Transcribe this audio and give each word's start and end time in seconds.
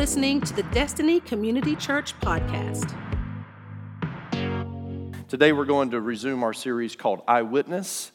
listening 0.00 0.40
to 0.40 0.54
the 0.54 0.62
Destiny 0.72 1.20
Community 1.20 1.76
Church 1.76 2.18
podcast. 2.20 2.96
Today, 5.28 5.52
we're 5.52 5.66
going 5.66 5.90
to 5.90 6.00
resume 6.00 6.42
our 6.42 6.54
series 6.54 6.96
called 6.96 7.20
Eyewitness. 7.28 8.10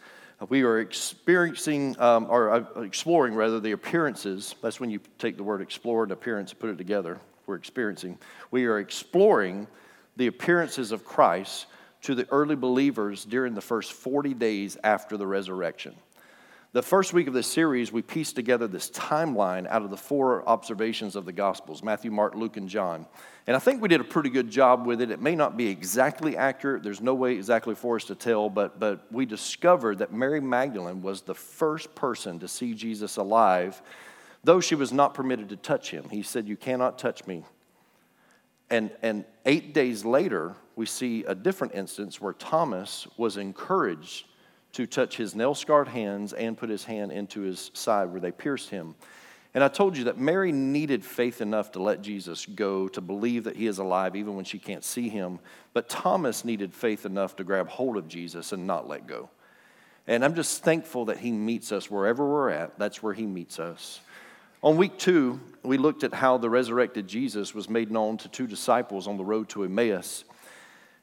We 0.49 0.63
are 0.63 0.79
experiencing, 0.79 1.95
um, 2.01 2.25
or 2.27 2.49
uh, 2.49 2.81
exploring 2.81 3.35
rather, 3.35 3.59
the 3.59 3.73
appearances. 3.73 4.55
That's 4.63 4.79
when 4.79 4.89
you 4.89 4.99
take 5.19 5.37
the 5.37 5.43
word 5.43 5.61
explore 5.61 6.01
and 6.01 6.11
appearance 6.11 6.49
and 6.53 6.59
put 6.59 6.71
it 6.71 6.79
together. 6.79 7.19
We're 7.45 7.53
experiencing. 7.53 8.17
We 8.49 8.65
are 8.65 8.79
exploring 8.79 9.67
the 10.17 10.25
appearances 10.25 10.91
of 10.91 11.05
Christ 11.05 11.67
to 12.01 12.15
the 12.15 12.27
early 12.31 12.55
believers 12.55 13.25
during 13.25 13.53
the 13.53 13.61
first 13.61 13.93
40 13.93 14.33
days 14.33 14.75
after 14.83 15.17
the 15.17 15.27
resurrection. 15.27 15.93
The 16.75 16.83
first 16.83 17.13
week 17.13 17.27
of 17.27 17.33
this 17.33 17.47
series, 17.47 17.93
we 17.93 18.01
pieced 18.01 18.35
together 18.35 18.67
this 18.67 18.89
timeline 18.89 19.65
out 19.69 19.83
of 19.83 19.91
the 19.91 19.95
four 19.95 20.45
observations 20.45 21.15
of 21.15 21.23
the 21.23 21.31
Gospels 21.31 21.81
Matthew, 21.81 22.11
Mark, 22.11 22.35
Luke, 22.35 22.57
and 22.57 22.67
John. 22.67 23.05
And 23.47 23.55
I 23.55 23.59
think 23.59 23.81
we 23.81 23.87
did 23.87 24.01
a 24.01 24.03
pretty 24.03 24.29
good 24.29 24.49
job 24.49 24.85
with 24.85 24.99
it. 24.99 25.09
It 25.09 25.21
may 25.21 25.37
not 25.37 25.55
be 25.55 25.67
exactly 25.67 26.35
accurate, 26.35 26.83
there's 26.83 26.99
no 26.99 27.13
way 27.13 27.35
exactly 27.35 27.75
for 27.75 27.95
us 27.95 28.03
to 28.03 28.15
tell, 28.15 28.49
but, 28.49 28.77
but 28.77 29.09
we 29.09 29.25
discovered 29.25 29.99
that 29.99 30.11
Mary 30.11 30.41
Magdalene 30.41 31.01
was 31.01 31.21
the 31.21 31.33
first 31.33 31.95
person 31.95 32.39
to 32.39 32.47
see 32.49 32.73
Jesus 32.73 33.15
alive, 33.15 33.81
though 34.43 34.59
she 34.59 34.75
was 34.75 34.91
not 34.91 35.13
permitted 35.13 35.47
to 35.47 35.55
touch 35.55 35.91
him. 35.91 36.09
He 36.09 36.23
said, 36.23 36.45
You 36.45 36.57
cannot 36.57 36.99
touch 36.99 37.25
me. 37.25 37.45
And, 38.69 38.91
and 39.01 39.23
eight 39.45 39.73
days 39.73 40.03
later, 40.03 40.55
we 40.75 40.87
see 40.87 41.23
a 41.23 41.35
different 41.35 41.73
instance 41.73 42.19
where 42.19 42.33
Thomas 42.33 43.07
was 43.15 43.37
encouraged 43.37 44.25
to 44.75 44.85
touch 44.85 45.15
his 45.15 45.35
nail 45.35 45.55
scarred 45.55 45.87
hands 45.87 46.33
and 46.33 46.57
put 46.57 46.69
his 46.69 46.83
hand 46.83 47.13
into 47.13 47.41
his 47.41 47.71
side 47.73 48.11
where 48.11 48.19
they 48.19 48.31
pierced 48.31 48.69
him. 48.69 48.93
And 49.53 49.63
I 49.63 49.69
told 49.69 49.95
you 49.95 50.03
that 50.05 50.17
Mary 50.17 50.51
needed 50.51 51.05
faith 51.05 51.39
enough 51.39 51.71
to 51.71 51.81
let 51.81 52.01
Jesus 52.01 52.45
go, 52.45 52.89
to 52.89 52.99
believe 52.99 53.45
that 53.45 53.55
he 53.55 53.67
is 53.67 53.77
alive 53.77 54.17
even 54.17 54.35
when 54.35 54.43
she 54.43 54.59
can't 54.59 54.83
see 54.83 55.07
him. 55.07 55.39
But 55.71 55.87
Thomas 55.87 56.43
needed 56.43 56.73
faith 56.73 57.05
enough 57.05 57.37
to 57.37 57.45
grab 57.45 57.69
hold 57.69 57.95
of 57.95 58.09
Jesus 58.09 58.51
and 58.51 58.67
not 58.67 58.89
let 58.89 59.07
go. 59.07 59.29
And 60.07 60.25
I'm 60.25 60.35
just 60.35 60.61
thankful 60.61 61.05
that 61.05 61.19
he 61.19 61.31
meets 61.31 61.71
us 61.71 61.89
wherever 61.89 62.29
we're 62.29 62.49
at. 62.49 62.77
That's 62.77 63.01
where 63.01 63.13
he 63.13 63.25
meets 63.25 63.59
us. 63.59 64.01
On 64.61 64.75
week 64.75 64.97
two, 64.97 65.39
we 65.63 65.77
looked 65.77 66.03
at 66.03 66.13
how 66.13 66.37
the 66.37 66.49
resurrected 66.49 67.07
Jesus 67.07 67.55
was 67.55 67.69
made 67.69 67.91
known 67.91 68.17
to 68.17 68.27
two 68.27 68.47
disciples 68.47 69.07
on 69.07 69.15
the 69.15 69.23
road 69.23 69.47
to 69.49 69.63
Emmaus. 69.63 70.25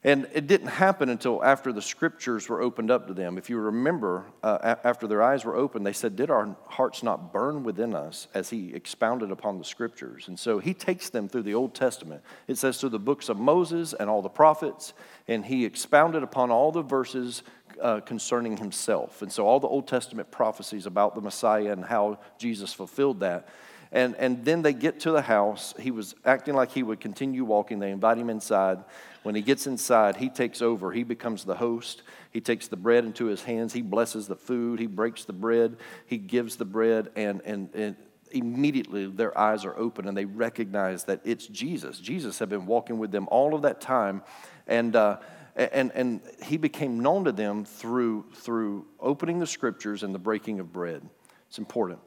And 0.04 0.26
it 0.32 0.48
didn't 0.48 0.66
happen 0.66 1.08
until 1.08 1.44
after 1.44 1.72
the 1.72 1.80
scriptures 1.80 2.48
were 2.48 2.60
opened 2.60 2.90
up 2.90 3.06
to 3.06 3.14
them. 3.14 3.38
If 3.38 3.48
you 3.48 3.58
remember, 3.58 4.24
uh, 4.42 4.74
after 4.82 5.06
their 5.06 5.22
eyes 5.22 5.44
were 5.44 5.54
opened, 5.54 5.86
they 5.86 5.92
said, 5.92 6.16
Did 6.16 6.28
our 6.28 6.56
hearts 6.66 7.04
not 7.04 7.32
burn 7.32 7.62
within 7.62 7.94
us 7.94 8.26
as 8.34 8.50
he 8.50 8.74
expounded 8.74 9.30
upon 9.30 9.58
the 9.58 9.64
scriptures? 9.64 10.26
And 10.26 10.36
so 10.36 10.58
he 10.58 10.74
takes 10.74 11.08
them 11.08 11.28
through 11.28 11.42
the 11.42 11.54
Old 11.54 11.76
Testament. 11.76 12.22
It 12.48 12.58
says, 12.58 12.80
through 12.80 12.88
the 12.88 12.98
books 12.98 13.28
of 13.28 13.38
Moses 13.38 13.92
and 13.92 14.10
all 14.10 14.22
the 14.22 14.28
prophets, 14.28 14.92
and 15.28 15.44
he 15.44 15.64
expounded 15.64 16.24
upon 16.24 16.50
all 16.50 16.72
the 16.72 16.82
verses 16.82 17.44
uh, 17.80 18.00
concerning 18.00 18.56
himself. 18.56 19.22
And 19.22 19.30
so 19.30 19.46
all 19.46 19.60
the 19.60 19.68
Old 19.68 19.86
Testament 19.86 20.32
prophecies 20.32 20.86
about 20.86 21.14
the 21.14 21.20
Messiah 21.20 21.70
and 21.70 21.84
how 21.84 22.18
Jesus 22.38 22.72
fulfilled 22.72 23.20
that. 23.20 23.48
And, 23.92 24.16
and 24.16 24.42
then 24.44 24.62
they 24.62 24.72
get 24.72 25.00
to 25.00 25.10
the 25.10 25.20
house. 25.20 25.74
He 25.78 25.90
was 25.90 26.14
acting 26.24 26.54
like 26.54 26.72
he 26.72 26.82
would 26.82 26.98
continue 26.98 27.44
walking. 27.44 27.78
They 27.78 27.90
invite 27.90 28.16
him 28.16 28.30
inside. 28.30 28.78
When 29.22 29.34
he 29.34 29.42
gets 29.42 29.66
inside, 29.66 30.16
he 30.16 30.28
takes 30.28 30.60
over. 30.60 30.92
He 30.92 31.04
becomes 31.04 31.44
the 31.44 31.54
host. 31.54 32.02
He 32.30 32.40
takes 32.40 32.68
the 32.68 32.76
bread 32.76 33.04
into 33.04 33.26
his 33.26 33.42
hands. 33.42 33.72
He 33.72 33.82
blesses 33.82 34.26
the 34.26 34.36
food. 34.36 34.80
He 34.80 34.86
breaks 34.86 35.24
the 35.24 35.32
bread. 35.32 35.76
He 36.06 36.18
gives 36.18 36.56
the 36.56 36.64
bread, 36.64 37.10
and, 37.14 37.40
and, 37.44 37.72
and 37.74 37.96
immediately 38.32 39.06
their 39.06 39.36
eyes 39.38 39.64
are 39.64 39.76
open 39.76 40.08
and 40.08 40.16
they 40.16 40.24
recognize 40.24 41.04
that 41.04 41.20
it's 41.24 41.46
Jesus. 41.46 41.98
Jesus 41.98 42.38
had 42.38 42.48
been 42.48 42.66
walking 42.66 42.98
with 42.98 43.10
them 43.10 43.28
all 43.30 43.54
of 43.54 43.62
that 43.62 43.80
time, 43.80 44.22
and, 44.66 44.96
uh, 44.96 45.18
and, 45.54 45.92
and 45.92 46.20
he 46.42 46.56
became 46.56 47.00
known 47.00 47.24
to 47.24 47.32
them 47.32 47.64
through, 47.64 48.24
through 48.34 48.86
opening 48.98 49.38
the 49.38 49.46
scriptures 49.46 50.02
and 50.02 50.14
the 50.14 50.18
breaking 50.18 50.60
of 50.60 50.72
bread. 50.72 51.02
It's 51.48 51.58
important. 51.58 52.00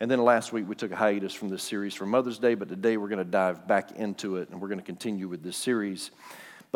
And 0.00 0.10
then 0.10 0.22
last 0.22 0.52
week 0.52 0.68
we 0.68 0.74
took 0.74 0.92
a 0.92 0.96
hiatus 0.96 1.32
from 1.32 1.48
this 1.48 1.62
series 1.62 1.94
for 1.94 2.06
Mother's 2.06 2.38
Day, 2.38 2.54
but 2.54 2.68
today 2.68 2.96
we're 2.96 3.08
going 3.08 3.18
to 3.18 3.24
dive 3.24 3.66
back 3.66 3.92
into 3.92 4.36
it 4.36 4.50
and 4.50 4.60
we're 4.60 4.68
going 4.68 4.80
to 4.80 4.84
continue 4.84 5.28
with 5.28 5.42
this 5.42 5.56
series. 5.56 6.10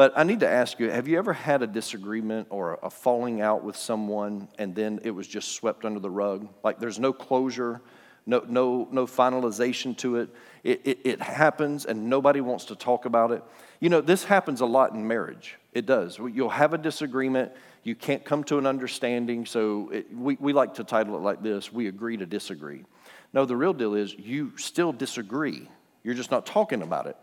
But 0.01 0.15
I 0.17 0.23
need 0.23 0.41
to 0.41 0.49
ask 0.49 0.81
you 0.81 0.89
have 0.89 1.09
you 1.09 1.19
ever 1.19 1.35
had 1.35 1.61
a 1.61 1.67
disagreement 1.67 2.47
or 2.49 2.79
a 2.83 2.89
falling 2.89 3.43
out 3.43 3.63
with 3.63 3.77
someone 3.77 4.49
and 4.57 4.75
then 4.75 4.99
it 5.05 5.11
was 5.11 5.29
just 5.29 5.53
swept 5.53 5.85
under 5.85 6.01
the 6.01 6.09
rug? 6.09 6.49
Like 6.65 6.79
there's 6.79 6.99
no 6.99 7.13
closure, 7.13 7.83
no, 8.25 8.43
no, 8.49 8.89
no 8.91 9.05
finalization 9.05 9.95
to 9.99 10.17
it. 10.17 10.31
It, 10.65 10.81
it. 10.85 10.99
it 11.05 11.21
happens 11.21 11.85
and 11.85 12.09
nobody 12.09 12.41
wants 12.41 12.65
to 12.65 12.77
talk 12.77 13.05
about 13.05 13.31
it. 13.31 13.45
You 13.79 13.91
know, 13.91 14.01
this 14.01 14.25
happens 14.25 14.63
a 14.63 14.65
lot 14.65 14.95
in 14.95 15.07
marriage. 15.07 15.59
It 15.75 15.85
does. 15.85 16.19
You'll 16.19 16.49
have 16.49 16.73
a 16.73 16.79
disagreement, 16.79 17.53
you 17.83 17.95
can't 17.95 18.25
come 18.25 18.43
to 18.45 18.57
an 18.57 18.65
understanding. 18.65 19.45
So 19.45 19.91
it, 19.91 20.17
we, 20.17 20.39
we 20.41 20.55
like 20.55 20.73
to 20.77 20.85
title 20.85 21.15
it 21.17 21.21
like 21.21 21.43
this 21.43 21.71
We 21.71 21.89
agree 21.89 22.17
to 22.17 22.25
disagree. 22.25 22.87
No, 23.35 23.45
the 23.45 23.55
real 23.55 23.75
deal 23.75 23.95
is 23.95 24.15
you 24.15 24.57
still 24.57 24.95
disagree, 24.95 25.69
you're 26.03 26.15
just 26.15 26.31
not 26.31 26.47
talking 26.47 26.81
about 26.81 27.07
it. 27.07 27.19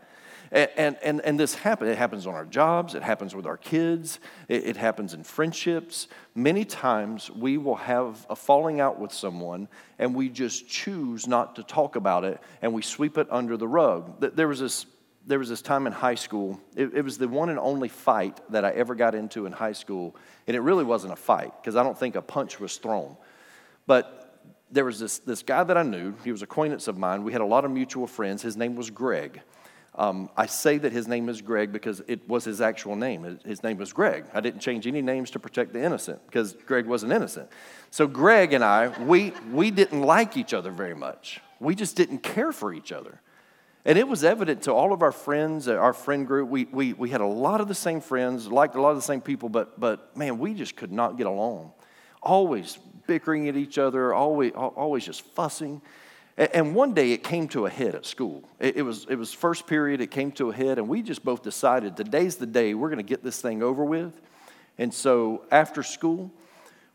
And, 0.50 0.96
and, 1.02 1.20
and 1.20 1.38
this 1.38 1.54
happens. 1.54 1.90
It 1.90 1.98
happens 1.98 2.26
on 2.26 2.34
our 2.34 2.44
jobs, 2.44 2.94
it 2.94 3.02
happens 3.02 3.34
with 3.34 3.46
our 3.46 3.56
kids, 3.56 4.18
it, 4.48 4.64
it 4.64 4.76
happens 4.76 5.14
in 5.14 5.24
friendships. 5.24 6.08
Many 6.34 6.64
times 6.64 7.30
we 7.30 7.58
will 7.58 7.76
have 7.76 8.26
a 8.30 8.36
falling 8.36 8.80
out 8.80 8.98
with 8.98 9.12
someone 9.12 9.68
and 9.98 10.14
we 10.14 10.28
just 10.28 10.68
choose 10.68 11.26
not 11.26 11.56
to 11.56 11.62
talk 11.62 11.96
about 11.96 12.24
it 12.24 12.40
and 12.62 12.72
we 12.72 12.82
sweep 12.82 13.18
it 13.18 13.26
under 13.30 13.56
the 13.56 13.68
rug. 13.68 14.20
There 14.20 14.48
was 14.48 14.60
this, 14.60 14.86
there 15.26 15.38
was 15.38 15.50
this 15.50 15.60
time 15.60 15.86
in 15.86 15.92
high 15.92 16.14
school, 16.14 16.60
it, 16.74 16.94
it 16.94 17.02
was 17.02 17.18
the 17.18 17.28
one 17.28 17.50
and 17.50 17.58
only 17.58 17.88
fight 17.88 18.40
that 18.50 18.64
I 18.64 18.70
ever 18.70 18.94
got 18.94 19.14
into 19.14 19.44
in 19.44 19.52
high 19.52 19.72
school. 19.72 20.16
And 20.46 20.56
it 20.56 20.60
really 20.60 20.84
wasn't 20.84 21.12
a 21.12 21.16
fight 21.16 21.52
because 21.60 21.76
I 21.76 21.82
don't 21.82 21.98
think 21.98 22.16
a 22.16 22.22
punch 22.22 22.58
was 22.58 22.76
thrown. 22.78 23.16
But 23.86 24.14
there 24.70 24.84
was 24.84 24.98
this, 24.98 25.18
this 25.18 25.42
guy 25.42 25.64
that 25.64 25.76
I 25.76 25.82
knew, 25.82 26.14
he 26.24 26.32
was 26.32 26.42
acquaintance 26.42 26.88
of 26.88 26.98
mine. 26.98 27.24
We 27.24 27.32
had 27.32 27.40
a 27.40 27.46
lot 27.46 27.64
of 27.64 27.70
mutual 27.70 28.06
friends. 28.06 28.42
His 28.42 28.56
name 28.56 28.76
was 28.76 28.90
Greg. 28.90 29.42
Um, 29.98 30.30
I 30.36 30.46
say 30.46 30.78
that 30.78 30.92
his 30.92 31.08
name 31.08 31.28
is 31.28 31.42
Greg 31.42 31.72
because 31.72 32.00
it 32.06 32.26
was 32.28 32.44
his 32.44 32.60
actual 32.60 32.94
name. 32.94 33.40
His 33.44 33.64
name 33.64 33.78
was 33.78 33.92
Greg. 33.92 34.26
I 34.32 34.40
didn't 34.40 34.60
change 34.60 34.86
any 34.86 35.02
names 35.02 35.32
to 35.32 35.40
protect 35.40 35.72
the 35.72 35.82
innocent 35.82 36.24
because 36.26 36.52
Greg 36.66 36.86
wasn't 36.86 37.12
innocent. 37.12 37.50
So 37.90 38.06
Greg 38.06 38.52
and 38.52 38.62
I, 38.62 38.96
we, 39.02 39.32
we 39.52 39.72
didn't 39.72 40.02
like 40.02 40.36
each 40.36 40.54
other 40.54 40.70
very 40.70 40.94
much. 40.94 41.40
We 41.58 41.74
just 41.74 41.96
didn't 41.96 42.22
care 42.22 42.52
for 42.52 42.72
each 42.72 42.92
other. 42.92 43.20
And 43.84 43.98
it 43.98 44.06
was 44.06 44.22
evident 44.22 44.62
to 44.62 44.72
all 44.72 44.92
of 44.92 45.02
our 45.02 45.10
friends, 45.10 45.66
uh, 45.66 45.74
our 45.74 45.92
friend 45.92 46.28
group. 46.28 46.48
We, 46.48 46.66
we, 46.66 46.92
we 46.92 47.10
had 47.10 47.20
a 47.20 47.26
lot 47.26 47.60
of 47.60 47.66
the 47.66 47.74
same 47.74 48.00
friends, 48.00 48.46
liked 48.46 48.76
a 48.76 48.80
lot 48.80 48.90
of 48.90 48.96
the 48.96 49.02
same 49.02 49.20
people, 49.20 49.48
but, 49.48 49.80
but 49.80 50.16
man, 50.16 50.38
we 50.38 50.54
just 50.54 50.76
could 50.76 50.92
not 50.92 51.16
get 51.16 51.26
along. 51.26 51.72
Always 52.22 52.78
bickering 53.08 53.48
at 53.48 53.56
each 53.56 53.78
other, 53.78 54.14
always, 54.14 54.52
always 54.52 55.04
just 55.04 55.22
fussing. 55.22 55.82
And 56.38 56.72
one 56.72 56.94
day 56.94 57.10
it 57.10 57.24
came 57.24 57.48
to 57.48 57.66
a 57.66 57.70
head 57.70 57.96
at 57.96 58.06
school. 58.06 58.48
It 58.60 58.84
was, 58.84 59.06
it 59.10 59.16
was 59.16 59.32
first 59.32 59.66
period, 59.66 60.00
it 60.00 60.12
came 60.12 60.30
to 60.32 60.50
a 60.50 60.54
head, 60.54 60.78
and 60.78 60.88
we 60.88 61.02
just 61.02 61.24
both 61.24 61.42
decided 61.42 61.96
today's 61.96 62.36
the 62.36 62.46
day 62.46 62.74
we're 62.74 62.90
going 62.90 62.98
to 62.98 63.02
get 63.02 63.24
this 63.24 63.42
thing 63.42 63.60
over 63.60 63.84
with. 63.84 64.20
And 64.78 64.94
so 64.94 65.44
after 65.50 65.82
school, 65.82 66.30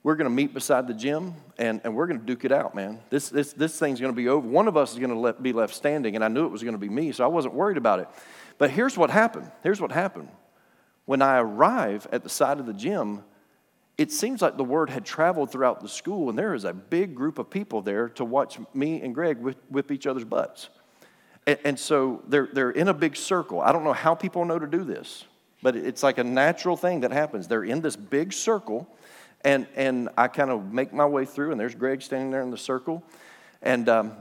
we're 0.02 0.16
going 0.16 0.30
to 0.30 0.36
meet 0.36 0.54
beside 0.54 0.88
the 0.88 0.94
gym 0.94 1.34
and, 1.58 1.82
and 1.84 1.94
we're 1.94 2.08
going 2.08 2.22
to 2.22 2.26
duke 2.26 2.46
it 2.46 2.54
out, 2.54 2.74
man. 2.74 3.00
This, 3.10 3.28
this, 3.28 3.52
this 3.52 3.78
thing's 3.78 4.00
going 4.00 4.14
to 4.14 4.16
be 4.16 4.30
over. 4.30 4.48
One 4.48 4.70
of 4.70 4.78
us 4.78 4.94
is 4.94 5.00
going 5.00 5.12
to 5.12 5.20
let, 5.20 5.44
be 5.44 5.52
left 5.52 5.74
standing, 5.76 6.16
and 6.16 6.24
I 6.24 6.30
knew 6.30 6.46
it 6.46 6.52
was 6.52 6.64
going 6.64 6.76
to 6.76 6.80
be 6.80 6.90
me, 6.90 7.12
so 7.12 7.26
I 7.26 7.28
wasn't 7.28 7.54
worried 7.54 7.78
about 7.78 8.00
it. 8.00 8.08
But 8.58 8.70
here's 8.70 8.98
what 8.98 9.10
happened. 9.10 9.52
Here's 9.62 9.82
what 9.82 9.92
happened. 9.92 10.30
When 11.04 11.22
I 11.22 11.40
arrive 11.40 12.08
at 12.14 12.24
the 12.24 12.30
side 12.30 12.62
of 12.62 12.66
the 12.66 12.74
gym, 12.74 13.26
it 13.98 14.12
seems 14.12 14.42
like 14.42 14.58
the 14.58 14.64
word 14.64 14.90
had 14.90 15.06
traveled 15.06 15.52
throughout 15.52 15.82
the 15.82 15.88
school, 15.88 16.30
and 16.30 16.38
there 16.38 16.54
is 16.54 16.64
a 16.64 16.74
big 16.74 17.14
group 17.14 17.38
of 17.38 17.50
people 17.50 17.82
there 17.82 18.10
to 18.10 18.26
watch 18.26 18.58
me 18.74 19.02
and 19.02 19.14
Greg 19.14 19.38
whip, 19.38 19.92
each 19.92 20.08
other's 20.08 20.24
butts. 20.24 20.70
And, 21.46 21.60
and, 21.64 21.80
so 21.80 22.24
they're, 22.28 22.50
they're 22.52 22.72
in 22.72 22.88
a 22.88 22.94
big 22.94 23.16
circle. 23.16 23.62
I 23.62 23.72
don't 23.72 23.84
know 23.84 23.94
how 23.94 24.16
people 24.16 24.46
know 24.46 24.58
to 24.58 24.66
do 24.66 24.84
this, 24.84 25.26
but 25.62 25.76
it's 25.76 26.02
like 26.02 26.18
a 26.18 26.24
natural 26.24 26.76
thing 26.76 27.02
that 27.02 27.12
happens. 27.12 27.48
They're 27.48 27.64
in 27.64 27.82
this 27.82 27.96
big 27.96 28.34
circle, 28.34 28.88
and, 29.42 29.68
and 29.76 30.10
I 30.18 30.28
kind 30.28 30.50
of 30.50 30.74
make 30.74 30.92
my 30.92 31.06
way 31.06 31.26
through, 31.26 31.52
and 31.52 31.60
there's 31.60 31.76
Greg 31.76 32.02
standing 32.02 32.32
there 32.32 32.42
in 32.42 32.50
the 32.50 32.58
circle. 32.58 33.04
And 33.62 33.88
um, 33.90 34.14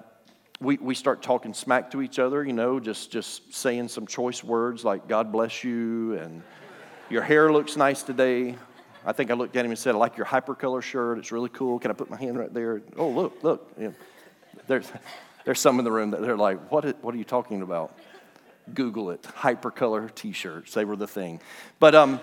we, 0.61 0.77
we 0.77 0.95
start 0.95 1.23
talking 1.23 1.55
smack 1.55 1.91
to 1.93 2.03
each 2.03 2.19
other, 2.19 2.45
you 2.45 2.53
know, 2.53 2.79
just, 2.79 3.11
just 3.11 3.55
saying 3.55 3.89
some 3.89 4.07
choice 4.07 4.45
words 4.45 4.85
like, 4.85 5.09
God 5.09 5.33
bless 5.33 5.65
you, 5.65 6.15
and 6.19 6.43
your 7.09 7.23
hair 7.23 7.51
looks 7.51 7.77
nice 7.77 8.03
today. 8.03 8.57
I 9.05 9.13
think 9.13 9.31
I 9.31 9.35
looked 9.35 9.57
at 9.57 9.65
him 9.65 9.71
and 9.71 9.79
said, 9.79 9.95
I 9.95 9.99
like 9.99 10.17
your 10.17 10.27
hypercolor 10.27 10.83
shirt. 10.83 11.19
It's 11.19 11.33
really 11.33 11.49
cool. 11.49 11.79
Can 11.79 11.91
I 11.91 11.95
put 11.95 12.11
my 12.11 12.17
hand 12.17 12.39
right 12.39 12.53
there? 12.53 12.83
Oh, 12.97 13.09
look, 13.09 13.43
look. 13.43 13.77
There's, 14.67 14.91
there's 15.45 15.61
some 15.61 15.79
in 15.79 15.85
the 15.85 15.91
room 15.91 16.11
that 16.13 16.23
they're 16.23 16.37
like, 16.37 16.71
what, 16.71 17.03
what 17.03 17.15
are 17.15 17.19
you 17.19 17.25
talking 17.25 17.63
about? 17.63 17.97
Google 18.73 19.11
it. 19.11 19.23
Hypercolor 19.23 20.15
t 20.15 20.33
shirts. 20.33 20.75
They 20.75 20.85
were 20.85 20.97
the 20.97 21.09
thing. 21.09 21.41
But, 21.81 21.95
um, 21.95 22.21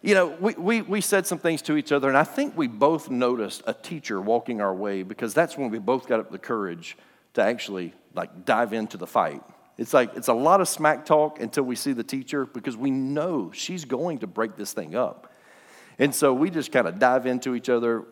you 0.00 0.14
know, 0.14 0.28
we, 0.40 0.54
we, 0.54 0.82
we 0.82 1.00
said 1.00 1.26
some 1.26 1.38
things 1.38 1.62
to 1.62 1.76
each 1.76 1.92
other, 1.92 2.08
and 2.08 2.16
I 2.16 2.24
think 2.24 2.56
we 2.56 2.66
both 2.66 3.08
noticed 3.08 3.62
a 3.66 3.74
teacher 3.74 4.20
walking 4.20 4.60
our 4.60 4.74
way 4.74 5.02
because 5.02 5.32
that's 5.32 5.56
when 5.56 5.70
we 5.70 5.78
both 5.78 6.06
got 6.06 6.20
up 6.20 6.30
the 6.30 6.38
courage 6.38 6.96
to 7.34 7.42
actually 7.42 7.94
like 8.14 8.44
dive 8.44 8.72
into 8.72 8.96
the 8.96 9.06
fight. 9.06 9.42
It's 9.78 9.94
like 9.94 10.16
it's 10.16 10.28
a 10.28 10.34
lot 10.34 10.60
of 10.60 10.68
smack 10.68 11.06
talk 11.06 11.40
until 11.40 11.64
we 11.64 11.76
see 11.76 11.92
the 11.92 12.04
teacher 12.04 12.46
because 12.46 12.76
we 12.76 12.90
know 12.90 13.50
she's 13.52 13.84
going 13.84 14.18
to 14.18 14.26
break 14.26 14.56
this 14.56 14.72
thing 14.72 14.94
up. 14.94 15.31
And 16.02 16.12
so 16.12 16.34
we 16.34 16.50
just 16.50 16.72
kind 16.72 16.88
of 16.88 16.98
dive 16.98 17.26
into 17.26 17.54
each 17.54 17.68
other. 17.68 18.02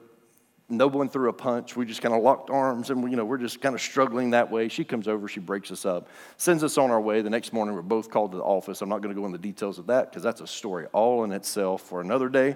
No 0.68 0.86
one 0.86 1.08
threw 1.08 1.28
a 1.28 1.32
punch. 1.32 1.74
We 1.74 1.84
just 1.84 2.00
kind 2.00 2.14
of 2.14 2.22
locked 2.22 2.48
arms 2.48 2.90
and 2.90 3.02
we, 3.02 3.10
you 3.10 3.16
know, 3.16 3.24
we're 3.24 3.36
just 3.36 3.60
kind 3.60 3.74
of 3.74 3.80
struggling 3.80 4.30
that 4.30 4.48
way. 4.48 4.68
She 4.68 4.84
comes 4.84 5.08
over, 5.08 5.26
she 5.26 5.40
breaks 5.40 5.72
us 5.72 5.84
up, 5.84 6.08
sends 6.36 6.62
us 6.62 6.78
on 6.78 6.92
our 6.92 7.00
way. 7.00 7.20
The 7.20 7.30
next 7.30 7.52
morning, 7.52 7.74
we're 7.74 7.82
both 7.82 8.08
called 8.08 8.30
to 8.30 8.36
the 8.36 8.44
office. 8.44 8.80
I'm 8.80 8.88
not 8.88 9.02
going 9.02 9.12
to 9.12 9.20
go 9.20 9.26
into 9.26 9.38
the 9.38 9.42
details 9.42 9.80
of 9.80 9.88
that 9.88 10.08
because 10.08 10.22
that's 10.22 10.40
a 10.40 10.46
story 10.46 10.86
all 10.92 11.24
in 11.24 11.32
itself 11.32 11.82
for 11.82 12.00
another 12.00 12.28
day. 12.28 12.54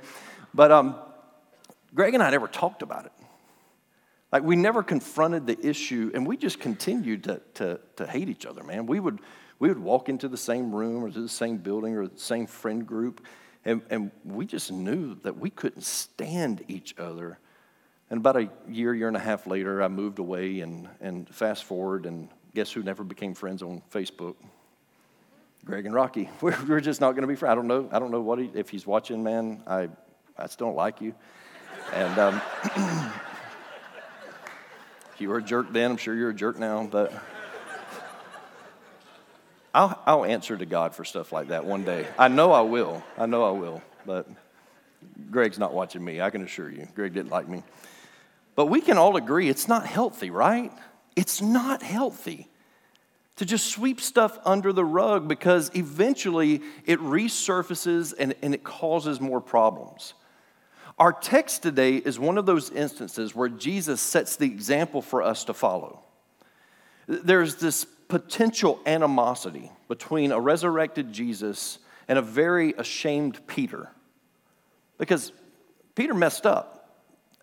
But 0.55 0.71
um, 0.71 0.95
Greg 1.97 2.15
and 2.15 2.23
I 2.23 2.31
never 2.31 2.47
talked 2.47 2.83
about 2.83 3.07
it. 3.07 3.13
Like, 4.31 4.45
we 4.45 4.55
never 4.55 4.85
confronted 4.85 5.49
the 5.49 5.59
issue, 5.67 6.13
and 6.15 6.29
we 6.29 6.37
just 6.37 6.61
continued 6.61 7.25
to, 7.25 7.41
to, 7.55 7.81
to 7.97 8.07
hate 8.07 8.29
each 8.29 8.47
other, 8.47 8.63
man. 8.63 8.87
We 8.87 9.01
would, 9.01 9.19
we 9.59 9.67
would 9.67 9.81
walk 9.81 10.09
into 10.09 10.29
the 10.29 10.37
same 10.37 10.73
room 10.73 11.03
or 11.03 11.11
to 11.11 11.21
the 11.21 11.29
same 11.29 11.57
building 11.57 11.97
or 11.97 12.07
the 12.07 12.21
same 12.21 12.47
friend 12.47 12.87
group, 12.87 13.21
and, 13.65 13.83
and 13.91 14.11
we 14.25 14.47
just 14.47 14.71
knew 14.71 15.15
that 15.23 15.39
we 15.39 15.51
couldn't 15.51 15.83
stand 15.83 16.65
each 16.69 16.99
other. 16.99 17.39
And 18.11 18.19
about 18.19 18.37
a 18.37 18.51
year, 18.69 18.95
year 18.95 19.09
and 19.09 19.17
a 19.17 19.21
half 19.21 19.47
later, 19.47 19.83
I 19.83 19.89
moved 19.89 20.19
away, 20.19 20.61
and, 20.61 20.89
and 21.01 21.29
fast 21.29 21.65
forward, 21.65 22.05
and 22.07 22.29
guess 22.55 22.71
who 22.71 22.83
never 22.83 23.03
became 23.03 23.35
friends 23.35 23.63
on 23.63 23.83
Facebook? 23.93 24.35
Greg 25.65 25.87
and 25.87 25.95
Rocky. 25.95 26.29
We're, 26.43 26.57
we're 26.69 26.81
just 26.81 27.01
not 27.01 27.13
going 27.13 27.23
to 27.23 27.27
be 27.27 27.37
friends. 27.37 27.53
I 27.53 27.55
don't 27.55 27.67
know. 27.67 27.89
I 27.91 27.99
don't 27.99 28.11
know 28.11 28.21
what 28.21 28.39
he, 28.39 28.51
if 28.53 28.69
he's 28.69 28.87
watching, 28.87 29.23
man. 29.23 29.63
I, 29.67 29.89
I 30.37 30.47
still 30.47 30.67
don't 30.67 30.77
like 30.77 31.01
you. 31.01 31.15
And 31.95 32.19
um, 32.19 32.43
you 35.19 35.31
were 35.31 35.39
a 35.39 35.43
jerk 35.43 35.73
then, 35.73 35.93
I'm 35.93 35.97
sure 35.97 36.15
you're 36.15 36.31
a 36.31 36.35
jerk 36.35 36.59
now, 36.59 36.87
but 36.91 37.13
I'll, 39.75 40.01
I'll 40.07 40.25
answer 40.25 40.57
to 40.57 40.65
God 40.65 40.95
for 40.95 41.05
stuff 41.05 41.33
like 41.33 41.49
that 41.49 41.65
one 41.65 41.85
day. 41.85 42.07
I 42.17 42.29
know 42.29 42.53
I 42.53 42.61
will. 42.61 43.03
I 43.19 43.27
know 43.27 43.45
I 43.45 43.51
will, 43.51 43.83
but 44.07 44.29
Greg's 45.31 45.59
not 45.59 45.75
watching 45.75 46.05
me, 46.05 46.21
I 46.21 46.31
can 46.31 46.43
assure 46.43 46.71
you. 46.71 46.87
Greg 46.95 47.13
didn't 47.13 47.31
like 47.31 47.49
me. 47.49 47.63
But 48.55 48.67
we 48.67 48.81
can 48.81 48.99
all 48.99 49.17
agree 49.17 49.49
it's 49.49 49.67
not 49.67 49.85
healthy, 49.85 50.31
right? 50.31 50.73
It's 51.17 51.43
not 51.43 51.83
healthy 51.83 52.49
to 53.37 53.45
just 53.45 53.67
sweep 53.67 54.01
stuff 54.01 54.39
under 54.45 54.73
the 54.73 54.85
rug 54.85 55.27
because 55.27 55.73
eventually 55.75 56.63
it 56.87 57.01
resurfaces 57.01 58.15
and, 58.17 58.35
and 58.43 58.55
it 58.55 58.63
causes 58.63 59.21
more 59.21 59.41
problems. 59.41 60.15
Our 61.01 61.13
text 61.13 61.65
today 61.65 61.97
is 61.97 62.21
one 62.21 62.39
of 62.39 62.47
those 62.47 62.71
instances 62.71 63.35
where 63.35 63.49
Jesus 63.49 64.01
sets 64.01 64.37
the 64.37 64.47
example 64.47 65.03
for 65.03 65.21
us 65.21 65.45
to 65.45 65.55
follow. 65.55 66.01
There's 67.09 67.57
this 67.57 67.87
potential 68.09 68.81
animosity 68.87 69.71
between 69.89 70.33
a 70.33 70.41
resurrected 70.41 71.13
Jesus 71.13 71.79
and 72.09 72.19
a 72.19 72.23
very 72.23 72.75
ashamed 72.77 73.47
Peter. 73.47 73.91
Because 74.99 75.33
Peter 75.95 76.15
messed 76.15 76.47
up. 76.47 76.74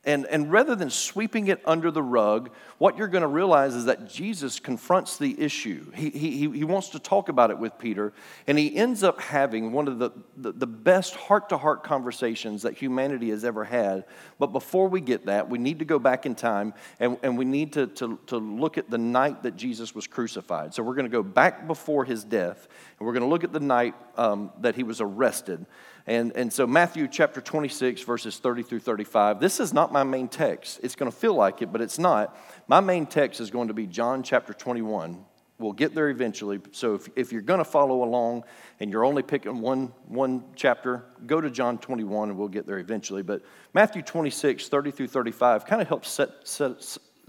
And, 0.03 0.25
and 0.25 0.51
rather 0.51 0.75
than 0.75 0.89
sweeping 0.89 1.47
it 1.47 1.61
under 1.63 1.91
the 1.91 2.01
rug, 2.01 2.49
what 2.79 2.97
you're 2.97 3.07
going 3.07 3.21
to 3.21 3.27
realize 3.27 3.75
is 3.75 3.85
that 3.85 4.09
Jesus 4.09 4.59
confronts 4.59 5.17
the 5.17 5.39
issue. 5.39 5.91
He, 5.91 6.09
he, 6.09 6.49
he 6.49 6.63
wants 6.63 6.89
to 6.89 6.99
talk 6.99 7.29
about 7.29 7.51
it 7.51 7.59
with 7.59 7.77
Peter, 7.77 8.11
and 8.47 8.57
he 8.57 8.75
ends 8.75 9.03
up 9.03 9.21
having 9.21 9.71
one 9.71 9.87
of 9.87 9.99
the, 9.99 10.09
the, 10.35 10.53
the 10.53 10.65
best 10.65 11.15
heart 11.15 11.49
to 11.49 11.57
heart 11.57 11.83
conversations 11.83 12.63
that 12.63 12.73
humanity 12.75 13.29
has 13.29 13.45
ever 13.45 13.63
had. 13.63 14.05
But 14.39 14.47
before 14.47 14.87
we 14.87 15.01
get 15.01 15.27
that, 15.27 15.51
we 15.51 15.59
need 15.59 15.77
to 15.77 15.85
go 15.85 15.99
back 15.99 16.25
in 16.25 16.33
time 16.33 16.73
and, 16.99 17.19
and 17.21 17.37
we 17.37 17.45
need 17.45 17.73
to, 17.73 17.85
to, 17.85 18.17
to 18.25 18.37
look 18.37 18.79
at 18.79 18.89
the 18.89 18.97
night 18.97 19.43
that 19.43 19.55
Jesus 19.55 19.93
was 19.93 20.07
crucified. 20.07 20.73
So 20.73 20.81
we're 20.81 20.95
going 20.95 21.05
to 21.05 21.11
go 21.11 21.21
back 21.21 21.67
before 21.67 22.05
his 22.05 22.23
death, 22.23 22.67
and 22.97 23.05
we're 23.05 23.13
going 23.13 23.21
to 23.21 23.29
look 23.29 23.43
at 23.43 23.53
the 23.53 23.59
night 23.59 23.93
um, 24.17 24.51
that 24.61 24.75
he 24.75 24.81
was 24.81 24.99
arrested. 24.99 25.63
And, 26.07 26.31
and 26.35 26.51
so, 26.51 26.65
Matthew 26.65 27.07
chapter 27.07 27.41
26, 27.41 28.01
verses 28.01 28.37
30 28.39 28.63
through 28.63 28.79
35. 28.79 29.39
This 29.39 29.59
is 29.59 29.73
not 29.73 29.91
my 29.91 30.03
main 30.03 30.27
text. 30.27 30.79
It's 30.81 30.95
going 30.95 31.11
to 31.11 31.15
feel 31.15 31.35
like 31.35 31.61
it, 31.61 31.71
but 31.71 31.81
it's 31.81 31.99
not. 31.99 32.37
My 32.67 32.79
main 32.79 33.05
text 33.05 33.39
is 33.39 33.51
going 33.51 33.67
to 33.67 33.73
be 33.73 33.85
John 33.85 34.23
chapter 34.23 34.53
21. 34.53 35.23
We'll 35.59 35.73
get 35.73 35.93
there 35.93 36.09
eventually. 36.09 36.59
So, 36.71 36.95
if, 36.95 37.07
if 37.15 37.31
you're 37.31 37.41
going 37.41 37.59
to 37.59 37.63
follow 37.65 38.03
along 38.03 38.45
and 38.79 38.91
you're 38.91 39.05
only 39.05 39.21
picking 39.21 39.61
one, 39.61 39.93
one 40.07 40.43
chapter, 40.55 41.05
go 41.27 41.39
to 41.39 41.51
John 41.51 41.77
21 41.77 42.29
and 42.29 42.37
we'll 42.37 42.47
get 42.47 42.65
there 42.65 42.79
eventually. 42.79 43.21
But 43.21 43.43
Matthew 43.73 44.01
26, 44.01 44.69
30 44.69 44.91
through 44.91 45.07
35 45.07 45.65
kind 45.65 45.81
of 45.81 45.87
helps 45.87 46.09
set, 46.09 46.29
set 46.43 46.81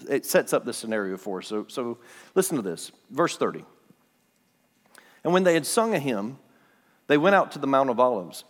it 0.08 0.26
sets 0.26 0.52
up 0.52 0.64
the 0.64 0.72
scenario 0.72 1.16
for 1.16 1.38
us. 1.38 1.46
So, 1.46 1.66
so 1.68 1.98
listen 2.34 2.56
to 2.56 2.62
this. 2.62 2.92
Verse 3.10 3.36
30. 3.36 3.64
And 5.24 5.32
when 5.32 5.44
they 5.44 5.54
had 5.54 5.66
sung 5.66 5.94
a 5.94 5.98
hymn, 5.98 6.38
they 7.06 7.18
went 7.18 7.34
out 7.34 7.52
to 7.52 7.58
the 7.58 7.66
Mount 7.66 7.90
of 7.90 8.00
Olives. 8.00 8.44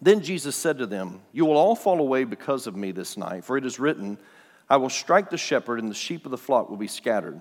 Then 0.00 0.22
Jesus 0.22 0.54
said 0.54 0.78
to 0.78 0.86
them, 0.86 1.20
You 1.32 1.44
will 1.44 1.56
all 1.56 1.74
fall 1.74 2.00
away 2.00 2.24
because 2.24 2.66
of 2.66 2.76
me 2.76 2.92
this 2.92 3.16
night, 3.16 3.44
for 3.44 3.56
it 3.56 3.66
is 3.66 3.78
written, 3.78 4.18
I 4.70 4.76
will 4.76 4.90
strike 4.90 5.30
the 5.30 5.38
shepherd, 5.38 5.80
and 5.80 5.90
the 5.90 5.94
sheep 5.94 6.24
of 6.24 6.30
the 6.30 6.38
flock 6.38 6.68
will 6.68 6.76
be 6.76 6.88
scattered. 6.88 7.40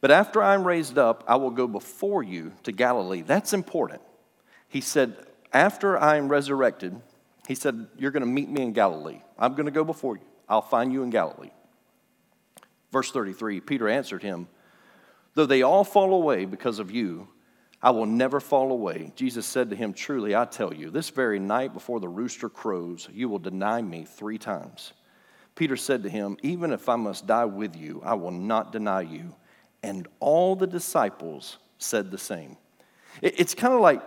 But 0.00 0.10
after 0.10 0.42
I 0.42 0.54
am 0.54 0.64
raised 0.64 0.98
up, 0.98 1.24
I 1.26 1.36
will 1.36 1.50
go 1.50 1.66
before 1.66 2.22
you 2.22 2.52
to 2.64 2.72
Galilee. 2.72 3.22
That's 3.22 3.52
important. 3.52 4.02
He 4.68 4.80
said, 4.80 5.16
After 5.52 5.98
I 5.98 6.16
am 6.16 6.28
resurrected, 6.28 7.00
he 7.46 7.54
said, 7.54 7.86
You're 7.96 8.10
going 8.10 8.22
to 8.22 8.26
meet 8.26 8.48
me 8.48 8.62
in 8.62 8.72
Galilee. 8.72 9.20
I'm 9.38 9.54
going 9.54 9.66
to 9.66 9.72
go 9.72 9.84
before 9.84 10.16
you. 10.16 10.22
I'll 10.48 10.62
find 10.62 10.92
you 10.92 11.02
in 11.02 11.10
Galilee. 11.10 11.50
Verse 12.92 13.10
33 13.10 13.60
Peter 13.60 13.88
answered 13.88 14.22
him, 14.22 14.48
Though 15.34 15.46
they 15.46 15.62
all 15.62 15.84
fall 15.84 16.14
away 16.14 16.44
because 16.44 16.78
of 16.78 16.90
you, 16.90 17.28
I 17.82 17.90
will 17.90 18.06
never 18.06 18.40
fall 18.40 18.72
away. 18.72 19.12
Jesus 19.14 19.46
said 19.46 19.70
to 19.70 19.76
him, 19.76 19.92
Truly, 19.92 20.34
I 20.34 20.44
tell 20.44 20.74
you, 20.74 20.90
this 20.90 21.10
very 21.10 21.38
night 21.38 21.72
before 21.72 22.00
the 22.00 22.08
rooster 22.08 22.48
crows, 22.48 23.08
you 23.12 23.28
will 23.28 23.38
deny 23.38 23.80
me 23.82 24.04
three 24.04 24.38
times. 24.38 24.92
Peter 25.54 25.76
said 25.76 26.02
to 26.02 26.08
him, 26.08 26.36
Even 26.42 26.72
if 26.72 26.88
I 26.88 26.96
must 26.96 27.26
die 27.26 27.44
with 27.44 27.76
you, 27.76 28.00
I 28.04 28.14
will 28.14 28.32
not 28.32 28.72
deny 28.72 29.02
you. 29.02 29.34
And 29.82 30.08
all 30.18 30.56
the 30.56 30.66
disciples 30.66 31.58
said 31.78 32.10
the 32.10 32.18
same. 32.18 32.56
It's 33.22 33.54
kind 33.54 33.74
of 33.74 33.80
like 33.80 34.02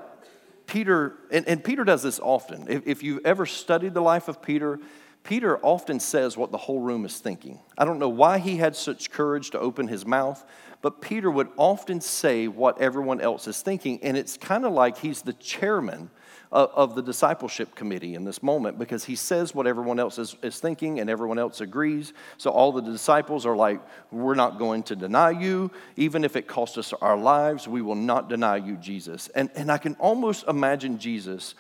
Peter, 0.68 1.16
and, 1.32 1.64
Peter 1.64 1.84
does 1.84 2.04
this 2.04 2.20
often. 2.20 2.68
If 2.70 3.04
you've 3.04 3.26
ever 3.26 3.46
studied 3.46 3.94
the 3.94 4.02
life 4.02 4.28
of 4.28 4.42
Peter, 4.42 4.80
Peter 5.24 5.58
often 5.60 6.00
says 6.00 6.36
what 6.36 6.52
the 6.52 6.58
whole 6.58 6.80
room 6.80 7.06
is 7.06 7.20
thinking. 7.20 7.60
I 7.78 7.86
don't 7.86 8.00
know 8.00 8.10
why 8.10 8.40
he 8.40 8.58
had 8.58 8.76
such 8.76 9.12
courage 9.12 9.52
to 9.52 9.60
open 9.60 9.88
his 9.88 10.06
mouth, 10.06 10.44
but 10.82 11.00
Peter 11.00 11.30
would 11.30 11.50
often 11.58 12.02
say 12.02 12.48
what 12.48 12.82
everyone 12.82 13.22
else 13.22 13.48
is 13.48 13.62
thinking, 13.62 14.00
and 14.02 14.18
it's 14.18 14.36
kind 14.36 14.66
of 14.66 14.74
like 14.74 14.98
he's 14.98 15.22
the 15.22 15.34
chairman 15.34 16.10
of, 16.52 16.70
of, 16.74 16.96
the 16.96 17.02
discipleship 17.02 17.76
committee 17.76 18.16
in 18.16 18.26
this 18.26 18.44
moment 18.44 18.78
because 18.78 19.06
he 19.06 19.16
says 19.16 19.56
what 19.56 19.68
everyone 19.68 20.00
else 20.00 20.18
is, 20.18 20.36
is 20.42 20.60
thinking 20.60 21.00
and 21.00 21.10
everyone 21.10 21.40
else 21.40 21.62
agrees. 21.62 22.12
So 22.38 22.50
all 22.50 22.74
the 22.74 22.82
disciples 22.82 23.46
are 23.46 23.56
like, 23.56 23.80
We're 24.12 24.36
not 24.36 24.58
going 24.58 24.84
to 24.84 24.96
deny 24.96 25.32
you, 25.32 25.72
even 25.96 26.26
if 26.26 26.36
it 26.36 26.48
costs 26.48 26.78
us 26.78 26.94
our 27.00 27.16
lives, 27.16 27.68
we 27.68 27.82
will 27.82 27.96
not 27.96 28.28
deny 28.28 28.58
you, 28.58 28.76
Jesus. 28.76 29.30
And, 29.30 29.50
and 29.56 29.72
I 29.72 29.78
can 29.78 29.96
almost 29.96 30.46
imagine 30.48 30.98
Jesus 30.98 31.56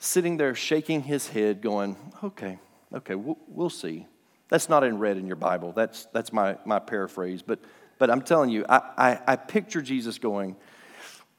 sitting 0.00 0.38
there 0.38 0.54
shaking 0.56 1.02
his 1.02 1.28
head, 1.28 1.62
going, 1.62 1.96
Okay, 2.24 2.58
okay, 2.94 3.14
we'll, 3.14 3.38
we'll 3.48 3.70
see. 3.70 4.06
That's 4.48 4.68
not 4.68 4.84
in 4.84 4.98
red 4.98 5.16
in 5.16 5.26
your 5.26 5.36
Bible. 5.36 5.72
That's, 5.72 6.06
that's 6.12 6.32
my, 6.32 6.58
my 6.64 6.78
paraphrase. 6.78 7.42
But 7.42 7.60
but 8.02 8.10
I'm 8.10 8.22
telling 8.22 8.50
you, 8.50 8.66
I, 8.68 8.80
I, 8.98 9.18
I 9.28 9.36
picture 9.36 9.80
Jesus 9.80 10.18
going, 10.18 10.56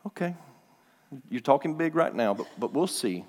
okay, 0.05 0.33
you're 1.29 1.41
talking 1.41 1.75
big 1.75 1.93
right 1.93 2.15
now, 2.15 2.33
but, 2.33 2.47
but 2.57 2.71
we'll 2.71 2.87
see. 2.87 3.25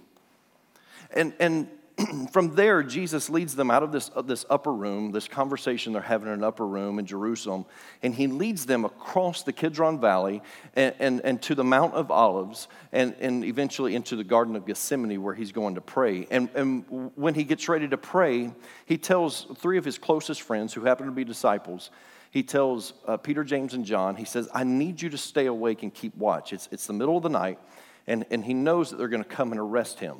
And, 1.11 1.35
and 1.41 1.69
from 2.33 2.55
there, 2.55 2.83
Jesus 2.83 3.31
leads 3.31 3.55
them 3.55 3.71
out 3.71 3.83
of 3.83 3.93
this, 3.93 4.11
uh, 4.17 4.23
this 4.23 4.45
upper 4.51 4.73
room, 4.73 5.13
this 5.13 5.29
conversation 5.29 5.93
they're 5.93 6.03
having 6.03 6.27
in 6.27 6.35
an 6.35 6.45
upper 6.45 6.67
room 6.67 6.99
in 6.99 7.07
Jerusalem, 7.07 7.65
and 8.03 8.15
he 8.15 8.27
leads 8.27 8.67
them 8.67 8.85
across 8.85 9.43
the 9.43 9.53
Kidron 9.53 10.01
Valley 10.01 10.43
and, 10.75 10.95
and, 10.99 11.21
and 11.21 11.43
to 11.43 11.55
the 11.55 11.63
Mount 11.63 11.95
of 11.95 12.11
Olives, 12.11 12.69
and, 12.93 13.15
and 13.21 13.45
eventually 13.45 13.95
into 13.95 14.17
the 14.17 14.25
Garden 14.25 14.57
of 14.57 14.67
Gethsemane 14.67 15.23
where 15.23 15.35
he's 15.35 15.53
going 15.53 15.77
to 15.77 15.81
pray. 15.81 16.27
And, 16.31 16.49
and 16.55 17.13
when 17.15 17.35
he 17.35 17.45
gets 17.45 17.69
ready 17.69 17.87
to 17.89 17.99
pray, 17.99 18.53
he 18.87 18.99
tells 18.99 19.47
three 19.59 19.79
of 19.79 19.85
his 19.85 19.97
closest 19.97 20.43
friends 20.43 20.75
who 20.75 20.85
happen 20.85 21.07
to 21.07 21.13
be 21.13 21.25
disciples, 21.25 21.91
he 22.33 22.43
tells 22.43 22.95
uh, 23.07 23.17
Peter, 23.17 23.45
James, 23.45 23.75
and 23.75 23.85
John, 23.85 24.17
he 24.17 24.25
says, 24.25 24.49
I 24.53 24.65
need 24.65 25.01
you 25.01 25.11
to 25.11 25.19
stay 25.19 25.47
awake 25.47 25.85
and 25.85 25.95
keep 25.95 26.17
watch. 26.17 26.53
It's, 26.53 26.69
it's 26.73 26.89
the 26.89 26.93
middle 26.93 27.17
of 27.17 27.23
the 27.23 27.29
night, 27.29 27.61
and, 28.09 28.25
and 28.33 28.45
he 28.45 28.53
knows 28.53 28.91
that 28.91 28.97
they're 28.97 29.07
going 29.07 29.23
to 29.23 29.29
come 29.29 29.53
and 29.53 29.61
arrest 29.61 30.01
him. 30.01 30.17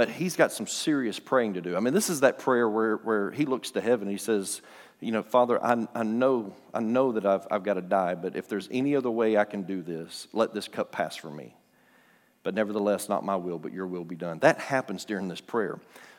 But 0.00 0.08
he's 0.08 0.34
got 0.34 0.50
some 0.50 0.66
serious 0.66 1.18
praying 1.18 1.52
to 1.52 1.60
do. 1.60 1.76
I 1.76 1.80
mean, 1.80 1.92
this 1.92 2.08
is 2.08 2.20
that 2.20 2.38
prayer 2.38 2.66
where, 2.66 2.96
where 2.96 3.30
he 3.32 3.44
looks 3.44 3.72
to 3.72 3.82
heaven. 3.82 4.08
He 4.08 4.16
says, 4.16 4.62
You 4.98 5.12
know, 5.12 5.22
Father, 5.22 5.62
I, 5.62 5.86
I, 5.94 6.04
know, 6.04 6.56
I 6.72 6.80
know 6.80 7.12
that 7.12 7.26
I've, 7.26 7.46
I've 7.50 7.64
got 7.64 7.74
to 7.74 7.82
die, 7.82 8.14
but 8.14 8.34
if 8.34 8.48
there's 8.48 8.66
any 8.72 8.96
other 8.96 9.10
way 9.10 9.36
I 9.36 9.44
can 9.44 9.64
do 9.64 9.82
this, 9.82 10.26
let 10.32 10.54
this 10.54 10.68
cup 10.68 10.90
pass 10.90 11.16
from 11.16 11.36
me. 11.36 11.54
But 12.42 12.54
nevertheless, 12.54 13.10
not 13.10 13.26
my 13.26 13.36
will, 13.36 13.58
but 13.58 13.74
your 13.74 13.86
will 13.86 14.04
be 14.04 14.16
done. 14.16 14.38
That 14.38 14.58
happens 14.58 15.04
during 15.04 15.28
this 15.28 15.42
prayer. 15.42 15.78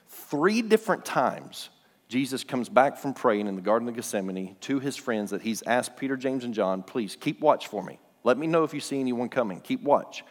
Three 0.10 0.62
different 0.62 1.04
times 1.04 1.72
Jesus 2.08 2.44
comes 2.44 2.70
back 2.70 3.00
from 3.00 3.16
praying 3.16 3.48
in 3.48 3.56
the 3.56 3.64
Garden 3.64 3.90
of 3.90 3.96
Gethsemane 3.96 4.58
to 4.62 4.80
his 4.80 4.96
friends 4.96 5.32
that 5.32 5.42
he's 5.42 5.64
asked 5.64 5.98
Peter, 5.98 6.16
James, 6.16 6.44
and 6.44 6.54
John, 6.54 6.84
please 6.84 7.18
keep 7.20 7.42
watch 7.42 7.66
for 7.66 7.82
me. 7.82 7.98
Let 8.24 8.38
me 8.38 8.46
know 8.46 8.64
if 8.64 8.76
you 8.76 8.80
see 8.80 9.00
anyone 9.00 9.30
coming. 9.30 9.60
Keep 9.60 9.82
watch. 9.82 10.24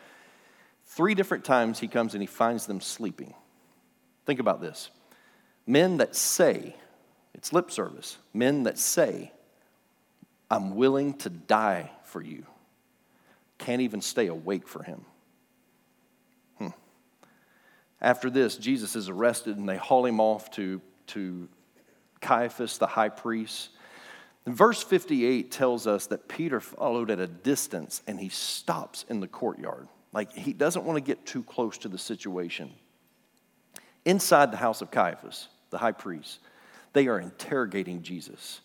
Three 0.86 1.16
different 1.16 1.44
times 1.44 1.80
he 1.80 1.88
comes 1.88 2.14
and 2.14 2.22
he 2.22 2.28
finds 2.28 2.66
them 2.66 2.80
sleeping. 2.80 3.34
Think 4.30 4.38
about 4.38 4.60
this 4.60 4.90
men 5.66 5.96
that 5.96 6.14
say, 6.14 6.76
it's 7.34 7.52
lip 7.52 7.68
service, 7.68 8.16
men 8.32 8.62
that 8.62 8.78
say, 8.78 9.32
I'm 10.48 10.76
willing 10.76 11.14
to 11.14 11.30
die 11.30 11.90
for 12.04 12.22
you, 12.22 12.46
can't 13.58 13.82
even 13.82 14.00
stay 14.00 14.28
awake 14.28 14.68
for 14.68 14.84
him. 14.84 15.04
Hmm. 16.58 16.68
After 18.00 18.30
this, 18.30 18.56
Jesus 18.56 18.94
is 18.94 19.08
arrested 19.08 19.56
and 19.56 19.68
they 19.68 19.76
haul 19.76 20.06
him 20.06 20.20
off 20.20 20.52
to, 20.52 20.80
to 21.08 21.48
Caiaphas, 22.20 22.78
the 22.78 22.86
high 22.86 23.08
priest. 23.08 23.70
And 24.46 24.54
verse 24.54 24.80
58 24.80 25.50
tells 25.50 25.88
us 25.88 26.06
that 26.06 26.28
Peter 26.28 26.60
followed 26.60 27.10
at 27.10 27.18
a 27.18 27.26
distance 27.26 28.00
and 28.06 28.20
he 28.20 28.28
stops 28.28 29.04
in 29.08 29.18
the 29.18 29.26
courtyard. 29.26 29.88
Like 30.12 30.32
he 30.32 30.52
doesn't 30.52 30.84
want 30.84 30.98
to 30.98 31.00
get 31.00 31.26
too 31.26 31.42
close 31.42 31.78
to 31.78 31.88
the 31.88 31.98
situation. 31.98 32.70
Inside 34.04 34.52
the 34.52 34.56
house 34.56 34.80
of 34.82 34.90
Caiaphas, 34.90 35.48
the 35.70 35.78
high 35.78 35.92
priest, 35.92 36.38
they 36.92 37.06
are 37.06 37.20
interrogating 37.20 38.02
Jesus. 38.02 38.60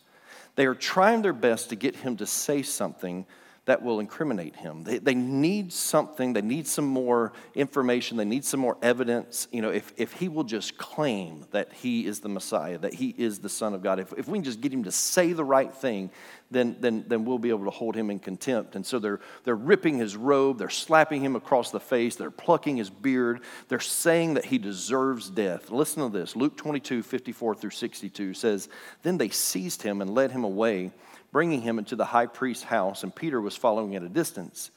They 0.55 0.65
are 0.65 0.75
trying 0.75 1.21
their 1.21 1.33
best 1.33 1.69
to 1.69 1.75
get 1.75 1.97
him 1.97 2.17
to 2.17 2.25
say 2.25 2.61
something 2.61 3.25
that 3.65 3.81
will 3.81 3.99
incriminate 3.99 4.55
him. 4.55 4.83
They, 4.83 4.99
they 4.99 5.15
need 5.15 5.73
something, 5.73 6.33
they 6.33 6.43
need 6.43 6.67
some 6.67 6.85
more 6.85 7.33
information, 7.55 8.15
they 8.17 8.25
need 8.25 8.45
some 8.45 8.59
more 8.59 8.77
evidence. 8.81 9.47
You 9.51 9.63
know, 9.63 9.71
if, 9.71 9.91
if 9.97 10.13
he 10.13 10.29
will 10.29 10.43
just 10.43 10.77
claim 10.77 11.45
that 11.51 11.73
he 11.73 12.05
is 12.05 12.19
the 12.19 12.29
Messiah, 12.29 12.77
that 12.77 12.93
he 12.93 13.09
is 13.17 13.39
the 13.39 13.49
Son 13.49 13.73
of 13.73 13.81
God, 13.81 13.99
if, 13.99 14.13
if 14.13 14.27
we 14.27 14.37
can 14.37 14.43
just 14.43 14.61
get 14.61 14.71
him 14.71 14.83
to 14.83 14.91
say 14.91 15.33
the 15.33 15.43
right 15.43 15.73
thing, 15.73 16.11
then, 16.51 16.77
then, 16.79 17.05
then 17.07 17.25
we'll 17.25 17.39
be 17.39 17.49
able 17.49 17.65
to 17.65 17.71
hold 17.71 17.95
him 17.95 18.11
in 18.11 18.19
contempt. 18.19 18.75
And 18.75 18.85
so 18.85 18.99
they're, 18.99 19.19
they're 19.45 19.55
ripping 19.55 19.97
his 19.97 20.15
robe, 20.15 20.59
they're 20.59 20.69
slapping 20.69 21.23
him 21.23 21.35
across 21.35 21.71
the 21.71 21.79
face, 21.79 22.15
they're 22.15 22.29
plucking 22.29 22.77
his 22.77 22.91
beard, 22.91 23.41
they're 23.67 23.79
saying 23.79 24.35
that 24.35 24.45
he 24.45 24.59
deserves 24.59 25.31
death. 25.31 25.71
Listen 25.71 26.03
to 26.03 26.15
this 26.15 26.35
Luke 26.35 26.55
22, 26.55 27.01
54 27.01 27.55
through 27.55 27.71
62 27.71 28.35
says, 28.35 28.69
Then 29.01 29.17
they 29.17 29.29
seized 29.29 29.81
him 29.81 30.01
and 30.01 30.13
led 30.13 30.31
him 30.31 30.43
away 30.43 30.91
bringing 31.31 31.61
him 31.61 31.79
into 31.79 31.95
the 31.95 32.05
high 32.05 32.27
priest's 32.27 32.63
house, 32.63 33.03
and 33.03 33.13
Peter 33.15 33.39
was 33.41 33.55
following 33.55 33.95
at 33.95 34.03
a 34.03 34.09
distance. 34.09 34.71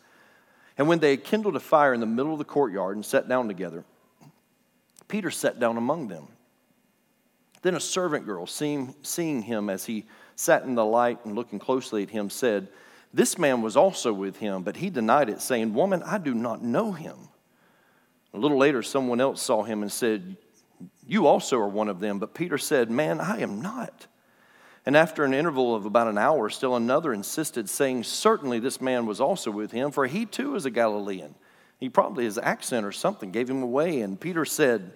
And 0.77 0.89
when 0.89 1.01
they 1.01 1.11
had 1.11 1.25
kindled 1.25 1.57
a 1.57 1.61
fire 1.61 1.93
in 1.93 2.01
the 2.01 2.07
middle 2.07 2.33
of 2.33 2.39
the 2.39 2.45
courtyard 2.45 2.97
and 2.97 3.05
sat 3.05 3.29
down 3.29 3.49
together, 3.49 3.85
Peter 5.09 5.31
sat 5.31 5.59
down 5.59 5.77
among 5.77 6.09
them. 6.09 6.29
Then 7.63 7.75
a 7.75 7.81
servant 7.81 8.25
girl, 8.25 8.47
seeing, 8.47 8.95
seeing 9.03 9.43
him 9.43 9.69
as 9.69 9.87
he 9.87 10.07
sat 10.37 10.63
in 10.63 10.75
the 10.77 10.85
light 10.85 11.25
and 11.25 11.35
looking 11.35 11.59
closely 11.59 12.05
at 12.05 12.11
him, 12.11 12.31
said, 12.31 12.69
This 13.13 13.39
man 13.39 13.63
was 13.63 13.77
also 13.77 14.13
with 14.13 14.37
him, 14.37 14.63
but 14.63 14.77
he 14.77 14.91
denied 14.91 15.29
it, 15.29 15.41
saying, 15.41 15.75
Woman, 15.75 16.03
I 16.05 16.19
do 16.19 16.35
not 16.35 16.63
know 16.63 16.93
him. 16.93 17.17
A 18.35 18.39
little 18.39 18.59
later, 18.59 18.83
someone 18.83 19.21
else 19.21 19.43
saw 19.43 19.65
him 19.65 19.83
and 19.83 19.91
said, 19.91 20.37
You 21.07 21.27
also 21.27 21.59
are 21.59 21.69
one 21.69 21.89
of 21.89 21.99
them. 21.99 22.19
But 22.19 22.35
Peter 22.35 22.59
said, 22.59 22.91
Man, 22.91 23.21
I 23.21 23.41
am 23.41 23.61
not. 23.61 24.07
And 24.89 24.97
after 24.97 25.23
an 25.23 25.35
interval 25.35 25.75
of 25.75 25.85
about 25.85 26.09
an 26.09 26.17
hour, 26.17 26.49
still 26.49 26.75
another 26.75 27.13
insisted, 27.13 27.69
saying, 27.69 28.05
Certainly 28.05 28.61
this 28.61 28.81
man 28.81 29.05
was 29.05 29.21
also 29.21 29.51
with 29.51 29.71
him, 29.71 29.91
for 29.91 30.07
he 30.07 30.25
too 30.25 30.55
is 30.55 30.65
a 30.65 30.71
Galilean. 30.71 31.35
He 31.79 31.91
probably, 31.91 32.25
his 32.25 32.39
accent 32.39 32.87
or 32.87 32.93
something 32.93 33.31
gave 33.31 33.51
him 33.51 33.63
away. 33.63 34.01
And 34.01 34.19
Peter 34.19 34.47
said, 34.47 34.95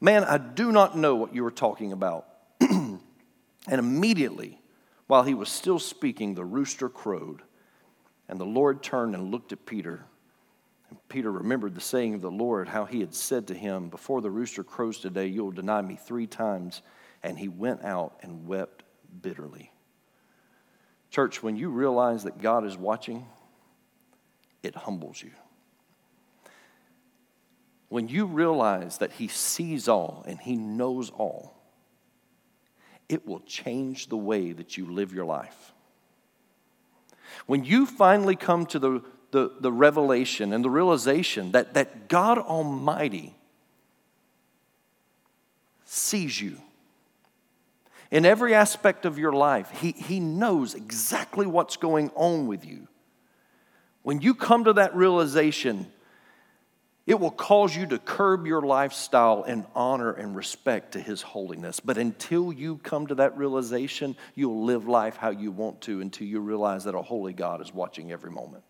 Man, 0.00 0.22
I 0.22 0.38
do 0.38 0.70
not 0.70 0.96
know 0.96 1.16
what 1.16 1.34
you 1.34 1.44
are 1.44 1.50
talking 1.50 1.90
about. 1.90 2.28
and 2.60 3.00
immediately, 3.66 4.60
while 5.08 5.24
he 5.24 5.34
was 5.34 5.48
still 5.48 5.80
speaking, 5.80 6.36
the 6.36 6.44
rooster 6.44 6.88
crowed. 6.88 7.42
And 8.28 8.38
the 8.38 8.44
Lord 8.44 8.84
turned 8.84 9.16
and 9.16 9.32
looked 9.32 9.50
at 9.50 9.66
Peter. 9.66 10.04
And 10.90 11.08
Peter 11.08 11.32
remembered 11.32 11.74
the 11.74 11.80
saying 11.80 12.14
of 12.14 12.20
the 12.20 12.30
Lord, 12.30 12.68
how 12.68 12.84
he 12.84 13.00
had 13.00 13.16
said 13.16 13.48
to 13.48 13.54
him, 13.54 13.88
Before 13.88 14.20
the 14.20 14.30
rooster 14.30 14.62
crows 14.62 15.00
today, 15.00 15.26
you 15.26 15.42
will 15.42 15.50
deny 15.50 15.82
me 15.82 15.96
three 15.96 16.28
times. 16.28 16.82
And 17.24 17.36
he 17.36 17.48
went 17.48 17.82
out 17.82 18.20
and 18.22 18.46
wept 18.46 18.83
bitterly. 19.22 19.72
Church, 21.10 21.42
when 21.42 21.56
you 21.56 21.68
realize 21.68 22.24
that 22.24 22.40
God 22.40 22.64
is 22.64 22.76
watching, 22.76 23.26
it 24.62 24.74
humbles 24.74 25.22
you. 25.22 25.30
When 27.88 28.08
you 28.08 28.26
realize 28.26 28.98
that 28.98 29.12
He 29.12 29.28
sees 29.28 29.88
all 29.88 30.24
and 30.26 30.38
He 30.38 30.56
knows 30.56 31.10
all, 31.10 31.54
it 33.08 33.26
will 33.26 33.40
change 33.40 34.08
the 34.08 34.16
way 34.16 34.52
that 34.52 34.76
you 34.76 34.86
live 34.86 35.12
your 35.12 35.26
life. 35.26 35.72
When 37.46 37.64
you 37.64 37.86
finally 37.86 38.36
come 38.36 38.66
to 38.66 38.78
the, 38.78 39.02
the, 39.30 39.52
the 39.60 39.72
revelation 39.72 40.52
and 40.52 40.64
the 40.64 40.70
realization 40.70 41.52
that, 41.52 41.74
that 41.74 42.08
God 42.08 42.38
Almighty 42.38 43.36
sees 45.84 46.40
you, 46.40 46.60
in 48.14 48.24
every 48.24 48.54
aspect 48.54 49.06
of 49.06 49.18
your 49.18 49.32
life. 49.32 49.68
He, 49.80 49.90
he 49.90 50.20
knows 50.20 50.74
exactly 50.74 51.46
what's 51.46 51.76
going 51.76 52.12
on 52.14 52.46
with 52.46 52.64
you. 52.64 52.86
When 54.04 54.20
you 54.20 54.36
come 54.36 54.64
to 54.64 54.74
that 54.74 54.94
realization, 54.94 55.88
it 57.08 57.18
will 57.18 57.32
cause 57.32 57.74
you 57.74 57.86
to 57.86 57.98
curb 57.98 58.46
your 58.46 58.62
lifestyle 58.62 59.42
in 59.42 59.66
honor 59.74 60.12
and 60.12 60.36
respect 60.36 60.92
to 60.92 61.00
His 61.00 61.22
holiness. 61.22 61.80
But 61.80 61.98
until 61.98 62.52
you 62.52 62.76
come 62.84 63.08
to 63.08 63.16
that 63.16 63.36
realization, 63.36 64.16
you'll 64.36 64.64
live 64.64 64.86
life 64.86 65.16
how 65.16 65.30
you 65.30 65.50
want 65.50 65.80
to 65.82 66.00
until 66.00 66.28
you 66.28 66.38
realize 66.38 66.84
that 66.84 66.94
a 66.94 67.02
holy 67.02 67.32
God 67.32 67.60
is 67.60 67.74
watching 67.74 68.12
every 68.12 68.30
moment. 68.30 68.62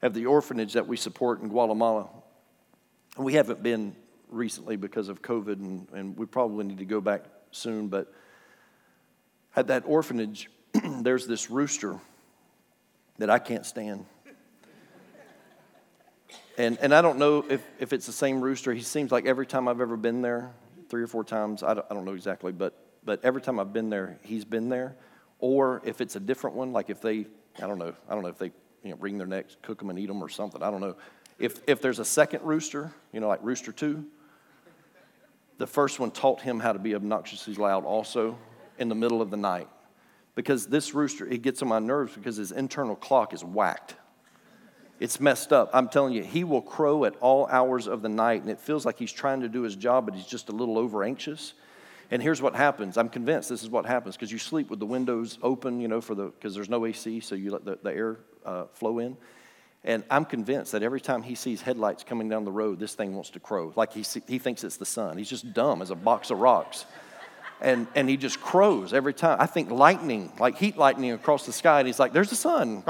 At 0.00 0.14
the 0.14 0.26
orphanage 0.26 0.74
that 0.74 0.86
we 0.86 0.96
support 0.96 1.42
in 1.42 1.48
Guatemala, 1.48 2.08
we 3.18 3.34
haven't 3.34 3.64
been 3.64 3.96
recently 4.28 4.76
because 4.76 5.08
of 5.08 5.22
COVID, 5.22 5.54
and, 5.54 5.88
and 5.92 6.16
we 6.16 6.24
probably 6.24 6.64
need 6.66 6.78
to 6.78 6.84
go 6.84 7.00
back 7.00 7.24
soon, 7.50 7.88
but 7.88 8.12
at 9.56 9.68
that 9.68 9.84
orphanage, 9.86 10.50
there's 11.00 11.26
this 11.26 11.50
rooster 11.50 11.98
that 13.18 13.30
I 13.30 13.38
can't 13.38 13.66
stand. 13.66 14.06
And, 16.56 16.78
and 16.78 16.94
I 16.94 17.00
don't 17.00 17.18
know 17.18 17.44
if, 17.48 17.62
if 17.78 17.92
it's 17.92 18.06
the 18.06 18.12
same 18.12 18.40
rooster. 18.40 18.74
He 18.74 18.82
seems 18.82 19.10
like 19.10 19.24
every 19.26 19.46
time 19.46 19.66
I've 19.66 19.80
ever 19.80 19.96
been 19.96 20.20
there, 20.20 20.52
three 20.88 21.02
or 21.02 21.06
four 21.06 21.24
times, 21.24 21.62
I 21.62 21.74
don't, 21.74 21.86
I 21.90 21.94
don't 21.94 22.04
know 22.04 22.14
exactly, 22.14 22.52
but, 22.52 22.74
but 23.04 23.24
every 23.24 23.40
time 23.40 23.58
I've 23.58 23.72
been 23.72 23.88
there, 23.88 24.18
he's 24.22 24.44
been 24.44 24.68
there. 24.68 24.96
Or 25.38 25.80
if 25.84 26.00
it's 26.00 26.16
a 26.16 26.20
different 26.20 26.56
one, 26.56 26.72
like 26.72 26.90
if 26.90 27.00
they, 27.00 27.26
I 27.62 27.66
don't 27.66 27.78
know, 27.78 27.94
I 28.08 28.14
don't 28.14 28.22
know 28.22 28.28
if 28.28 28.38
they 28.38 28.52
you 28.82 28.90
know, 28.90 28.96
wring 29.00 29.16
their 29.16 29.26
necks, 29.26 29.56
cook 29.62 29.78
them, 29.78 29.90
and 29.90 29.98
eat 29.98 30.06
them 30.06 30.22
or 30.22 30.28
something. 30.28 30.62
I 30.62 30.70
don't 30.70 30.80
know. 30.80 30.96
If, 31.38 31.60
if 31.66 31.80
there's 31.80 31.98
a 31.98 32.04
second 32.04 32.42
rooster, 32.42 32.92
you 33.12 33.20
know, 33.20 33.28
like 33.28 33.40
rooster 33.42 33.72
two, 33.72 34.04
the 35.60 35.66
first 35.66 36.00
one 36.00 36.10
taught 36.10 36.40
him 36.40 36.58
how 36.58 36.72
to 36.72 36.78
be 36.78 36.94
obnoxiously 36.94 37.52
loud 37.54 37.84
also 37.84 38.38
in 38.78 38.88
the 38.88 38.94
middle 38.94 39.20
of 39.20 39.30
the 39.30 39.36
night. 39.36 39.68
Because 40.34 40.66
this 40.66 40.94
rooster, 40.94 41.26
it 41.26 41.42
gets 41.42 41.60
on 41.60 41.68
my 41.68 41.78
nerves 41.78 42.14
because 42.14 42.38
his 42.38 42.50
internal 42.50 42.96
clock 42.96 43.34
is 43.34 43.44
whacked. 43.44 43.94
It's 45.00 45.20
messed 45.20 45.52
up. 45.52 45.68
I'm 45.74 45.90
telling 45.90 46.14
you, 46.14 46.22
he 46.22 46.44
will 46.44 46.62
crow 46.62 47.04
at 47.04 47.14
all 47.20 47.46
hours 47.48 47.88
of 47.88 48.00
the 48.00 48.08
night, 48.08 48.40
and 48.40 48.50
it 48.50 48.58
feels 48.58 48.86
like 48.86 48.98
he's 48.98 49.12
trying 49.12 49.42
to 49.42 49.50
do 49.50 49.60
his 49.60 49.76
job, 49.76 50.06
but 50.06 50.14
he's 50.14 50.24
just 50.24 50.48
a 50.48 50.52
little 50.52 50.78
over 50.78 51.04
anxious. 51.04 51.52
And 52.10 52.22
here's 52.22 52.40
what 52.40 52.56
happens. 52.56 52.96
I'm 52.96 53.10
convinced 53.10 53.50
this 53.50 53.62
is 53.62 53.68
what 53.68 53.84
happens 53.84 54.16
because 54.16 54.32
you 54.32 54.38
sleep 54.38 54.70
with 54.70 54.78
the 54.78 54.86
windows 54.86 55.38
open, 55.42 55.78
you 55.78 55.88
know, 55.88 56.00
for 56.00 56.14
the 56.14 56.28
because 56.28 56.54
there's 56.54 56.70
no 56.70 56.86
AC, 56.86 57.20
so 57.20 57.34
you 57.34 57.50
let 57.50 57.66
the, 57.66 57.78
the 57.82 57.92
air 57.92 58.20
uh, 58.46 58.64
flow 58.72 58.98
in. 58.98 59.18
And 59.82 60.04
I'm 60.10 60.26
convinced 60.26 60.72
that 60.72 60.82
every 60.82 61.00
time 61.00 61.22
he 61.22 61.34
sees 61.34 61.62
headlights 61.62 62.04
coming 62.04 62.28
down 62.28 62.44
the 62.44 62.52
road, 62.52 62.78
this 62.78 62.94
thing 62.94 63.14
wants 63.14 63.30
to 63.30 63.40
crow. 63.40 63.72
Like 63.76 63.92
he, 63.92 64.02
see, 64.02 64.22
he 64.26 64.38
thinks 64.38 64.62
it's 64.62 64.76
the 64.76 64.84
sun. 64.84 65.16
He's 65.16 65.30
just 65.30 65.54
dumb 65.54 65.80
as 65.80 65.90
a 65.90 65.94
box 65.94 66.30
of 66.30 66.38
rocks. 66.38 66.84
And, 67.62 67.86
and 67.94 68.08
he 68.08 68.16
just 68.16 68.40
crows 68.40 68.92
every 68.92 69.14
time. 69.14 69.38
I 69.40 69.46
think 69.46 69.70
lightning, 69.70 70.32
like 70.38 70.56
heat 70.56 70.76
lightning 70.76 71.12
across 71.12 71.46
the 71.46 71.52
sky, 71.52 71.78
and 71.80 71.86
he's 71.86 71.98
like, 71.98 72.12
there's 72.12 72.30
the 72.30 72.36
sun. 72.36 72.82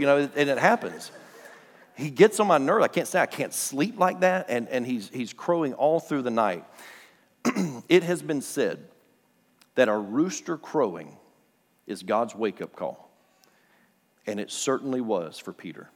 You 0.00 0.06
know, 0.06 0.30
and 0.34 0.50
it 0.50 0.58
happens. 0.58 1.10
He 1.96 2.10
gets 2.10 2.38
on 2.38 2.46
my 2.46 2.58
nerve. 2.58 2.82
I 2.82 2.88
can't 2.88 3.08
say 3.08 3.20
I 3.20 3.26
can't 3.26 3.52
sleep 3.52 3.98
like 3.98 4.20
that. 4.20 4.46
And, 4.48 4.68
and 4.68 4.86
he's, 4.86 5.08
he's 5.08 5.32
crowing 5.32 5.74
all 5.74 5.98
through 5.98 6.22
the 6.22 6.30
night. 6.30 6.64
it 7.88 8.04
has 8.04 8.22
been 8.22 8.40
said 8.40 8.84
that 9.74 9.88
a 9.88 9.96
rooster 9.96 10.56
crowing 10.56 11.16
is 11.88 12.02
God's 12.02 12.34
wake 12.34 12.60
up 12.60 12.74
call. 12.76 13.10
And 14.26 14.38
it 14.38 14.50
certainly 14.50 15.00
was 15.00 15.38
for 15.38 15.52
Peter. 15.52 15.90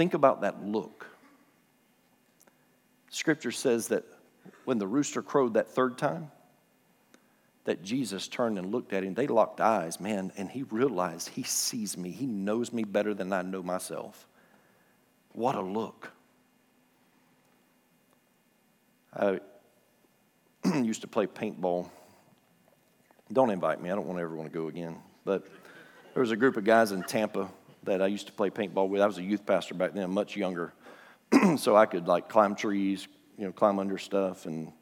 Think 0.00 0.14
about 0.14 0.40
that 0.40 0.64
look. 0.64 1.06
Scripture 3.10 3.50
says 3.50 3.88
that 3.88 4.02
when 4.64 4.78
the 4.78 4.86
rooster 4.86 5.20
crowed 5.20 5.52
that 5.52 5.68
third 5.68 5.98
time, 5.98 6.30
that 7.64 7.82
Jesus 7.82 8.26
turned 8.26 8.56
and 8.56 8.72
looked 8.72 8.94
at 8.94 9.04
him. 9.04 9.12
They 9.12 9.26
locked 9.26 9.60
eyes, 9.60 10.00
man, 10.00 10.32
and 10.38 10.50
he 10.50 10.62
realized 10.62 11.28
he 11.28 11.42
sees 11.42 11.98
me. 11.98 12.12
He 12.12 12.24
knows 12.24 12.72
me 12.72 12.82
better 12.82 13.12
than 13.12 13.30
I 13.30 13.42
know 13.42 13.62
myself. 13.62 14.26
What 15.34 15.54
a 15.54 15.60
look. 15.60 16.10
I 19.14 19.40
used 20.82 21.02
to 21.02 21.08
play 21.08 21.26
paintball. 21.26 21.90
Don't 23.30 23.50
invite 23.50 23.82
me. 23.82 23.90
I 23.90 23.94
don't 23.96 24.06
want 24.06 24.16
to 24.16 24.22
ever 24.22 24.34
want 24.34 24.50
to 24.50 24.58
go 24.58 24.68
again. 24.68 24.96
But 25.26 25.46
There 26.14 26.22
was 26.22 26.30
a 26.30 26.36
group 26.36 26.56
of 26.56 26.64
guys 26.64 26.90
in 26.92 27.02
Tampa 27.02 27.50
that 27.84 28.02
I 28.02 28.06
used 28.06 28.26
to 28.26 28.32
play 28.32 28.50
paintball 28.50 28.88
with. 28.88 29.00
I 29.00 29.06
was 29.06 29.18
a 29.18 29.22
youth 29.22 29.46
pastor 29.46 29.74
back 29.74 29.94
then, 29.94 30.10
much 30.10 30.36
younger. 30.36 30.72
so 31.56 31.76
I 31.76 31.86
could 31.86 32.06
like 32.06 32.28
climb 32.28 32.54
trees, 32.54 33.08
you 33.38 33.46
know, 33.46 33.52
climb 33.52 33.78
under 33.78 33.98
stuff. 33.98 34.46
And 34.46 34.72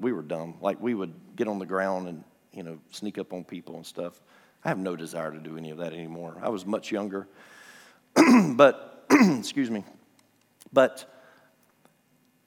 we 0.00 0.12
were 0.12 0.22
dumb. 0.22 0.56
Like 0.60 0.80
we 0.80 0.94
would 0.94 1.14
get 1.36 1.48
on 1.48 1.58
the 1.58 1.66
ground 1.66 2.08
and, 2.08 2.24
you 2.52 2.62
know, 2.62 2.78
sneak 2.90 3.18
up 3.18 3.32
on 3.32 3.44
people 3.44 3.76
and 3.76 3.86
stuff. 3.86 4.20
I 4.64 4.68
have 4.68 4.78
no 4.78 4.96
desire 4.96 5.30
to 5.30 5.38
do 5.38 5.56
any 5.56 5.70
of 5.70 5.78
that 5.78 5.92
anymore. 5.92 6.38
I 6.42 6.48
was 6.48 6.64
much 6.64 6.90
younger. 6.90 7.28
but, 8.54 9.06
excuse 9.10 9.70
me. 9.70 9.84
But 10.72 11.04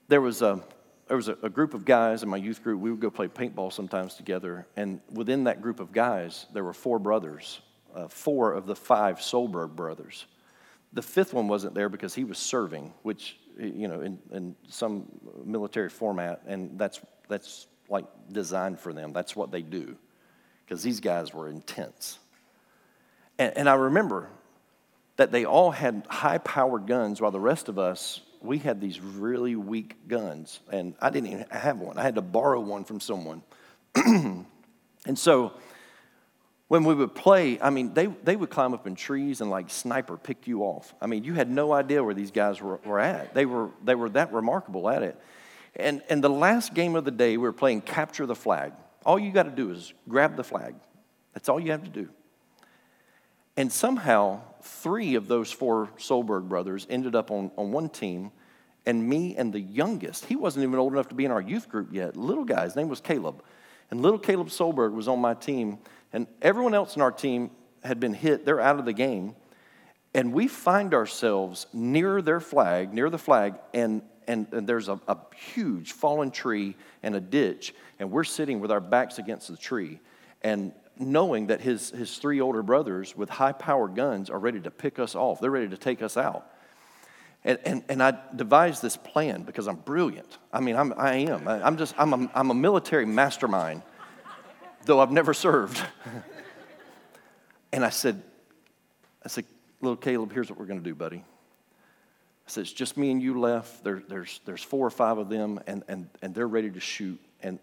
there 0.07 0.21
was 0.21 0.41
a, 0.41 0.63
there 1.07 1.17
was 1.17 1.27
a, 1.27 1.37
a, 1.43 1.49
group 1.49 1.73
of 1.73 1.85
guys 1.85 2.23
in 2.23 2.29
my 2.29 2.37
youth 2.37 2.63
group. 2.63 2.81
We 2.81 2.91
would 2.91 2.99
go 2.99 3.09
play 3.09 3.27
paintball 3.27 3.71
sometimes 3.71 4.15
together. 4.15 4.67
And 4.75 4.99
within 5.11 5.45
that 5.45 5.61
group 5.61 5.79
of 5.79 5.91
guys, 5.91 6.47
there 6.53 6.63
were 6.63 6.73
four 6.73 6.99
brothers, 6.99 7.61
uh, 7.97 8.07
four 8.07 8.53
of 8.53 8.67
the 8.67 8.75
five 8.75 9.17
Solberg 9.17 9.75
brothers. 9.75 10.25
The 10.93 11.01
fifth 11.01 11.33
one 11.33 11.47
wasn't 11.47 11.73
there 11.73 11.89
because 11.89 12.13
he 12.13 12.23
was 12.23 12.37
serving, 12.37 12.93
which, 13.01 13.37
you 13.59 13.87
know, 13.87 14.01
in, 14.01 14.19
in 14.31 14.55
some 14.69 15.07
military 15.43 15.89
format, 15.89 16.41
and 16.47 16.77
that's, 16.77 17.01
that's 17.27 17.67
like 17.89 18.05
designed 18.31 18.79
for 18.79 18.93
them. 18.93 19.13
That's 19.13 19.35
what 19.35 19.51
they 19.51 19.61
do 19.61 19.97
because 20.63 20.83
these 20.83 20.99
guys 20.99 21.33
were 21.33 21.49
intense. 21.49 22.19
And, 23.39 23.57
and 23.57 23.69
I 23.69 23.73
remember 23.75 24.29
that 25.15 25.31
they 25.31 25.45
all 25.45 25.71
had 25.71 26.03
high 26.07 26.37
powered 26.37 26.85
guns 26.85 27.19
while 27.19 27.31
the 27.31 27.39
rest 27.39 27.67
of 27.67 27.79
us, 27.79 28.21
we 28.41 28.59
had 28.59 28.79
these 28.79 28.99
really 28.99 29.55
weak 29.55 30.07
guns. 30.07 30.59
And 30.71 30.93
I 31.01 31.09
didn't 31.09 31.31
even 31.31 31.45
have 31.49 31.79
one, 31.79 31.97
I 31.97 32.03
had 32.03 32.15
to 32.15 32.21
borrow 32.21 32.59
one 32.59 32.83
from 32.83 32.99
someone. 32.99 33.41
and 33.95 34.45
so 35.15 35.53
when 36.67 36.83
we 36.83 36.93
would 36.93 37.15
play, 37.15 37.59
I 37.61 37.69
mean, 37.69 37.93
they, 37.93 38.07
they 38.07 38.35
would 38.35 38.49
climb 38.49 38.73
up 38.73 38.87
in 38.87 38.95
trees 38.95 39.39
and 39.39 39.49
like 39.49 39.69
sniper 39.69 40.17
pick 40.17 40.47
you 40.47 40.63
off. 40.63 40.93
I 41.01 41.07
mean, 41.07 41.23
you 41.23 41.33
had 41.33 41.49
no 41.49 41.71
idea 41.71 42.03
where 42.03 42.13
these 42.13 42.31
guys 42.31 42.61
were, 42.61 42.77
were 42.83 42.99
at. 42.99 43.33
They 43.33 43.45
were, 43.45 43.69
they 43.83 43.95
were 43.95 44.09
that 44.09 44.33
remarkable 44.33 44.89
at 44.89 45.01
it. 45.01 45.19
And, 45.75 46.01
and 46.09 46.23
the 46.23 46.29
last 46.29 46.73
game 46.73 46.95
of 46.95 47.05
the 47.05 47.11
day, 47.11 47.37
we 47.37 47.43
were 47.43 47.53
playing 47.53 47.81
Capture 47.81 48.25
the 48.25 48.35
Flag. 48.35 48.73
All 49.05 49.17
you 49.17 49.31
got 49.31 49.43
to 49.43 49.51
do 49.51 49.71
is 49.71 49.93
grab 50.09 50.35
the 50.35 50.43
flag. 50.43 50.75
That's 51.33 51.47
all 51.47 51.59
you 51.59 51.71
have 51.71 51.83
to 51.83 51.89
do. 51.89 52.09
And 53.55 53.71
somehow, 53.71 54.41
three 54.61 55.15
of 55.15 55.27
those 55.27 55.51
four 55.51 55.89
Solberg 55.97 56.49
brothers 56.49 56.85
ended 56.89 57.15
up 57.15 57.31
on, 57.31 57.51
on 57.57 57.71
one 57.71 57.89
team, 57.89 58.31
and 58.85 59.07
me 59.07 59.35
and 59.37 59.53
the 59.53 59.59
youngest, 59.59 60.25
he 60.25 60.35
wasn't 60.35 60.63
even 60.63 60.77
old 60.77 60.93
enough 60.93 61.09
to 61.09 61.15
be 61.15 61.25
in 61.25 61.31
our 61.31 61.41
youth 61.41 61.69
group 61.69 61.93
yet, 61.93 62.17
little 62.17 62.43
guy, 62.43 62.63
his 62.63 62.75
name 62.75 62.89
was 62.89 62.99
Caleb. 62.99 63.43
And 63.89 64.01
little 64.01 64.19
Caleb 64.19 64.47
Solberg 64.47 64.93
was 64.93 65.07
on 65.07 65.19
my 65.19 65.33
team, 65.33 65.79
and 66.13 66.27
everyone 66.41 66.73
else 66.73 66.95
in 66.95 67.01
our 67.01 67.11
team 67.11 67.51
had 67.83 67.99
been 67.99 68.13
hit. 68.13 68.45
They're 68.45 68.61
out 68.61 68.79
of 68.79 68.85
the 68.85 68.93
game. 68.93 69.35
And 70.13 70.33
we 70.33 70.47
find 70.47 70.93
ourselves 70.93 71.67
near 71.73 72.21
their 72.21 72.39
flag, 72.39 72.93
near 72.93 73.09
the 73.09 73.19
flag, 73.19 73.55
and 73.73 74.01
and, 74.27 74.47
and 74.51 74.67
there's 74.67 74.89
a, 74.89 74.99
a 75.07 75.17
huge 75.53 75.93
fallen 75.93 76.31
tree 76.31 76.75
and 77.01 77.15
a 77.15 77.19
ditch, 77.21 77.73
and 77.97 78.11
we're 78.11 78.25
sitting 78.25 78.59
with 78.59 78.71
our 78.71 78.81
backs 78.81 79.19
against 79.19 79.47
the 79.47 79.57
tree. 79.57 79.99
And 80.41 80.73
knowing 80.99 81.47
that 81.47 81.61
his, 81.61 81.91
his 81.91 82.17
three 82.17 82.41
older 82.41 82.61
brothers 82.61 83.15
with 83.15 83.29
high 83.29 83.53
powered 83.53 83.95
guns 83.95 84.29
are 84.29 84.39
ready 84.39 84.59
to 84.61 84.71
pick 84.71 84.99
us 84.99 85.15
off, 85.15 85.39
they're 85.39 85.51
ready 85.51 85.69
to 85.69 85.77
take 85.77 86.01
us 86.01 86.17
out. 86.17 86.51
And, 87.43 87.59
and, 87.65 87.83
and 87.87 88.03
I 88.03 88.17
devised 88.35 88.81
this 88.81 88.97
plan 88.97 89.43
because 89.43 89.67
I'm 89.67 89.77
brilliant. 89.77 90.37
I 90.51 90.59
mean, 90.59 90.75
I'm, 90.75 90.93
I 90.97 91.15
am. 91.15 91.47
I, 91.47 91.65
am 91.65 91.77
just, 91.77 91.95
I'm 91.97 92.13
a, 92.13 92.31
I'm 92.35 92.51
a 92.51 92.55
military 92.55 93.05
mastermind, 93.05 93.83
though 94.87 94.99
I've 94.99 95.11
never 95.11 95.33
served. 95.33 95.81
and 97.71 97.85
I 97.85 97.89
said, 97.89 98.23
I 99.23 99.27
said, 99.27 99.45
little 99.81 99.97
Caleb, 99.97 100.33
here's 100.33 100.49
what 100.49 100.57
we're 100.57 100.65
going 100.65 100.79
to 100.79 100.83
do, 100.83 100.95
buddy. 100.95 101.17
I 101.17 102.49
said, 102.49 102.61
it's 102.61 102.73
just 102.73 102.97
me 102.97 103.11
and 103.11 103.21
you 103.21 103.39
left. 103.39 103.83
There, 103.83 104.01
there's, 104.07 104.39
there's 104.45 104.63
four 104.63 104.87
or 104.87 104.89
five 104.89 105.17
of 105.17 105.29
them, 105.29 105.59
and, 105.67 105.83
and, 105.87 106.09
and 106.21 106.33
they're 106.33 106.47
ready 106.47 106.71
to 106.71 106.79
shoot. 106.79 107.19
And, 107.43 107.59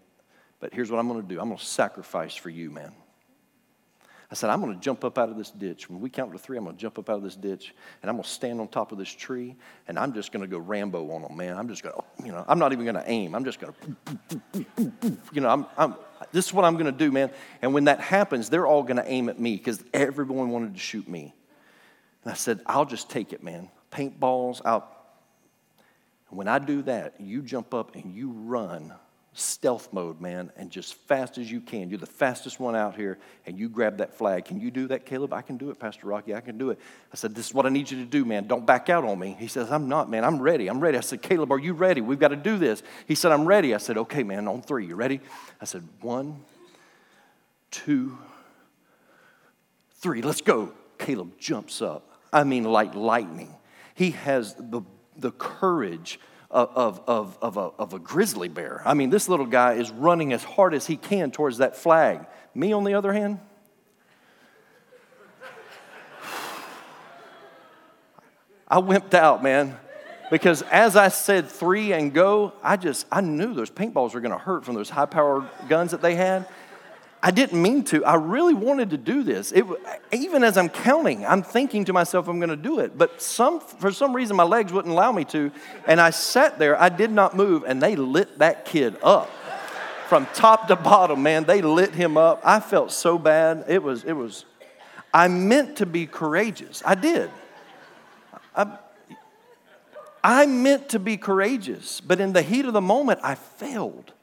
but 0.59 0.73
here's 0.73 0.91
what 0.91 0.99
I'm 0.99 1.07
going 1.07 1.21
to 1.21 1.27
do 1.27 1.39
I'm 1.41 1.47
going 1.47 1.57
to 1.57 1.65
sacrifice 1.65 2.35
for 2.35 2.49
you, 2.49 2.71
man. 2.71 2.93
I 4.31 4.35
said, 4.35 4.49
I'm 4.49 4.61
going 4.61 4.73
to 4.73 4.79
jump 4.79 5.03
up 5.03 5.17
out 5.17 5.29
of 5.29 5.37
this 5.37 5.51
ditch. 5.51 5.89
When 5.89 5.99
we 5.99 6.09
count 6.09 6.31
to 6.33 6.37
three, 6.39 6.57
I'm 6.57 6.63
going 6.63 6.75
to 6.75 6.81
jump 6.81 6.97
up 6.97 7.09
out 7.09 7.17
of 7.17 7.23
this 7.23 7.35
ditch, 7.35 7.73
and 8.01 8.09
I'm 8.09 8.15
going 8.15 8.23
to 8.23 8.29
stand 8.29 8.59
on 8.59 8.67
top 8.67 8.91
of 8.91 8.97
this 8.97 9.09
tree, 9.09 9.55
and 9.87 9.99
I'm 9.99 10.13
just 10.13 10.31
going 10.31 10.41
to 10.41 10.47
go 10.47 10.57
Rambo 10.57 11.11
on 11.11 11.21
them, 11.21 11.37
man. 11.37 11.57
I'm 11.57 11.67
just 11.67 11.83
going 11.83 11.95
to, 11.95 12.25
you 12.25 12.31
know, 12.31 12.43
I'm 12.47 12.59
not 12.59 12.73
even 12.73 12.85
going 12.85 12.95
to 12.95 13.09
aim. 13.09 13.35
I'm 13.35 13.45
just 13.45 13.59
going 13.59 13.73
to, 13.73 15.17
you 15.31 15.41
know, 15.41 15.49
I'm, 15.49 15.65
I'm, 15.77 15.95
this 16.31 16.47
is 16.47 16.53
what 16.53 16.65
I'm 16.65 16.73
going 16.73 16.85
to 16.85 16.91
do, 16.91 17.11
man. 17.11 17.29
And 17.61 17.73
when 17.73 17.85
that 17.85 17.99
happens, 17.99 18.49
they're 18.49 18.67
all 18.67 18.83
going 18.83 18.97
to 18.97 19.09
aim 19.09 19.29
at 19.29 19.39
me 19.39 19.55
because 19.55 19.83
everyone 19.93 20.49
wanted 20.49 20.73
to 20.73 20.79
shoot 20.79 21.07
me. 21.07 21.33
And 22.23 22.31
I 22.31 22.35
said, 22.35 22.61
I'll 22.65 22.85
just 22.85 23.09
take 23.09 23.31
it, 23.33 23.43
man 23.43 23.69
paintballs 23.95 24.61
out. 24.65 24.91
When 26.29 26.47
I 26.47 26.59
do 26.59 26.81
that, 26.83 27.19
you 27.19 27.41
jump 27.41 27.73
up 27.73 27.95
and 27.95 28.13
you 28.13 28.31
run 28.31 28.93
stealth 29.37 29.91
mode, 29.91 30.21
man, 30.21 30.49
and 30.55 30.71
just 30.71 30.93
fast 30.93 31.37
as 31.37 31.51
you 31.51 31.59
can. 31.59 31.89
You're 31.89 31.99
the 31.99 32.05
fastest 32.05 32.57
one 32.57 32.73
out 32.73 32.95
here, 32.95 33.17
and 33.45 33.59
you 33.59 33.67
grab 33.67 33.97
that 33.97 34.13
flag. 34.13 34.45
Can 34.45 34.61
you 34.61 34.71
do 34.71 34.87
that, 34.87 35.05
Caleb? 35.05 35.33
I 35.33 35.41
can 35.41 35.57
do 35.57 35.69
it, 35.71 35.77
Pastor 35.77 36.07
Rocky. 36.07 36.33
I 36.33 36.39
can 36.39 36.57
do 36.57 36.69
it. 36.69 36.79
I 37.11 37.17
said, 37.17 37.35
This 37.35 37.47
is 37.47 37.53
what 37.53 37.65
I 37.65 37.69
need 37.69 37.91
you 37.91 37.97
to 37.97 38.05
do, 38.05 38.23
man. 38.23 38.47
Don't 38.47 38.65
back 38.65 38.89
out 38.89 39.03
on 39.03 39.19
me. 39.19 39.35
He 39.37 39.47
says, 39.47 39.71
I'm 39.71 39.89
not, 39.89 40.09
man. 40.09 40.23
I'm 40.23 40.41
ready. 40.41 40.67
I'm 40.69 40.79
ready. 40.79 40.97
I 40.97 41.01
said, 41.01 41.21
Caleb, 41.21 41.51
are 41.51 41.59
you 41.59 41.73
ready? 41.73 41.99
We've 41.99 42.19
got 42.19 42.29
to 42.29 42.37
do 42.37 42.57
this. 42.57 42.81
He 43.07 43.13
said, 43.13 43.33
I'm 43.33 43.45
ready. 43.45 43.75
I 43.75 43.77
said, 43.77 43.97
Okay, 43.97 44.23
man, 44.23 44.47
on 44.47 44.61
three. 44.61 44.85
You 44.85 44.95
ready? 44.95 45.19
I 45.61 45.65
said, 45.65 45.85
One, 45.99 46.39
two, 47.71 48.17
three. 49.95 50.21
Let's 50.21 50.41
go. 50.41 50.71
Caleb 50.97 51.37
jumps 51.37 51.81
up. 51.81 52.09
I 52.31 52.45
mean, 52.45 52.63
like 52.63 52.95
lightning. 52.95 53.53
He 53.95 54.11
has 54.11 54.55
the, 54.55 54.81
the 55.17 55.31
courage 55.31 56.21
of, 56.55 57.01
of, 57.05 57.37
of, 57.41 57.57
a, 57.57 57.69
of 57.77 57.93
a 57.93 57.99
grizzly 57.99 58.47
bear. 58.47 58.81
I 58.85 58.93
mean, 58.93 59.09
this 59.09 59.27
little 59.27 59.45
guy 59.45 59.73
is 59.73 59.91
running 59.91 60.31
as 60.31 60.41
hard 60.41 60.73
as 60.73 60.87
he 60.87 60.95
can 60.95 61.31
towards 61.31 61.57
that 61.57 61.75
flag. 61.75 62.25
Me, 62.53 62.71
on 62.71 62.85
the 62.85 62.93
other 62.93 63.11
hand, 63.11 63.39
I 68.67 68.79
wimped 68.79 69.13
out, 69.13 69.43
man. 69.43 69.77
Because 70.31 70.61
as 70.63 70.95
I 70.95 71.09
said 71.09 71.49
three 71.49 71.91
and 71.91 72.13
go, 72.13 72.53
I 72.63 72.77
just, 72.77 73.05
I 73.11 73.21
knew 73.21 73.53
those 73.53 73.69
paintballs 73.69 74.13
were 74.13 74.21
gonna 74.21 74.37
hurt 74.37 74.63
from 74.65 74.75
those 74.75 74.89
high 74.89 75.05
powered 75.05 75.47
guns 75.67 75.91
that 75.91 76.01
they 76.01 76.15
had. 76.15 76.47
I 77.25 77.31
didn't 77.31 77.59
mean 77.59 77.83
to. 77.85 78.05
I 78.05 78.17
really 78.17 78.53
wanted 78.53 78.91
to 78.91 78.97
do 78.97 79.23
this. 79.23 79.51
It, 79.51 79.65
even 80.11 80.43
as 80.43 80.59
I'm 80.59 80.69
counting, 80.69 81.25
I'm 81.25 81.41
thinking 81.41 81.83
to 81.85 81.91
myself, 81.91 82.27
I'm 82.27 82.37
going 82.37 82.51
to 82.51 82.55
do 82.55 82.77
it. 82.81 82.99
But 82.99 83.19
some, 83.19 83.59
for 83.61 83.91
some 83.91 84.15
reason, 84.15 84.35
my 84.35 84.43
legs 84.43 84.71
wouldn't 84.71 84.91
allow 84.91 85.11
me 85.11 85.25
to. 85.25 85.51
And 85.87 85.99
I 85.99 86.11
sat 86.11 86.59
there, 86.59 86.79
I 86.79 86.89
did 86.89 87.09
not 87.09 87.35
move, 87.35 87.63
and 87.65 87.81
they 87.81 87.95
lit 87.95 88.37
that 88.37 88.65
kid 88.65 88.97
up. 89.01 89.31
From 90.07 90.27
top 90.35 90.67
to 90.67 90.75
bottom, 90.75 91.23
man, 91.23 91.45
they 91.45 91.63
lit 91.63 91.95
him 91.95 92.15
up. 92.15 92.41
I 92.43 92.59
felt 92.59 92.91
so 92.91 93.17
bad. 93.17 93.65
It 93.67 93.81
was, 93.81 94.03
it 94.03 94.13
was, 94.13 94.45
I 95.11 95.27
meant 95.27 95.77
to 95.77 95.87
be 95.87 96.05
courageous. 96.05 96.83
I 96.85 96.93
did. 96.93 97.31
I, 98.55 98.77
I 100.23 100.45
meant 100.45 100.89
to 100.89 100.99
be 100.99 101.17
courageous, 101.17 102.01
but 102.01 102.19
in 102.19 102.33
the 102.33 102.43
heat 102.43 102.65
of 102.65 102.73
the 102.73 102.81
moment, 102.81 103.19
I 103.23 103.33
failed. 103.33 104.13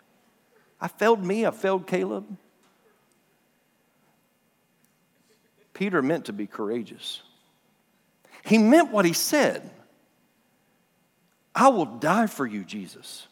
I 0.80 0.86
failed 0.86 1.24
me, 1.24 1.44
I 1.44 1.50
failed 1.50 1.88
Caleb. 1.88 2.38
Peter 5.82 6.00
meant 6.00 6.26
to 6.26 6.32
be 6.32 6.46
courageous. 6.46 7.22
He 8.44 8.56
meant 8.56 8.92
what 8.92 9.04
he 9.04 9.12
said. 9.12 9.68
I 11.56 11.70
will 11.70 11.86
die 11.86 12.28
for 12.28 12.46
you, 12.46 12.62
Jesus. 12.62 13.26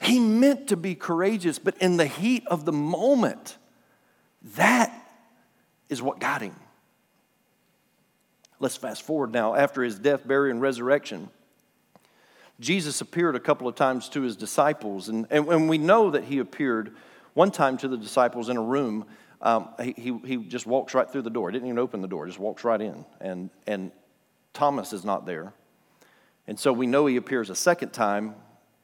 He 0.00 0.18
meant 0.18 0.68
to 0.68 0.76
be 0.78 0.94
courageous, 0.94 1.58
but 1.58 1.76
in 1.82 1.98
the 1.98 2.06
heat 2.06 2.44
of 2.46 2.64
the 2.64 2.72
moment, 2.72 3.58
that 4.56 4.90
is 5.90 6.00
what 6.00 6.18
got 6.18 6.40
him. 6.40 6.56
Let's 8.58 8.78
fast 8.78 9.02
forward 9.02 9.32
now. 9.32 9.54
After 9.54 9.82
his 9.82 9.98
death, 9.98 10.26
burial, 10.26 10.54
and 10.54 10.62
resurrection, 10.62 11.28
Jesus 12.58 13.02
appeared 13.02 13.36
a 13.36 13.40
couple 13.40 13.68
of 13.68 13.74
times 13.74 14.08
to 14.08 14.22
his 14.22 14.34
disciples, 14.34 15.10
and, 15.10 15.26
and, 15.28 15.46
and 15.48 15.68
we 15.68 15.76
know 15.76 16.10
that 16.10 16.24
he 16.24 16.38
appeared 16.38 16.94
one 17.34 17.50
time 17.50 17.76
to 17.76 17.88
the 17.88 17.98
disciples 17.98 18.48
in 18.48 18.56
a 18.56 18.62
room 18.62 19.04
um, 19.42 19.70
he, 19.82 20.18
he, 20.24 20.36
just 20.36 20.66
walks 20.66 20.94
right 20.94 21.10
through 21.10 21.22
the 21.22 21.30
door. 21.30 21.50
He 21.50 21.54
Didn't 21.54 21.68
even 21.68 21.78
open 21.78 22.00
the 22.00 22.08
door, 22.08 22.26
just 22.26 22.38
walks 22.38 22.62
right 22.62 22.80
in. 22.80 23.04
And, 23.20 23.50
and 23.66 23.90
Thomas 24.54 24.92
is 24.92 25.04
not 25.04 25.26
there. 25.26 25.52
And 26.46 26.58
so 26.58 26.72
we 26.72 26.86
know 26.86 27.06
he 27.06 27.16
appears 27.16 27.50
a 27.50 27.54
second 27.56 27.92
time 27.92 28.36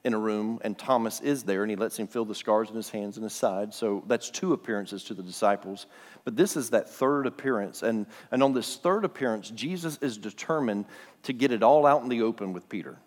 in 0.05 0.15
a 0.15 0.19
room, 0.19 0.59
and 0.63 0.79
Thomas 0.79 1.21
is 1.21 1.43
there, 1.43 1.63
and 1.63 1.71
he 1.71 1.77
lets 1.77 1.99
him 1.99 2.07
feel 2.07 2.25
the 2.25 2.35
scars 2.35 2.71
in 2.71 2.77
his 2.77 2.89
hands 2.89 3.17
and 3.17 3.25
his 3.25 3.33
side. 3.33 3.75
So 3.75 4.03
that's 4.07 4.31
two 4.31 4.53
appearances 4.53 5.05
to 5.05 5.15
the 5.15 5.23
disciples. 5.23 5.87
But 6.25 6.37
this 6.37 6.57
is 6.57 6.71
that 6.71 6.89
third 6.89 7.27
appearance. 7.27 7.83
And, 7.83 8.07
and 8.31 8.43
on 8.43 8.53
this 8.53 8.77
third 8.77 9.05
appearance, 9.05 9.51
Jesus 9.51 9.99
is 10.01 10.17
determined 10.19 10.87
to 11.25 11.33
get 11.33 11.53
it 11.53 11.63
all 11.63 11.85
out 11.85 12.03
in 12.03 12.09
the 12.09 12.23
open 12.23 12.53
with 12.53 12.69
Peter. 12.69 12.99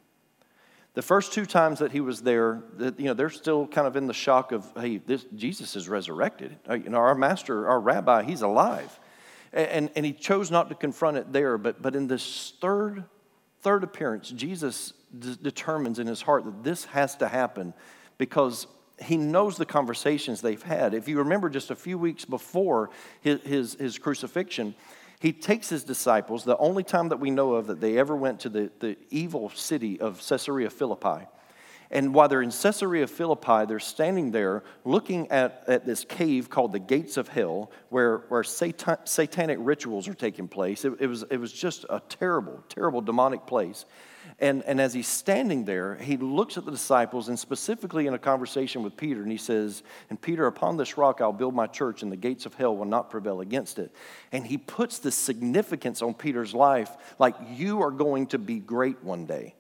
The 0.94 1.02
first 1.02 1.32
two 1.32 1.46
times 1.46 1.80
that 1.80 1.94
he 1.94 2.02
was 2.02 2.22
there, 2.22 2.64
you 2.80 3.06
know, 3.06 3.14
they're 3.14 3.30
still 3.30 3.66
kind 3.66 3.88
of 3.88 3.96
in 3.96 4.08
the 4.08 4.14
shock 4.14 4.52
of, 4.52 4.70
hey, 4.76 4.98
this, 4.98 5.26
Jesus 5.36 5.76
is 5.78 5.88
resurrected. 5.88 6.58
You 6.70 6.90
know, 6.90 6.98
our 6.98 7.16
master, 7.16 7.68
our 7.68 7.80
rabbi, 7.80 8.24
he's 8.24 8.42
alive. 8.42 9.00
And, 9.54 9.90
and 9.96 10.06
he 10.06 10.12
chose 10.12 10.52
not 10.52 10.70
to 10.70 10.76
confront 10.76 11.18
it 11.18 11.32
there. 11.32 11.58
But, 11.58 11.82
but 11.82 11.96
in 11.96 12.08
this 12.08 12.54
third, 12.60 13.06
third 13.62 13.84
appearance, 13.84 14.30
Jesus 14.32 14.92
d- 15.18 15.38
determines 15.42 15.98
in 16.00 16.08
his 16.08 16.22
heart 16.22 16.44
that 16.44 16.64
this 16.64 16.86
has 16.86 17.16
to 17.18 17.28
happen 17.28 17.74
because 18.18 18.68
he 19.02 19.18
knows 19.18 19.58
the 19.58 19.66
conversations 19.66 20.42
they've 20.42 20.62
had. 20.62 20.94
If 20.94 21.08
you 21.08 21.20
remember 21.20 21.50
just 21.50 21.72
a 21.72 21.76
few 21.76 21.98
weeks 21.98 22.26
before 22.26 22.90
his, 23.22 23.42
his, 23.42 23.74
his, 23.76 23.98
crucifixion, 23.98 24.76
he 25.22 25.32
takes 25.32 25.70
his 25.70 25.84
disciples, 25.84 26.44
the 26.44 26.58
only 26.58 26.84
time 26.84 27.10
that 27.10 27.20
we 27.20 27.30
know 27.30 27.54
of 27.54 27.68
that 27.68 27.80
they 27.80 28.00
ever 28.00 28.16
went 28.16 28.40
to 28.40 28.50
the, 28.50 28.72
the 28.80 28.98
evil 29.12 29.52
city 29.52 30.02
of 30.02 30.20
Caesarea 30.28 30.72
Philippi. 30.72 31.28
And 31.92 32.16
while 32.16 32.28
they're 32.28 32.42
in 32.42 32.50
Caesarea 32.50 33.06
Philippi, 33.06 33.66
they're 33.68 33.80
standing 33.80 34.32
there 34.32 34.64
looking 34.84 35.30
at, 35.30 35.64
at 35.68 35.86
this 35.86 36.06
cave 36.06 36.50
called 36.50 36.72
the 36.72 36.80
Gates 36.80 37.18
of 37.18 37.28
Hell, 37.28 37.70
where, 37.90 38.24
where 38.30 38.44
satan, 38.44 38.98
satanic 39.04 39.60
rituals 39.62 40.08
are 40.08 40.16
taking 40.16 40.48
place. 40.48 40.86
It, 40.86 40.94
it, 41.00 41.06
was, 41.06 41.24
it 41.30 41.38
was 41.38 41.54
just 41.54 41.86
a 41.92 42.02
terrible, 42.10 42.64
terrible 42.68 43.02
demonic 43.02 43.46
place. 43.46 43.86
And, 44.42 44.64
and 44.64 44.82
as 44.82 44.92
he's 44.92 45.08
standing 45.08 45.66
there, 45.66 45.96
he 45.96 46.18
looks 46.18 46.58
at 46.58 46.66
the 46.66 46.72
disciples 46.72 47.30
and 47.30 47.38
specifically 47.38 48.08
in 48.08 48.16
a 48.16 48.20
conversation 48.20 48.82
with 48.82 48.98
Peter, 48.98 49.22
and 49.22 49.32
he 49.32 49.38
says, 49.38 49.84
And 50.10 50.20
Peter, 50.20 50.48
upon 50.48 50.78
this 50.78 50.98
rock 50.98 51.22
I'll 51.22 51.32
build 51.32 51.54
my 51.54 51.68
church, 51.68 52.02
and 52.02 52.12
the 52.12 52.18
gates 52.18 52.48
of 52.48 52.56
hell 52.56 52.76
will 52.76 52.86
not 52.86 53.12
prevail 53.12 53.42
against 53.42 53.78
it. 53.78 53.94
And 54.32 54.46
he 54.46 54.58
puts 54.58 54.98
the 54.98 55.12
significance 55.12 56.02
on 56.02 56.16
Peter's 56.16 56.56
life 56.56 56.90
like, 57.20 57.36
You 57.52 57.84
are 57.84 57.92
going 57.92 58.28
to 58.28 58.40
be 58.40 58.58
great 58.58 59.04
one 59.04 59.28
day. 59.28 59.54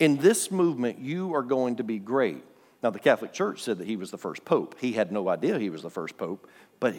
In 0.00 0.16
this 0.16 0.50
movement, 0.50 0.98
you 0.98 1.32
are 1.32 1.44
going 1.44 1.76
to 1.76 1.84
be 1.84 2.00
great. 2.00 2.42
Now, 2.82 2.90
the 2.90 2.98
Catholic 2.98 3.32
Church 3.32 3.62
said 3.62 3.78
that 3.78 3.86
he 3.86 3.96
was 3.96 4.10
the 4.10 4.18
first 4.18 4.44
pope. 4.44 4.74
He 4.80 4.92
had 4.92 5.12
no 5.12 5.28
idea 5.28 5.56
he 5.56 5.70
was 5.70 5.82
the 5.82 5.88
first 5.88 6.18
pope, 6.18 6.50
but 6.80 6.96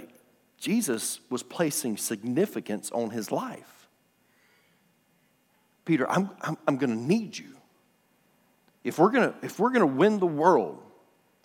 Jesus 0.57 1.19
was 1.29 1.43
placing 1.43 1.97
significance 1.97 2.89
on 2.91 3.09
his 3.09 3.33
life. 3.33 3.74
Peter, 5.85 6.09
I'm, 6.09 6.29
I'm, 6.41 6.57
I'm 6.67 6.77
going 6.77 6.89
to 6.89 7.01
need 7.01 7.37
you. 7.37 7.55
If 8.83 8.99
we're 8.99 9.11
going 9.11 9.33
to 9.39 9.85
win 9.85 10.19
the 10.19 10.27
world 10.27 10.81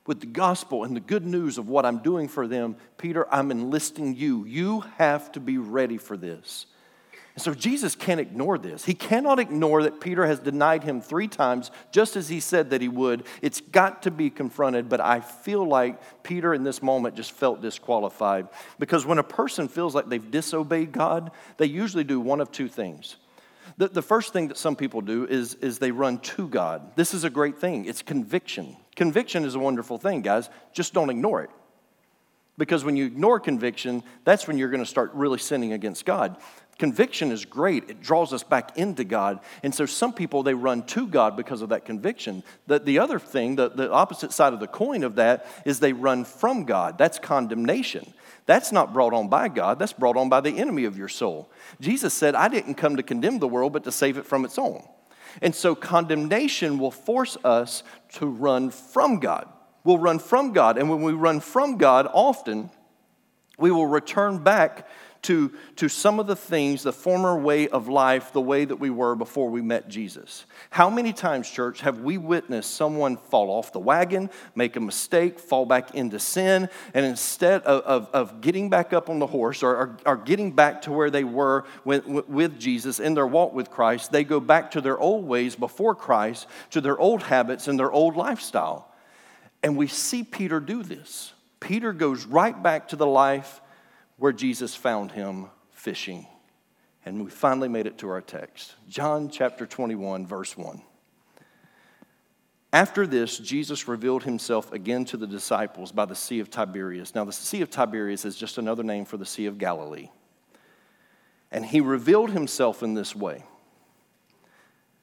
with 0.07 0.21
the 0.21 0.27
gospel 0.27 0.85
and 0.85 0.97
the 0.97 1.01
good 1.01 1.25
news 1.25 1.59
of 1.59 1.69
what 1.69 1.87
I'm 1.87 1.99
doing 1.99 2.27
for 2.27 2.49
them, 2.49 2.77
Peter, 2.99 3.33
I'm 3.33 3.51
enlisting 3.51 4.17
you. 4.17 4.45
You 4.45 4.81
have 4.97 5.31
to 5.33 5.41
be 5.41 5.59
ready 5.59 5.99
for 5.99 6.17
this. 6.17 6.67
And 7.35 7.43
so 7.43 7.55
Jesus 7.55 7.95
can't 7.95 8.21
ignore 8.21 8.59
this. 8.59 8.85
He 8.85 8.93
cannot 8.93 9.39
ignore 9.39 9.85
that 9.85 10.01
Peter 10.01 10.27
has 10.27 10.41
denied 10.41 10.83
him 10.83 11.01
three 11.01 11.29
times, 11.29 11.71
just 11.93 12.17
as 12.17 12.29
he 12.29 12.41
said 12.41 12.71
that 12.71 12.81
he 12.81 12.89
would. 12.89 13.25
It's 13.41 13.61
got 13.61 14.03
to 14.03 14.11
be 14.11 14.31
confronted, 14.31 14.89
but 14.89 15.01
I 15.01 15.21
feel 15.21 15.65
like 15.65 16.23
Peter 16.25 16.53
in 16.53 16.65
this 16.65 16.83
moment 16.83 17.15
just 17.15 17.33
felt 17.33 17.63
disqualified. 17.63 18.49
Because 18.79 19.07
when 19.07 19.19
a 19.19 19.23
person 19.23 19.69
feels 19.69 19.95
like 19.95 20.09
they've 20.09 20.31
disobeyed 20.31 20.93
God, 20.93 21.31
they 21.57 21.67
usually 21.67 22.05
do 22.05 22.21
one 22.21 22.41
of 22.41 22.51
two 22.51 22.69
things. 22.69 23.17
The, 23.77 23.89
the 23.89 24.03
first 24.03 24.33
thing 24.33 24.49
that 24.49 24.57
some 24.57 24.77
people 24.77 25.01
do 25.01 25.27
is, 25.27 25.55
is 25.55 25.79
they 25.79 25.91
run 25.91 26.19
to 26.19 26.49
God. 26.49 26.97
This 26.97 27.15
is 27.15 27.25
a 27.25 27.31
great 27.31 27.59
thing. 27.59 27.85
It's 27.85 28.03
conviction. 28.03 28.77
Conviction 28.97 29.45
is 29.45 29.55
a 29.55 29.59
wonderful 29.59 29.99
thing, 29.99 30.23
guys. 30.23 30.51
Just 30.73 30.93
don't 30.93 31.11
ignore 31.11 31.43
it. 31.43 31.51
Because 32.59 32.85
when 32.85 32.97
you 32.97 33.07
ignore 33.07 33.41
conviction, 33.41 34.03
that's 34.25 34.47
when 34.47 34.59
you're 34.59 34.69
going 34.69 34.83
to 34.83 34.91
start 34.91 35.13
really 35.15 35.39
sinning 35.39 35.73
against 35.73 36.05
God. 36.05 36.37
Conviction 36.79 37.31
is 37.31 37.45
great. 37.45 37.89
It 37.91 38.03
draws 38.03 38.33
us 38.33 38.43
back 38.43 38.77
into 38.77 39.05
God. 39.05 39.41
And 39.63 39.75
so 39.75 39.87
some 39.87 40.13
people, 40.13 40.43
they 40.43 40.55
run 40.55 40.83
to 40.85 41.07
God 41.07 41.37
because 41.37 41.63
of 41.63 41.71
that 41.71 41.85
conviction. 41.85 42.43
The, 42.67 42.79
the 42.79 42.99
other 42.99 43.19
thing, 43.19 43.57
the, 43.57 43.69
the 43.69 43.91
opposite 43.91 44.33
side 44.33 44.53
of 44.53 44.61
the 44.61 44.67
coin 44.67 45.05
of 45.05 45.17
that, 45.17 45.47
is 45.65 45.81
they 45.81 45.93
run 45.93 46.25
from 46.25 46.65
God. 46.65 46.99
That's 46.99 47.19
condemnation. 47.19 48.13
That's 48.51 48.73
not 48.73 48.93
brought 48.93 49.15
on 49.15 49.29
by 49.29 49.47
God, 49.47 49.79
that's 49.79 49.93
brought 49.93 50.17
on 50.17 50.29
by 50.29 50.41
the 50.41 50.59
enemy 50.59 50.85
of 50.85 50.99
your 50.99 51.07
soul. 51.07 51.53
Jesus 51.81 52.13
said, 52.13 52.35
I 52.35 52.49
didn't 52.49 52.75
come 52.75 52.97
to 52.97 53.03
condemn 53.05 53.39
the 53.39 53.47
world, 53.47 53.73
but 53.73 53.85
to 53.85 53.93
save 53.93 54.19
it 54.19 54.27
from 54.27 54.45
its 54.45 54.59
own. 54.59 54.83
And 55.41 55.55
so 55.55 55.77
condemnation 55.77 56.81
will 56.81 56.91
force 56.91 57.37
us 57.45 57.85
to 58.15 58.27
run 58.27 58.71
from 58.71 59.21
God. 59.21 59.49
We'll 59.85 59.99
run 59.99 60.19
from 60.19 60.53
God. 60.53 60.79
And 60.79 60.91
when 60.91 61.01
we 61.01 61.13
run 61.13 61.39
from 61.39 61.79
God, 61.79 62.09
often 62.13 62.71
we 63.57 63.71
will 63.71 63.87
return 63.87 64.43
back 64.43 64.89
to, 65.23 65.53
to 65.77 65.89
some 65.89 66.19
of 66.19 66.27
the 66.27 66.37
things, 66.37 66.83
the 66.83 66.93
former 66.93 67.39
way 67.39 67.69
of 67.69 67.89
life, 67.89 68.33
the 68.33 68.41
way 68.41 68.65
that 68.65 68.77
we 68.77 68.91
were 68.91 69.15
before 69.15 69.51
we 69.51 69.61
met 69.61 69.89
Jesus. 69.89 70.47
How 70.71 70.89
many 70.89 71.13
times, 71.13 71.49
church, 71.51 71.83
have 71.83 72.01
we 72.01 72.17
witnessed 72.17 72.75
someone 72.75 73.17
fall 73.17 73.51
off 73.51 73.73
the 73.73 73.81
wagon, 73.81 74.31
make 74.55 74.77
a 74.77 74.81
mistake, 74.81 75.39
fall 75.39 75.67
back 75.67 75.95
into 75.95 76.19
sin, 76.19 76.69
and 76.95 77.05
instead 77.05 77.63
of, 77.63 77.83
of, 77.83 78.09
of 78.13 78.41
getting 78.41 78.71
back 78.71 78.93
up 78.93 79.11
on 79.11 79.19
the 79.19 79.27
horse 79.27 79.63
or, 79.63 79.77
or, 79.77 79.97
or 80.07 80.17
getting 80.17 80.53
back 80.53 80.83
to 80.83 80.93
where 80.93 81.11
they 81.11 81.25
were 81.25 81.65
with, 81.85 82.07
with 82.07 82.59
Jesus 82.59 82.99
in 82.99 83.15
their 83.15 83.27
walk 83.27 83.53
with 83.53 83.71
Christ, 83.71 84.13
they 84.13 84.25
go 84.25 84.41
back 84.41 84.71
to 84.71 84.81
their 84.81 84.99
old 84.99 85.27
ways 85.27 85.55
before 85.55 85.95
Christ, 85.95 86.47
to 86.71 86.81
their 86.81 86.99
old 86.99 87.23
habits 87.23 87.69
and 87.69 87.79
their 87.79 87.93
old 87.93 88.17
lifestyle? 88.17 88.91
And 89.63 89.77
we 89.77 89.87
see 89.87 90.25
Peter 90.25 90.61
do 90.61 90.83
this. 90.83 91.35
Peter 91.61 91.93
goes 91.93 92.25
right 92.25 92.61
back 92.63 92.89
to 92.89 92.97
the 92.97 93.07
life 93.07 93.61
where 94.21 94.33
Jesus 94.33 94.75
found 94.75 95.11
him 95.11 95.47
fishing. 95.71 96.27
And 97.07 97.25
we 97.25 97.31
finally 97.31 97.69
made 97.69 97.87
it 97.87 97.99
to 97.99 98.11
our 98.11 98.21
text 98.21 98.75
John 98.89 99.31
chapter 99.31 99.67
21, 99.67 100.27
verse 100.27 100.57
1. 100.57 100.83
After 102.73 103.07
this, 103.07 103.39
Jesus 103.39 103.89
revealed 103.89 104.23
himself 104.23 104.73
again 104.73 105.05
to 105.07 105.17
the 105.17 105.27
disciples 105.27 105.91
by 105.91 106.05
the 106.05 106.15
Sea 106.15 106.39
of 106.39 106.51
Tiberias. 106.51 107.15
Now, 107.15 107.25
the 107.25 107.33
Sea 107.33 107.63
of 107.63 107.71
Tiberias 107.71 108.25
is 108.25 108.37
just 108.37 108.59
another 108.59 108.85
name 108.85 109.07
for 109.07 109.17
the 109.17 109.27
Sea 109.27 109.47
of 109.47 109.59
Galilee. 109.59 110.11
And 111.51 111.65
he 111.65 111.81
revealed 111.81 112.31
himself 112.31 112.83
in 112.83 112.95
this 112.95 113.17
way 113.17 113.43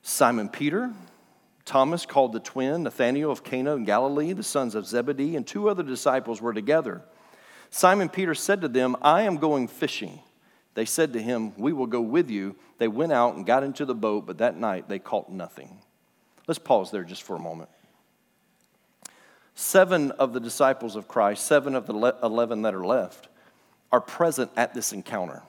Simon 0.04 0.48
Peter, 0.48 0.94
Thomas, 1.66 2.06
called 2.06 2.34
the 2.34 2.40
twin, 2.40 2.84
Nathanael 2.84 3.32
of 3.32 3.44
Cana 3.44 3.76
in 3.76 3.84
Galilee, 3.84 4.32
the 4.34 4.44
sons 4.44 4.76
of 4.76 4.86
Zebedee, 4.86 5.36
and 5.36 5.46
two 5.46 5.68
other 5.68 5.84
disciples 5.84 6.40
were 6.40 6.54
together. 6.54 7.02
Simon 7.70 8.10
Peter 8.10 8.34
said 8.34 8.62
to 8.62 8.68
them, 8.68 8.96
I 9.02 9.24
am 9.24 9.38
going 9.38 9.68
fishing. 9.68 10.20
They 10.74 10.86
said 10.86 11.14
to 11.14 11.22
him, 11.22 11.54
We 11.58 11.74
will 11.74 11.88
go 11.88 12.02
with 12.02 12.30
you. 12.30 12.56
They 12.78 12.88
went 12.88 13.12
out 13.12 13.36
and 13.36 13.46
got 13.46 13.64
into 13.64 13.86
the 13.86 13.96
boat, 13.96 14.26
but 14.26 14.38
that 14.38 14.58
night 14.58 14.88
they 14.88 15.00
caught 15.00 15.32
nothing. 15.32 15.80
Let's 16.48 16.60
pause 16.60 16.92
there 16.92 17.04
just 17.04 17.24
for 17.24 17.36
a 17.36 17.40
moment. 17.40 17.70
Seven 19.56 20.12
of 20.12 20.34
the 20.34 20.40
disciples 20.40 20.96
of 20.96 21.08
Christ, 21.08 21.46
seven 21.46 21.74
of 21.74 21.88
the 21.88 22.16
11 22.22 22.62
that 22.62 22.76
are 22.76 22.86
left, 22.86 23.28
are 23.92 24.00
present 24.00 24.52
at 24.56 24.74
this 24.74 24.94
encounter. 24.94 25.42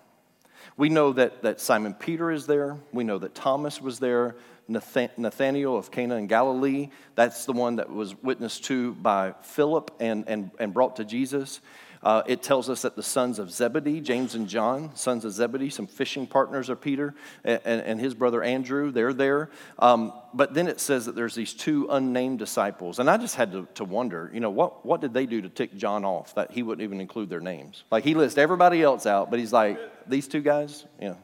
We 0.79 0.89
know 0.89 1.13
that, 1.13 1.43
that 1.43 1.61
Simon 1.61 1.93
Peter 1.93 2.31
is 2.31 2.47
there. 2.47 2.79
We 2.93 3.05
know 3.05 3.19
that 3.19 3.35
Thomas 3.35 3.83
was 3.83 3.99
there. 3.99 4.37
Nathanael 4.69 5.77
of 5.77 5.91
Cana 5.91 6.17
in 6.17 6.27
Galilee, 6.27 6.91
that's 7.15 7.47
the 7.47 7.53
one 7.53 7.77
that 7.77 7.91
was 7.91 8.15
witnessed 8.23 8.65
to 8.65 8.93
by 8.95 9.33
Philip 9.43 9.91
and, 9.99 10.25
and, 10.29 10.51
and 10.59 10.75
brought 10.75 10.97
to 10.97 11.05
Jesus. 11.05 11.61
Uh, 12.03 12.23
it 12.27 12.43
tells 12.43 12.71
us 12.71 12.83
that 12.83 12.97
the 12.97 13.03
sons 13.03 13.39
of 13.39 13.51
Zebedee, 13.51 14.01
James 14.01 14.35
and 14.35 14.49
John, 14.49 14.95
sons 14.95 15.25
of 15.25 15.33
Zebedee, 15.33 15.71
some 15.71 15.87
fishing 15.87 16.27
partners 16.27 16.69
of 16.69 16.81
Peter 16.81 17.15
and, 17.45 17.61
and 17.65 18.01
his 18.01 18.15
brother 18.15 18.43
Andrew, 18.43 18.91
they're 18.91 19.13
there. 19.13 19.51
Um, 19.79 20.13
but 20.33 20.55
then 20.55 20.69
it 20.69 20.81
says 20.81 21.07
that 21.07 21.15
there's 21.15 21.35
these 21.35 21.55
two 21.55 21.89
unnamed 21.91 22.39
disciples. 22.39 22.99
And 22.99 23.11
I 23.11 23.17
just 23.17 23.35
had 23.35 23.53
to, 23.53 23.67
to 23.75 23.85
wonder, 23.85 24.31
you 24.33 24.41
know, 24.41 24.51
what, 24.51 24.87
what 24.87 25.01
did 25.01 25.13
they 25.13 25.27
do 25.27 25.43
to 25.43 25.49
tick 25.49 25.77
John 25.77 26.05
off 26.05 26.35
that 26.35 26.53
he 26.53 26.63
wouldn't 26.63 26.85
even 26.85 27.01
include 27.01 27.29
their 27.29 27.41
names? 27.41 27.85
Like 27.91 28.05
he 28.05 28.15
lists 28.15 28.39
everybody 28.39 28.83
else 28.83 29.07
out, 29.07 29.31
but 29.31 29.39
he's 29.39 29.53
like, 29.53 29.79
these 30.09 30.29
two 30.29 30.41
guys? 30.41 30.85
You 31.01 31.11
know, 31.11 31.19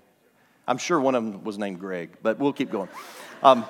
I'm 0.67 0.79
sure 0.79 1.01
one 1.01 1.15
of 1.15 1.25
them 1.25 1.45
was 1.45 1.59
named 1.59 1.79
Greg, 1.79 2.11
but 2.23 2.39
we'll 2.39 2.53
keep 2.53 2.71
going. 2.71 2.89
Um, 3.43 3.65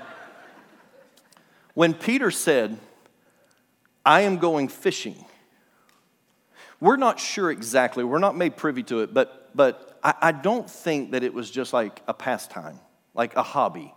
when 1.74 1.92
Peter 1.92 2.30
said, 2.30 2.78
I 4.06 4.22
am 4.22 4.38
going 4.38 4.68
fishing, 4.68 5.24
we're 6.84 6.96
not 6.96 7.18
sure 7.18 7.50
exactly, 7.50 8.04
we're 8.04 8.18
not 8.18 8.36
made 8.36 8.58
privy 8.58 8.82
to 8.82 9.00
it, 9.00 9.14
but, 9.14 9.48
but 9.54 9.98
I, 10.04 10.14
I 10.20 10.32
don't 10.32 10.68
think 10.68 11.12
that 11.12 11.22
it 11.22 11.32
was 11.32 11.50
just 11.50 11.72
like 11.72 12.02
a 12.06 12.12
pastime, 12.12 12.78
like 13.14 13.34
a 13.36 13.42
hobby. 13.42 13.94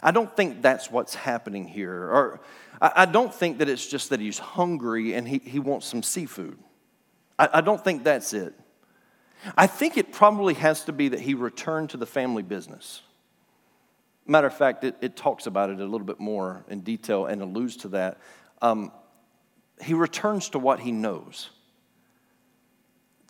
I 0.00 0.12
don't 0.12 0.34
think 0.36 0.62
that's 0.62 0.92
what's 0.92 1.16
happening 1.16 1.66
here. 1.66 1.92
Or 1.92 2.40
I, 2.80 2.92
I 2.94 3.06
don't 3.06 3.34
think 3.34 3.58
that 3.58 3.68
it's 3.68 3.84
just 3.84 4.10
that 4.10 4.20
he's 4.20 4.38
hungry 4.38 5.14
and 5.14 5.26
he, 5.26 5.38
he 5.38 5.58
wants 5.58 5.86
some 5.86 6.04
seafood. 6.04 6.56
I, 7.36 7.48
I 7.54 7.60
don't 7.62 7.82
think 7.82 8.04
that's 8.04 8.32
it. 8.32 8.54
I 9.56 9.66
think 9.66 9.96
it 9.96 10.12
probably 10.12 10.54
has 10.54 10.84
to 10.84 10.92
be 10.92 11.08
that 11.08 11.18
he 11.18 11.34
returned 11.34 11.90
to 11.90 11.96
the 11.96 12.06
family 12.06 12.44
business. 12.44 13.02
Matter 14.24 14.46
of 14.46 14.56
fact, 14.56 14.84
it, 14.84 14.94
it 15.00 15.16
talks 15.16 15.48
about 15.48 15.70
it 15.70 15.80
a 15.80 15.84
little 15.84 16.06
bit 16.06 16.20
more 16.20 16.64
in 16.68 16.82
detail 16.82 17.26
and 17.26 17.42
alludes 17.42 17.78
to 17.78 17.88
that. 17.88 18.18
Um, 18.62 18.92
he 19.82 19.94
returns 19.94 20.50
to 20.50 20.60
what 20.60 20.78
he 20.78 20.92
knows 20.92 21.50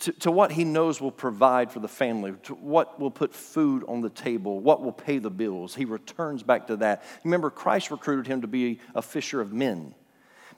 to, 0.00 0.12
to 0.12 0.30
what 0.30 0.52
he 0.52 0.64
knows 0.64 1.00
will 1.00 1.10
provide 1.10 1.70
for 1.70 1.80
the 1.80 1.88
family, 1.88 2.32
to 2.44 2.54
what 2.54 2.98
will 2.98 3.10
put 3.10 3.34
food 3.34 3.84
on 3.86 4.00
the 4.00 4.08
table, 4.08 4.58
what 4.58 4.82
will 4.82 4.92
pay 4.92 5.18
the 5.18 5.30
bills. 5.30 5.74
He 5.74 5.84
returns 5.84 6.42
back 6.42 6.66
to 6.68 6.76
that. 6.76 7.02
Remember, 7.22 7.50
Christ 7.50 7.90
recruited 7.90 8.26
him 8.26 8.40
to 8.40 8.46
be 8.46 8.80
a 8.94 9.02
fisher 9.02 9.40
of 9.40 9.52
men, 9.52 9.94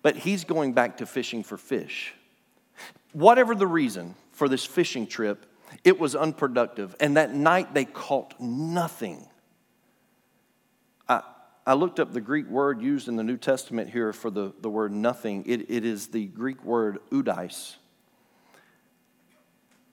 but 0.00 0.16
he's 0.16 0.44
going 0.44 0.72
back 0.72 0.98
to 0.98 1.06
fishing 1.06 1.42
for 1.42 1.56
fish. 1.56 2.14
Whatever 3.12 3.54
the 3.54 3.66
reason 3.66 4.14
for 4.30 4.48
this 4.48 4.64
fishing 4.64 5.06
trip, 5.06 5.44
it 5.82 5.98
was 5.98 6.14
unproductive. 6.14 6.94
And 7.00 7.16
that 7.16 7.34
night 7.34 7.74
they 7.74 7.84
caught 7.84 8.40
nothing. 8.40 9.26
I, 11.08 11.22
I 11.66 11.74
looked 11.74 11.98
up 11.98 12.12
the 12.12 12.20
Greek 12.20 12.48
word 12.48 12.80
used 12.80 13.08
in 13.08 13.16
the 13.16 13.24
New 13.24 13.36
Testament 13.36 13.90
here 13.90 14.12
for 14.12 14.30
the, 14.30 14.52
the 14.60 14.70
word 14.70 14.92
nothing. 14.92 15.42
It, 15.46 15.68
it 15.68 15.84
is 15.84 16.08
the 16.08 16.26
Greek 16.26 16.64
word 16.64 17.00
oudeis. 17.10 17.76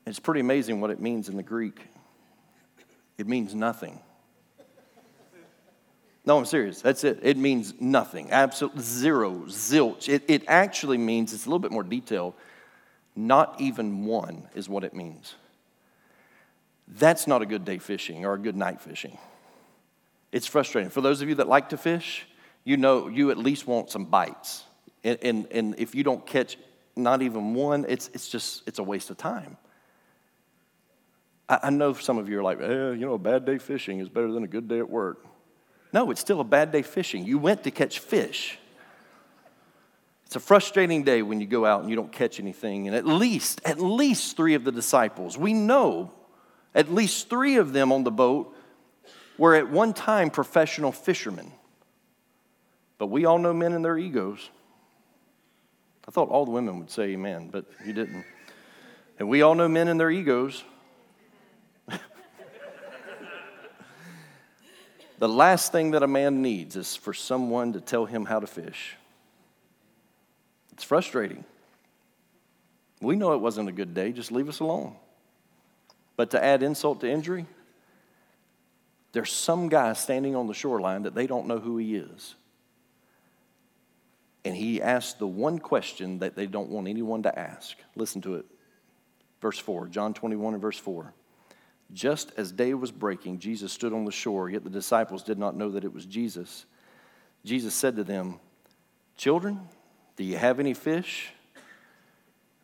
It's 0.09 0.19
pretty 0.19 0.39
amazing 0.39 0.81
what 0.81 0.89
it 0.89 0.99
means 0.99 1.29
in 1.29 1.37
the 1.37 1.43
Greek. 1.43 1.81
It 3.19 3.27
means 3.27 3.53
nothing. 3.53 3.99
No, 6.25 6.39
I'm 6.39 6.45
serious. 6.45 6.81
That's 6.81 7.03
it. 7.03 7.19
It 7.21 7.37
means 7.37 7.75
nothing. 7.79 8.31
Absolute 8.31 8.79
zero, 8.79 9.43
zilch. 9.45 10.09
It, 10.09 10.23
it 10.27 10.43
actually 10.47 10.97
means, 10.97 11.31
it's 11.31 11.45
a 11.45 11.49
little 11.49 11.59
bit 11.59 11.71
more 11.71 11.83
detailed, 11.83 12.33
not 13.15 13.61
even 13.61 14.05
one 14.05 14.47
is 14.55 14.67
what 14.67 14.83
it 14.83 14.95
means. 14.95 15.35
That's 16.87 17.27
not 17.27 17.43
a 17.43 17.45
good 17.45 17.63
day 17.63 17.77
fishing 17.77 18.25
or 18.25 18.33
a 18.33 18.39
good 18.39 18.55
night 18.55 18.81
fishing. 18.81 19.15
It's 20.31 20.47
frustrating. 20.47 20.89
For 20.89 21.01
those 21.01 21.21
of 21.21 21.29
you 21.29 21.35
that 21.35 21.47
like 21.47 21.69
to 21.69 21.77
fish, 21.77 22.25
you 22.63 22.77
know 22.77 23.09
you 23.09 23.29
at 23.29 23.37
least 23.37 23.67
want 23.67 23.91
some 23.91 24.05
bites. 24.05 24.63
And, 25.03 25.19
and, 25.21 25.47
and 25.51 25.75
if 25.77 25.93
you 25.93 26.03
don't 26.03 26.25
catch 26.25 26.57
not 26.95 27.21
even 27.21 27.53
one, 27.53 27.85
it's, 27.87 28.09
it's 28.15 28.27
just, 28.27 28.67
it's 28.67 28.79
a 28.79 28.83
waste 28.83 29.11
of 29.11 29.17
time. 29.17 29.57
I, 31.49 31.59
I 31.63 31.69
know 31.71 31.93
some 31.93 32.17
of 32.17 32.29
you 32.29 32.39
are 32.39 32.43
like, 32.43 32.61
eh, 32.61 32.91
you 32.91 33.05
know, 33.05 33.15
a 33.15 33.19
bad 33.19 33.45
day 33.45 33.57
fishing 33.57 33.99
is 33.99 34.07
better 34.07 34.31
than 34.31 34.43
a 34.43 34.47
good 34.47 34.67
day 34.67 34.79
at 34.79 34.89
work. 34.89 35.25
No, 35.91 36.11
it's 36.11 36.21
still 36.21 36.39
a 36.39 36.45
bad 36.45 36.71
day 36.71 36.83
fishing. 36.83 37.25
You 37.25 37.39
went 37.39 37.63
to 37.63 37.71
catch 37.71 37.99
fish. 37.99 38.59
It's 40.27 40.35
a 40.35 40.39
frustrating 40.39 41.03
day 41.03 41.23
when 41.23 41.41
you 41.41 41.47
go 41.47 41.65
out 41.65 41.81
and 41.81 41.89
you 41.89 41.95
don't 41.95 42.11
catch 42.11 42.39
anything. 42.39 42.85
And 42.85 42.95
at 42.95 43.07
least, 43.07 43.61
at 43.65 43.79
least 43.79 44.37
three 44.37 44.53
of 44.53 44.63
the 44.63 44.71
disciples, 44.71 45.35
we 45.35 45.53
know 45.53 46.11
at 46.75 46.93
least 46.93 47.29
three 47.31 47.57
of 47.57 47.73
them 47.73 47.91
on 47.91 48.03
the 48.03 48.11
boat 48.11 48.55
were 49.39 49.55
at 49.55 49.71
one 49.71 49.93
time 49.93 50.29
professional 50.29 50.91
fishermen. 50.91 51.51
But 52.99 53.07
we 53.07 53.25
all 53.25 53.39
know 53.39 53.53
men 53.53 53.73
and 53.73 53.83
their 53.83 53.97
egos. 53.97 54.51
I 56.07 56.11
thought 56.11 56.29
all 56.29 56.45
the 56.45 56.51
women 56.51 56.77
would 56.77 56.91
say 56.91 57.03
amen, 57.13 57.49
but 57.51 57.65
you 57.83 57.93
didn't. 57.93 58.23
And 59.17 59.29
we 59.29 59.41
all 59.41 59.55
know 59.55 59.67
men 59.67 59.87
and 59.87 59.99
their 59.99 60.11
egos. 60.11 60.63
The 65.19 65.29
last 65.29 65.71
thing 65.71 65.91
that 65.91 66.01
a 66.01 66.07
man 66.07 66.41
needs 66.41 66.75
is 66.75 66.95
for 66.95 67.13
someone 67.13 67.73
to 67.73 67.81
tell 67.81 68.05
him 68.05 68.25
how 68.25 68.39
to 68.39 68.47
fish. 68.47 68.95
It's 70.71 70.83
frustrating. 70.83 71.43
We 73.01 73.17
know 73.17 73.33
it 73.33 73.41
wasn't 73.41 73.67
a 73.69 73.73
good 73.73 73.93
day, 73.93 74.13
just 74.13 74.31
leave 74.31 74.49
us 74.49 74.61
alone. 74.61 74.95
But 76.15 76.31
to 76.31 76.43
add 76.43 76.63
insult 76.63 77.01
to 77.01 77.09
injury, 77.09 77.45
there's 79.11 79.31
some 79.31 79.69
guy 79.69 79.93
standing 79.93 80.35
on 80.35 80.47
the 80.47 80.53
shoreline 80.53 81.03
that 81.03 81.15
they 81.15 81.27
don't 81.27 81.47
know 81.47 81.59
who 81.59 81.77
he 81.77 81.95
is. 81.95 82.35
And 84.45 84.55
he 84.55 84.81
asked 84.81 85.19
the 85.19 85.27
one 85.27 85.59
question 85.59 86.19
that 86.19 86.35
they 86.35 86.45
don't 86.45 86.69
want 86.69 86.87
anyone 86.87 87.23
to 87.23 87.39
ask. 87.39 87.75
Listen 87.95 88.21
to 88.21 88.35
it. 88.35 88.45
Verse 89.41 89.59
4, 89.59 89.87
John 89.87 90.13
21 90.13 90.53
and 90.53 90.61
verse 90.61 90.77
4. 90.77 91.13
Just 91.91 92.31
as 92.37 92.51
day 92.51 92.73
was 92.73 92.91
breaking, 92.91 93.39
Jesus 93.39 93.73
stood 93.73 93.93
on 93.93 94.05
the 94.05 94.11
shore, 94.11 94.49
yet 94.49 94.63
the 94.63 94.69
disciples 94.69 95.23
did 95.23 95.39
not 95.39 95.55
know 95.55 95.71
that 95.71 95.83
it 95.83 95.93
was 95.93 96.05
Jesus. 96.05 96.65
Jesus 97.43 97.73
said 97.73 97.95
to 97.95 98.03
them, 98.03 98.39
Children, 99.17 99.61
do 100.15 100.23
you 100.23 100.37
have 100.37 100.59
any 100.59 100.73
fish? 100.73 101.31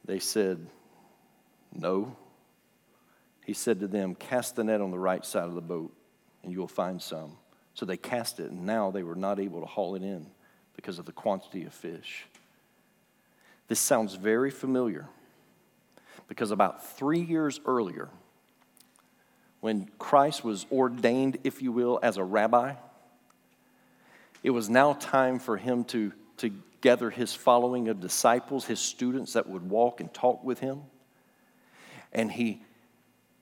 They 0.05 0.19
said, 0.19 0.67
No. 1.73 2.15
He 3.45 3.53
said 3.53 3.79
to 3.79 3.87
them, 3.87 4.15
Cast 4.15 4.55
the 4.55 4.63
net 4.63 4.81
on 4.81 4.91
the 4.91 4.99
right 4.99 5.25
side 5.25 5.45
of 5.45 5.55
the 5.55 5.61
boat 5.61 5.91
and 6.45 6.53
you 6.53 6.59
will 6.59 6.67
find 6.67 7.01
some. 7.01 7.37
So 7.73 7.85
they 7.85 7.97
cast 7.97 8.39
it, 8.39 8.51
and 8.51 8.65
now 8.65 8.91
they 8.91 9.03
were 9.03 9.15
not 9.15 9.39
able 9.39 9.59
to 9.59 9.65
haul 9.65 9.95
it 9.95 10.03
in 10.03 10.27
because 10.75 10.99
of 10.99 11.05
the 11.05 11.11
quantity 11.11 11.65
of 11.65 11.73
fish. 11.73 12.25
This 13.67 13.79
sounds 13.79 14.13
very 14.13 14.51
familiar 14.51 15.09
because 16.27 16.51
about 16.51 16.85
three 16.85 17.19
years 17.19 17.59
earlier, 17.65 18.09
when 19.65 19.89
Christ 19.97 20.43
was 20.43 20.67
ordained, 20.71 21.39
if 21.43 21.63
you 21.63 21.71
will, 21.71 21.97
as 22.03 22.17
a 22.17 22.23
rabbi, 22.23 22.75
it 24.43 24.51
was 24.51 24.69
now 24.69 24.93
time 24.93 25.39
for 25.39 25.57
him 25.57 25.83
to, 25.85 26.13
to 26.37 26.51
gather 26.81 27.09
his 27.09 27.33
following 27.33 27.87
of 27.87 27.99
disciples, 27.99 28.65
his 28.65 28.79
students 28.79 29.33
that 29.33 29.49
would 29.49 29.67
walk 29.67 30.01
and 30.01 30.13
talk 30.13 30.43
with 30.43 30.59
him. 30.59 30.83
And 32.13 32.31
he, 32.31 32.61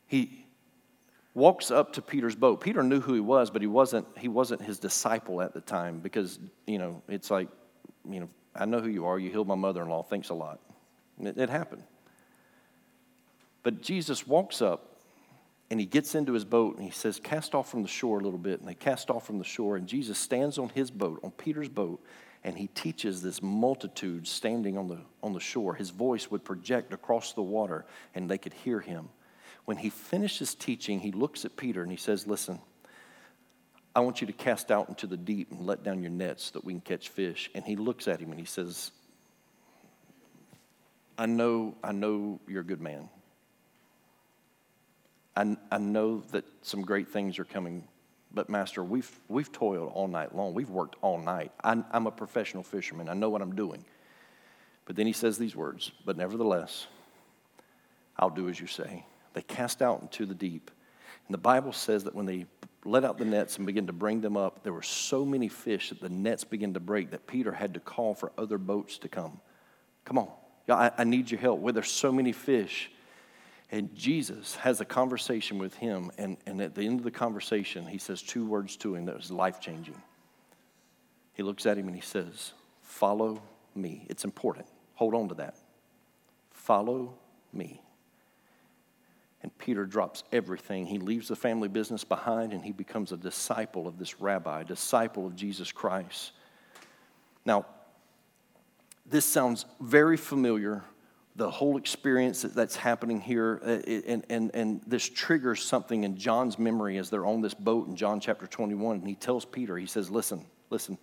he, 0.08 0.46
walks 1.34 1.72
up 1.72 1.92
to 1.92 2.02
Peter's 2.02 2.38
boat. 2.38 2.62
Peter 2.62 2.84
knew 2.84 3.02
who 3.02 3.14
he 3.16 3.20
was, 3.20 3.50
but 3.50 3.62
he 3.62 3.68
wasn't, 3.68 4.08
he 4.18 4.30
wasn't 4.30 4.62
his 4.62 4.80
disciple 4.80 5.42
at 5.42 5.54
the 5.54 5.60
time 5.60 6.00
because, 6.00 6.40
you 6.66 6.78
know, 6.78 7.02
it's 7.10 7.30
like, 7.32 7.50
you 8.10 8.22
know, 8.22 8.30
I 8.56 8.64
know 8.64 8.80
who 8.80 8.88
you 8.88 9.06
are. 9.08 9.20
You 9.20 9.30
healed 9.30 9.50
my 9.50 9.56
mother 9.56 9.82
in 9.82 9.90
law. 9.90 10.04
Thanks 10.04 10.30
a 10.30 10.36
lot. 10.36 10.62
It, 11.20 11.38
it 11.38 11.50
happened. 11.50 11.84
But 13.62 13.82
Jesus 13.82 14.26
walks 14.26 14.62
up 14.62 14.93
and 15.74 15.80
he 15.80 15.88
gets 15.88 16.14
into 16.14 16.34
his 16.34 16.46
boat 16.46 16.76
and 16.76 16.86
he 16.86 16.92
says, 16.92 17.20
Cast 17.20 17.56
off 17.56 17.68
from 17.68 17.82
the 17.82 17.88
shore 17.88 18.20
a 18.20 18.22
little 18.22 18.38
bit. 18.38 18.60
And 18.60 18.70
they 18.70 18.76
cast 18.76 19.10
off 19.10 19.26
from 19.26 19.40
the 19.40 19.44
shore. 19.44 19.76
And 19.76 19.88
Jesus 19.88 20.20
stands 20.20 20.60
on 20.60 20.70
his 20.70 20.92
boat, 20.92 21.20
on 21.24 21.32
Peter's 21.32 21.68
boat, 21.68 22.00
and 22.44 22.56
he 22.56 22.68
teaches 22.68 23.24
this 23.24 23.42
multitude 23.42 24.28
standing 24.28 24.78
on 24.78 24.88
the, 24.88 25.00
on 25.24 25.34
the 25.34 25.40
shore. 25.40 25.74
His 25.74 25.90
voice 25.90 26.30
would 26.30 26.46
project 26.46 26.94
across 26.94 27.34
the 27.34 27.42
water 27.42 27.88
and 28.14 28.30
they 28.30 28.38
could 28.38 28.54
hear 28.54 28.82
him. 28.82 29.10
When 29.66 29.78
he 29.78 29.90
finishes 29.90 30.54
teaching, 30.54 31.00
he 31.00 31.12
looks 31.12 31.44
at 31.44 31.58
Peter 31.58 31.82
and 31.82 31.90
he 31.90 31.98
says, 31.98 32.28
Listen, 32.28 32.60
I 33.96 34.02
want 34.02 34.22
you 34.22 34.28
to 34.28 34.34
cast 34.34 34.70
out 34.70 34.90
into 34.90 35.08
the 35.08 35.18
deep 35.18 35.50
and 35.50 35.66
let 35.66 35.82
down 35.82 36.04
your 36.04 36.12
nets 36.12 36.44
so 36.44 36.60
that 36.60 36.66
we 36.66 36.74
can 36.74 36.82
catch 36.82 37.10
fish. 37.10 37.50
And 37.56 37.66
he 37.66 37.78
looks 37.78 38.08
at 38.08 38.20
him 38.20 38.30
and 38.30 38.40
he 38.40 38.46
says, 38.46 38.92
I 41.18 41.26
know, 41.26 41.74
I 41.84 41.94
know 41.94 42.40
you're 42.48 42.62
a 42.62 42.64
good 42.64 42.80
man. 42.80 43.10
I, 45.36 45.58
I 45.72 45.78
know 45.78 46.24
that 46.32 46.46
some 46.62 46.82
great 46.82 47.10
things 47.10 47.40
are 47.40 47.46
coming, 47.46 47.88
but 48.34 48.50
Master, 48.50 48.84
we've, 48.84 49.10
we've 49.28 49.52
toiled 49.52 49.92
all 49.94 50.08
night 50.08 50.36
long. 50.36 50.54
We've 50.54 50.70
worked 50.70 50.96
all 51.02 51.20
night. 51.20 51.52
I, 51.64 51.84
I'm 51.92 52.08
a 52.08 52.12
professional 52.12 52.64
fisherman. 52.64 53.10
I 53.10 53.14
know 53.14 53.30
what 53.30 53.42
I'm 53.42 53.56
doing. 53.56 53.84
But 54.86 54.96
then 54.96 55.08
he 55.08 55.14
says 55.14 55.38
these 55.38 55.56
words, 55.56 55.92
but 56.06 56.18
nevertheless, 56.18 56.88
I'll 58.18 58.30
do 58.30 58.50
as 58.50 58.60
you 58.60 58.68
say. 58.68 59.06
They 59.34 59.42
cast 59.42 59.82
out 59.82 60.02
into 60.02 60.26
the 60.26 60.36
deep. 60.36 60.70
And 61.28 61.34
the 61.34 61.40
Bible 61.40 61.74
says 61.74 62.04
that 62.04 62.14
when 62.14 62.26
they 62.26 62.46
let 62.86 63.06
out 63.06 63.18
the 63.18 63.26
nets 63.26 63.58
and 63.58 63.66
began 63.66 63.88
to 63.88 63.94
bring 63.94 64.22
them 64.22 64.36
up, 64.36 64.64
there 64.64 64.74
were 64.74 64.82
so 64.82 65.26
many 65.26 65.48
fish 65.48 65.90
that 65.90 66.02
the 66.02 66.10
nets 66.10 66.44
began 66.44 66.74
to 66.74 66.80
break 66.80 67.12
that 67.12 67.28
Peter 67.28 67.54
had 67.54 67.74
to 67.76 67.80
call 67.80 68.14
for 68.14 68.32
other 68.38 68.58
boats 68.58 68.98
to 69.00 69.08
come. 69.08 69.40
Come 70.06 70.18
on, 70.18 70.28
I, 70.68 70.92
I 70.98 71.04
need 71.06 71.32
your 71.32 71.40
help. 71.40 71.60
Where 71.60 71.72
there's 71.72 71.92
so 71.92 72.12
many 72.12 72.34
fish. 72.34 72.92
And 73.74 73.96
Jesus 73.96 74.54
has 74.58 74.82
a 74.82 74.86
conversation 74.86 75.58
with 75.58 75.74
him, 75.74 76.12
and, 76.20 76.38
and 76.46 76.62
at 76.62 76.76
the 76.76 76.84
end 76.84 77.00
of 77.00 77.04
the 77.04 77.10
conversation, 77.10 77.88
he 77.88 77.98
says 77.98 78.22
two 78.22 78.46
words 78.46 78.78
to 78.78 78.94
him 78.94 79.06
that 79.06 79.18
was 79.18 79.32
life 79.32 79.60
changing. 79.60 80.00
He 81.34 81.42
looks 81.42 81.66
at 81.66 81.76
him 81.76 81.88
and 81.88 81.96
he 81.96 82.02
says, 82.02 82.54
Follow 82.84 83.42
me. 83.74 84.06
It's 84.12 84.26
important. 84.26 84.68
Hold 84.94 85.16
on 85.16 85.28
to 85.30 85.36
that. 85.36 85.56
Follow 86.52 87.16
me. 87.52 87.82
And 89.42 89.58
Peter 89.58 89.88
drops 89.88 90.24
everything. 90.32 90.86
He 90.86 91.00
leaves 91.00 91.28
the 91.28 91.36
family 91.36 91.68
business 91.68 92.04
behind 92.04 92.54
and 92.54 92.64
he 92.64 92.74
becomes 92.74 93.12
a 93.12 93.18
disciple 93.18 93.88
of 93.88 93.98
this 93.98 94.22
rabbi, 94.22 94.62
disciple 94.62 95.26
of 95.26 95.36
Jesus 95.36 95.72
Christ. 95.72 96.32
Now, 97.44 97.66
this 99.08 99.26
sounds 99.26 99.66
very 99.82 100.16
familiar, 100.16 100.84
the 101.36 101.50
whole 101.50 101.78
experience 101.78 102.44
that's 102.44 102.76
happening 102.76 103.20
here, 103.20 103.60
uh, 103.66 103.80
and, 104.08 104.24
and, 104.30 104.52
and 104.54 104.82
this 104.86 105.10
triggers 105.10 105.64
something 105.64 106.04
in 106.04 106.16
John's 106.16 106.60
memory 106.60 106.98
as 106.98 107.10
they're 107.10 107.26
on 107.26 107.42
this 107.42 107.56
boat 107.56 107.88
in 107.88 107.96
John 107.96 108.20
chapter 108.20 108.46
21. 108.46 108.98
And 108.98 109.08
he 109.08 109.16
tells 109.16 109.44
Peter, 109.44 109.76
he 109.78 109.88
says, 109.88 110.12
Listen, 110.12 110.46
listen, 110.70 110.98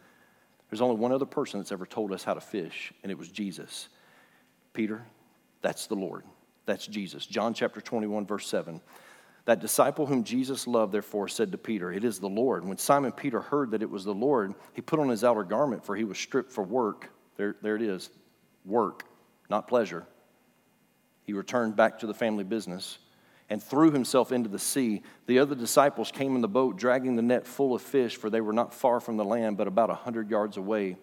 there's 0.70 0.80
only 0.80 0.96
one 0.96 1.10
other 1.10 1.26
person 1.26 1.58
that's 1.58 1.72
ever 1.72 1.84
told 1.84 2.12
us 2.12 2.22
how 2.22 2.34
to 2.34 2.40
fish, 2.40 2.92
and 3.02 3.10
it 3.10 3.18
was 3.18 3.28
Jesus. 3.28 3.88
Peter, 4.72 5.04
that's 5.62 5.88
the 5.88 5.96
Lord. 5.96 6.24
That's 6.64 6.86
Jesus. 6.86 7.26
John 7.26 7.52
chapter 7.52 7.80
21, 7.80 8.26
verse 8.26 8.46
7. 8.46 8.80
That 9.46 9.58
disciple 9.58 10.06
whom 10.06 10.22
Jesus 10.22 10.68
loved, 10.68 10.92
therefore, 10.92 11.26
said 11.26 11.50
to 11.50 11.58
Peter, 11.58 11.90
It 11.92 12.04
is 12.04 12.20
the 12.20 12.28
Lord. 12.28 12.64
When 12.64 12.78
Simon 12.78 13.10
Peter 13.10 13.40
heard 13.40 13.72
that 13.72 13.82
it 13.82 13.90
was 13.90 14.04
the 14.04 14.14
Lord, 14.14 14.54
he 14.74 14.80
put 14.80 15.00
on 15.00 15.08
his 15.08 15.24
outer 15.24 15.42
garment, 15.42 15.84
for 15.84 15.96
he 15.96 16.04
was 16.04 16.18
stripped 16.18 16.52
for 16.52 16.62
work. 16.62 17.10
There, 17.36 17.56
there 17.62 17.74
it 17.74 17.82
is 17.82 18.10
work, 18.64 19.04
not 19.48 19.66
pleasure. 19.66 20.06
He 21.24 21.32
returned 21.32 21.76
back 21.76 21.98
to 22.00 22.06
the 22.06 22.14
family 22.14 22.44
business 22.44 22.98
and 23.48 23.62
threw 23.62 23.90
himself 23.90 24.30
into 24.30 24.48
the 24.48 24.58
sea. 24.58 25.02
The 25.26 25.40
other 25.40 25.54
disciples 25.54 26.12
came 26.12 26.36
in 26.36 26.40
the 26.40 26.48
boat, 26.48 26.76
dragging 26.76 27.16
the 27.16 27.22
net 27.22 27.46
full 27.46 27.74
of 27.74 27.82
fish, 27.82 28.16
for 28.16 28.30
they 28.30 28.40
were 28.40 28.52
not 28.52 28.72
far 28.72 29.00
from 29.00 29.16
the 29.16 29.24
land, 29.24 29.56
but 29.56 29.66
about 29.66 29.90
a 29.90 29.94
hundred 29.94 30.30
yards 30.30 30.56
away. 30.56 30.96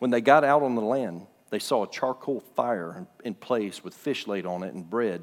When 0.00 0.10
they 0.10 0.20
got 0.20 0.44
out 0.44 0.62
on 0.62 0.74
the 0.74 0.82
land, 0.82 1.26
they 1.50 1.60
saw 1.60 1.84
a 1.84 1.90
charcoal 1.90 2.40
fire 2.40 3.06
in 3.24 3.34
place 3.34 3.84
with 3.84 3.94
fish 3.94 4.26
laid 4.26 4.44
on 4.44 4.64
it 4.64 4.74
and 4.74 4.88
bread. 4.88 5.22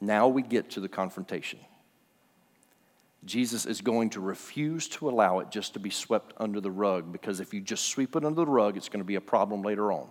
Now 0.00 0.28
we 0.28 0.42
get 0.42 0.70
to 0.70 0.80
the 0.80 0.88
confrontation. 0.88 1.58
Jesus 3.24 3.66
is 3.66 3.80
going 3.80 4.10
to 4.10 4.20
refuse 4.20 4.88
to 4.88 5.08
allow 5.08 5.40
it 5.40 5.50
just 5.50 5.72
to 5.72 5.80
be 5.80 5.90
swept 5.90 6.32
under 6.36 6.60
the 6.60 6.70
rug 6.70 7.12
because 7.12 7.40
if 7.40 7.52
you 7.52 7.60
just 7.60 7.86
sweep 7.86 8.14
it 8.14 8.24
under 8.24 8.36
the 8.36 8.46
rug, 8.46 8.76
it's 8.76 8.88
going 8.88 9.00
to 9.00 9.04
be 9.04 9.16
a 9.16 9.20
problem 9.20 9.62
later 9.62 9.90
on. 9.90 10.08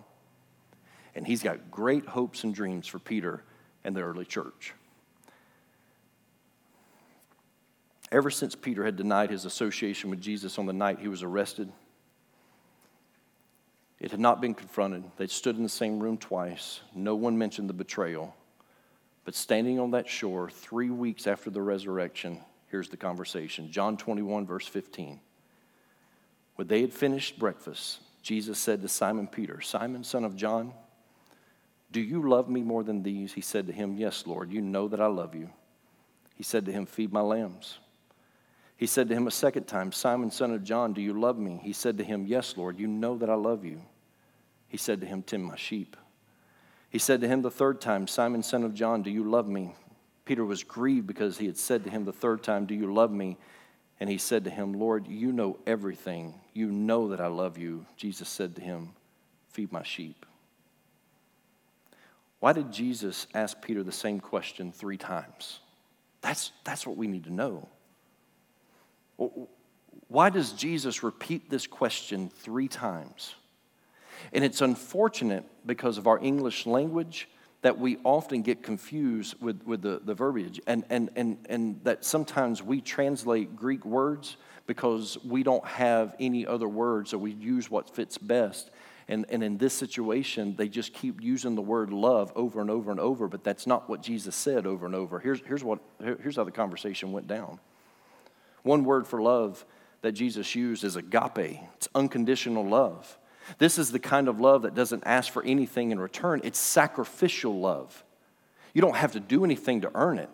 And 1.14 1.26
he's 1.26 1.42
got 1.42 1.70
great 1.70 2.04
hopes 2.06 2.44
and 2.44 2.54
dreams 2.54 2.86
for 2.86 2.98
Peter 2.98 3.42
and 3.84 3.96
the 3.96 4.02
early 4.02 4.26
church. 4.26 4.74
Ever 8.12 8.30
since 8.30 8.54
Peter 8.54 8.84
had 8.84 8.96
denied 8.96 9.30
his 9.30 9.46
association 9.46 10.10
with 10.10 10.20
Jesus 10.20 10.58
on 10.58 10.66
the 10.66 10.72
night 10.72 10.98
he 11.00 11.08
was 11.08 11.22
arrested, 11.22 11.72
it 13.98 14.10
had 14.10 14.20
not 14.20 14.42
been 14.42 14.54
confronted. 14.54 15.04
They'd 15.16 15.30
stood 15.30 15.56
in 15.56 15.62
the 15.62 15.68
same 15.68 16.00
room 16.00 16.18
twice. 16.18 16.80
No 16.94 17.16
one 17.16 17.38
mentioned 17.38 17.68
the 17.68 17.74
betrayal. 17.74 18.36
But 19.26 19.34
standing 19.34 19.80
on 19.80 19.90
that 19.90 20.08
shore, 20.08 20.48
three 20.48 20.88
weeks 20.88 21.26
after 21.26 21.50
the 21.50 21.60
resurrection, 21.60 22.38
here's 22.68 22.88
the 22.88 22.96
conversation 22.96 23.70
John 23.70 23.98
21, 23.98 24.46
verse 24.46 24.66
15. 24.66 25.20
When 26.54 26.68
they 26.68 26.80
had 26.80 26.94
finished 26.94 27.38
breakfast, 27.38 27.98
Jesus 28.22 28.58
said 28.58 28.80
to 28.80 28.88
Simon 28.88 29.26
Peter, 29.26 29.60
Simon, 29.60 30.04
son 30.04 30.24
of 30.24 30.36
John, 30.36 30.72
do 31.90 32.00
you 32.00 32.28
love 32.28 32.48
me 32.48 32.62
more 32.62 32.84
than 32.84 33.02
these? 33.02 33.32
He 33.32 33.40
said 33.40 33.66
to 33.66 33.72
him, 33.72 33.96
Yes, 33.96 34.26
Lord, 34.26 34.50
you 34.52 34.60
know 34.60 34.88
that 34.88 35.00
I 35.00 35.06
love 35.06 35.34
you. 35.34 35.50
He 36.34 36.42
said 36.42 36.64
to 36.66 36.72
him, 36.72 36.86
Feed 36.86 37.12
my 37.12 37.20
lambs. 37.20 37.78
He 38.76 38.86
said 38.86 39.08
to 39.08 39.14
him 39.14 39.26
a 39.26 39.32
second 39.32 39.64
time, 39.64 39.90
Simon, 39.90 40.30
son 40.30 40.52
of 40.52 40.62
John, 40.62 40.92
do 40.92 41.00
you 41.00 41.18
love 41.18 41.38
me? 41.38 41.60
He 41.62 41.72
said 41.72 41.98
to 41.98 42.04
him, 42.04 42.26
Yes, 42.26 42.56
Lord, 42.56 42.78
you 42.78 42.86
know 42.86 43.16
that 43.18 43.30
I 43.30 43.34
love 43.34 43.64
you. 43.64 43.80
He 44.68 44.76
said 44.76 45.00
to 45.00 45.06
him, 45.06 45.22
Tend 45.22 45.44
my 45.44 45.56
sheep. 45.56 45.96
He 46.96 47.00
said 47.00 47.20
to 47.20 47.28
him 47.28 47.42
the 47.42 47.50
third 47.50 47.82
time, 47.82 48.06
Simon, 48.06 48.42
son 48.42 48.64
of 48.64 48.72
John, 48.72 49.02
do 49.02 49.10
you 49.10 49.22
love 49.22 49.46
me? 49.46 49.74
Peter 50.24 50.42
was 50.46 50.64
grieved 50.64 51.06
because 51.06 51.36
he 51.36 51.44
had 51.44 51.58
said 51.58 51.84
to 51.84 51.90
him 51.90 52.06
the 52.06 52.12
third 52.14 52.42
time, 52.42 52.64
Do 52.64 52.74
you 52.74 52.90
love 52.90 53.10
me? 53.10 53.36
And 54.00 54.08
he 54.08 54.16
said 54.16 54.44
to 54.44 54.50
him, 54.50 54.72
Lord, 54.72 55.06
you 55.06 55.30
know 55.30 55.58
everything. 55.66 56.32
You 56.54 56.72
know 56.72 57.08
that 57.08 57.20
I 57.20 57.26
love 57.26 57.58
you. 57.58 57.84
Jesus 57.98 58.30
said 58.30 58.56
to 58.56 58.62
him, 58.62 58.94
Feed 59.50 59.72
my 59.72 59.82
sheep. 59.82 60.24
Why 62.40 62.54
did 62.54 62.72
Jesus 62.72 63.26
ask 63.34 63.60
Peter 63.60 63.82
the 63.82 63.92
same 63.92 64.18
question 64.18 64.72
three 64.72 64.96
times? 64.96 65.60
That's, 66.22 66.50
that's 66.64 66.86
what 66.86 66.96
we 66.96 67.08
need 67.08 67.24
to 67.24 67.30
know. 67.30 67.68
Why 70.08 70.30
does 70.30 70.52
Jesus 70.52 71.02
repeat 71.02 71.50
this 71.50 71.66
question 71.66 72.30
three 72.30 72.68
times? 72.68 73.34
And 74.32 74.44
it's 74.44 74.60
unfortunate 74.60 75.44
because 75.64 75.98
of 75.98 76.06
our 76.06 76.18
English 76.18 76.66
language 76.66 77.28
that 77.62 77.78
we 77.78 77.98
often 78.04 78.42
get 78.42 78.62
confused 78.62 79.34
with, 79.40 79.62
with 79.64 79.82
the, 79.82 80.00
the 80.04 80.14
verbiage, 80.14 80.60
and, 80.66 80.84
and, 80.88 81.10
and, 81.16 81.38
and 81.48 81.80
that 81.82 82.04
sometimes 82.04 82.62
we 82.62 82.80
translate 82.80 83.56
Greek 83.56 83.84
words 83.84 84.36
because 84.66 85.18
we 85.24 85.42
don't 85.42 85.66
have 85.66 86.14
any 86.20 86.46
other 86.46 86.68
words, 86.68 87.10
so 87.10 87.18
we 87.18 87.32
use 87.32 87.70
what 87.70 87.88
fits 87.88 88.18
best. 88.18 88.70
And, 89.08 89.24
and 89.28 89.42
in 89.42 89.56
this 89.56 89.72
situation, 89.72 90.56
they 90.56 90.68
just 90.68 90.92
keep 90.92 91.20
using 91.22 91.54
the 91.54 91.62
word 91.62 91.92
love 91.92 92.32
over 92.34 92.60
and 92.60 92.70
over 92.70 92.90
and 92.90 92.98
over, 92.98 93.28
but 93.28 93.44
that's 93.44 93.66
not 93.66 93.88
what 93.88 94.02
Jesus 94.02 94.34
said 94.34 94.66
over 94.66 94.84
and 94.84 94.94
over. 94.94 95.20
Here's, 95.20 95.40
here's, 95.46 95.62
what, 95.62 95.78
here's 96.00 96.36
how 96.36 96.44
the 96.44 96.50
conversation 96.50 97.12
went 97.12 97.28
down. 97.28 97.60
One 98.62 98.84
word 98.84 99.06
for 99.06 99.22
love 99.22 99.64
that 100.02 100.12
Jesus 100.12 100.54
used 100.54 100.82
is 100.82 100.96
agape, 100.96 101.60
it's 101.74 101.88
unconditional 101.94 102.64
love. 102.66 103.16
This 103.58 103.78
is 103.78 103.92
the 103.92 103.98
kind 103.98 104.28
of 104.28 104.40
love 104.40 104.62
that 104.62 104.74
doesn't 104.74 105.04
ask 105.06 105.32
for 105.32 105.42
anything 105.42 105.90
in 105.90 106.00
return, 106.00 106.40
it's 106.44 106.58
sacrificial 106.58 107.58
love. 107.58 108.04
You 108.74 108.82
don't 108.82 108.96
have 108.96 109.12
to 109.12 109.20
do 109.20 109.44
anything 109.44 109.80
to 109.82 109.90
earn 109.94 110.18
it. 110.18 110.28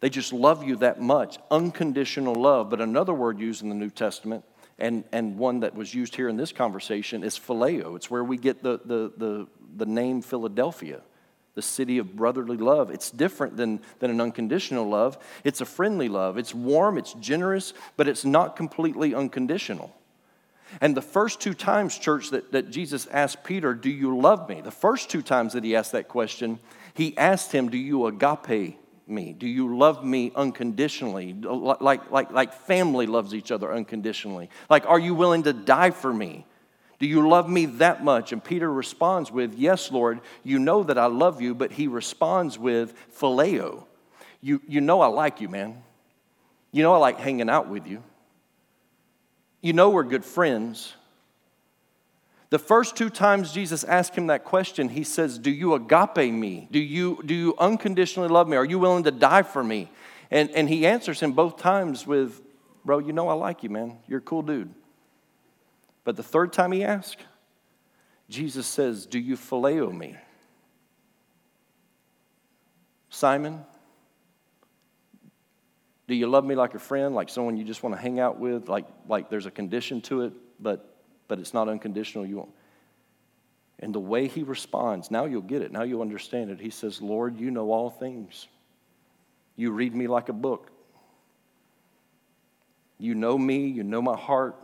They 0.00 0.10
just 0.10 0.32
love 0.32 0.62
you 0.62 0.76
that 0.76 1.00
much, 1.00 1.38
unconditional 1.50 2.34
love. 2.34 2.70
But 2.70 2.80
another 2.80 3.14
word 3.14 3.40
used 3.40 3.62
in 3.62 3.68
the 3.68 3.74
New 3.74 3.90
Testament, 3.90 4.44
and, 4.78 5.02
and 5.12 5.38
one 5.38 5.60
that 5.60 5.74
was 5.74 5.94
used 5.94 6.14
here 6.14 6.28
in 6.28 6.36
this 6.36 6.52
conversation, 6.52 7.24
is 7.24 7.38
phileo. 7.38 7.96
It's 7.96 8.10
where 8.10 8.22
we 8.22 8.36
get 8.36 8.62
the, 8.62 8.80
the, 8.84 9.12
the, 9.16 9.48
the 9.76 9.86
name 9.86 10.22
Philadelphia 10.22 11.00
the 11.54 11.62
city 11.62 11.98
of 11.98 12.14
brotherly 12.16 12.56
love. 12.56 12.90
It's 12.90 13.10
different 13.10 13.56
than, 13.56 13.80
than 14.00 14.10
an 14.10 14.20
unconditional 14.20 14.88
love. 14.88 15.18
It's 15.44 15.60
a 15.60 15.64
friendly 15.64 16.08
love. 16.08 16.36
It's 16.36 16.54
warm, 16.54 16.98
it's 16.98 17.14
generous, 17.14 17.74
but 17.96 18.08
it's 18.08 18.24
not 18.24 18.56
completely 18.56 19.14
unconditional. 19.14 19.94
And 20.80 20.96
the 20.96 21.02
first 21.02 21.40
two 21.40 21.54
times, 21.54 21.98
church, 21.98 22.30
that, 22.30 22.52
that 22.52 22.70
Jesus 22.70 23.06
asked 23.08 23.44
Peter, 23.44 23.74
Do 23.74 23.90
you 23.90 24.18
love 24.18 24.48
me? 24.48 24.60
The 24.60 24.70
first 24.70 25.10
two 25.10 25.22
times 25.22 25.52
that 25.52 25.64
he 25.64 25.76
asked 25.76 25.92
that 25.92 26.08
question, 26.08 26.58
he 26.94 27.16
asked 27.16 27.52
him, 27.52 27.70
Do 27.70 27.78
you 27.78 28.06
agape 28.06 28.78
me? 29.06 29.32
Do 29.32 29.46
you 29.46 29.76
love 29.76 30.04
me 30.04 30.32
unconditionally? 30.34 31.34
Like, 31.34 32.10
like, 32.10 32.30
like 32.30 32.52
family 32.52 33.06
loves 33.06 33.34
each 33.34 33.50
other 33.50 33.72
unconditionally. 33.72 34.50
Like, 34.70 34.86
are 34.86 34.98
you 34.98 35.14
willing 35.14 35.42
to 35.44 35.52
die 35.52 35.90
for 35.90 36.12
me? 36.12 36.46
Do 36.98 37.06
you 37.06 37.28
love 37.28 37.48
me 37.48 37.66
that 37.66 38.04
much? 38.04 38.32
And 38.32 38.42
Peter 38.42 38.72
responds 38.72 39.30
with, 39.30 39.54
Yes, 39.54 39.90
Lord, 39.90 40.20
you 40.42 40.58
know 40.58 40.82
that 40.84 40.98
I 40.98 41.06
love 41.06 41.40
you, 41.40 41.54
but 41.54 41.72
he 41.72 41.86
responds 41.86 42.58
with 42.58 42.94
phileo. 43.18 43.84
You, 44.40 44.60
you 44.68 44.80
know 44.80 45.00
I 45.00 45.08
like 45.08 45.40
you, 45.40 45.48
man. 45.48 45.82
You 46.70 46.82
know 46.82 46.94
I 46.94 46.98
like 46.98 47.18
hanging 47.18 47.50
out 47.50 47.68
with 47.68 47.86
you. 47.86 48.02
You 49.64 49.72
know 49.72 49.88
we're 49.88 50.04
good 50.04 50.26
friends. 50.26 50.92
The 52.50 52.58
first 52.58 52.96
two 52.96 53.08
times 53.08 53.50
Jesus 53.50 53.82
asked 53.82 54.14
him 54.14 54.26
that 54.26 54.44
question, 54.44 54.90
he 54.90 55.04
says, 55.04 55.38
Do 55.38 55.50
you 55.50 55.72
agape 55.72 56.30
me? 56.30 56.68
Do 56.70 56.78
you, 56.78 57.22
do 57.24 57.34
you 57.34 57.54
unconditionally 57.58 58.28
love 58.28 58.46
me? 58.46 58.58
Are 58.58 58.64
you 58.66 58.78
willing 58.78 59.04
to 59.04 59.10
die 59.10 59.40
for 59.40 59.64
me? 59.64 59.90
And, 60.30 60.50
and 60.50 60.68
he 60.68 60.86
answers 60.86 61.18
him 61.18 61.32
both 61.32 61.56
times 61.56 62.06
with, 62.06 62.42
Bro, 62.84 62.98
you 62.98 63.14
know 63.14 63.30
I 63.30 63.32
like 63.32 63.62
you, 63.62 63.70
man. 63.70 63.96
You're 64.06 64.18
a 64.18 64.22
cool 64.22 64.42
dude. 64.42 64.68
But 66.04 66.16
the 66.16 66.22
third 66.22 66.52
time 66.52 66.70
he 66.70 66.84
asked, 66.84 67.22
Jesus 68.28 68.66
says, 68.66 69.06
Do 69.06 69.18
you 69.18 69.34
phileo 69.34 69.96
me? 69.96 70.14
Simon, 73.08 73.64
do 76.06 76.14
you 76.14 76.26
love 76.26 76.44
me 76.44 76.54
like 76.54 76.74
a 76.74 76.78
friend, 76.78 77.14
like 77.14 77.28
someone 77.28 77.56
you 77.56 77.64
just 77.64 77.82
want 77.82 77.94
to 77.94 78.00
hang 78.00 78.20
out 78.20 78.38
with, 78.38 78.68
like, 78.68 78.86
like 79.08 79.30
there's 79.30 79.46
a 79.46 79.50
condition 79.50 80.00
to 80.02 80.22
it, 80.22 80.32
but, 80.60 80.96
but 81.28 81.38
it's 81.38 81.54
not 81.54 81.68
unconditional? 81.68 82.26
You 82.26 82.36
won't. 82.38 82.54
And 83.80 83.94
the 83.94 84.00
way 84.00 84.28
he 84.28 84.42
responds, 84.42 85.10
now 85.10 85.24
you'll 85.24 85.42
get 85.42 85.62
it, 85.62 85.72
now 85.72 85.82
you'll 85.82 86.02
understand 86.02 86.50
it. 86.50 86.60
He 86.60 86.70
says, 86.70 87.00
Lord, 87.00 87.38
you 87.38 87.50
know 87.50 87.72
all 87.72 87.90
things. 87.90 88.46
You 89.56 89.70
read 89.70 89.94
me 89.94 90.06
like 90.06 90.28
a 90.28 90.32
book. 90.32 90.70
You 92.98 93.14
know 93.14 93.36
me, 93.36 93.66
you 93.66 93.82
know 93.82 94.02
my 94.02 94.16
heart. 94.16 94.56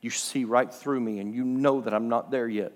You 0.00 0.10
see 0.10 0.44
right 0.44 0.72
through 0.72 1.00
me, 1.00 1.18
and 1.18 1.34
you 1.34 1.44
know 1.44 1.80
that 1.80 1.92
I'm 1.92 2.08
not 2.08 2.30
there 2.30 2.48
yet. 2.48 2.72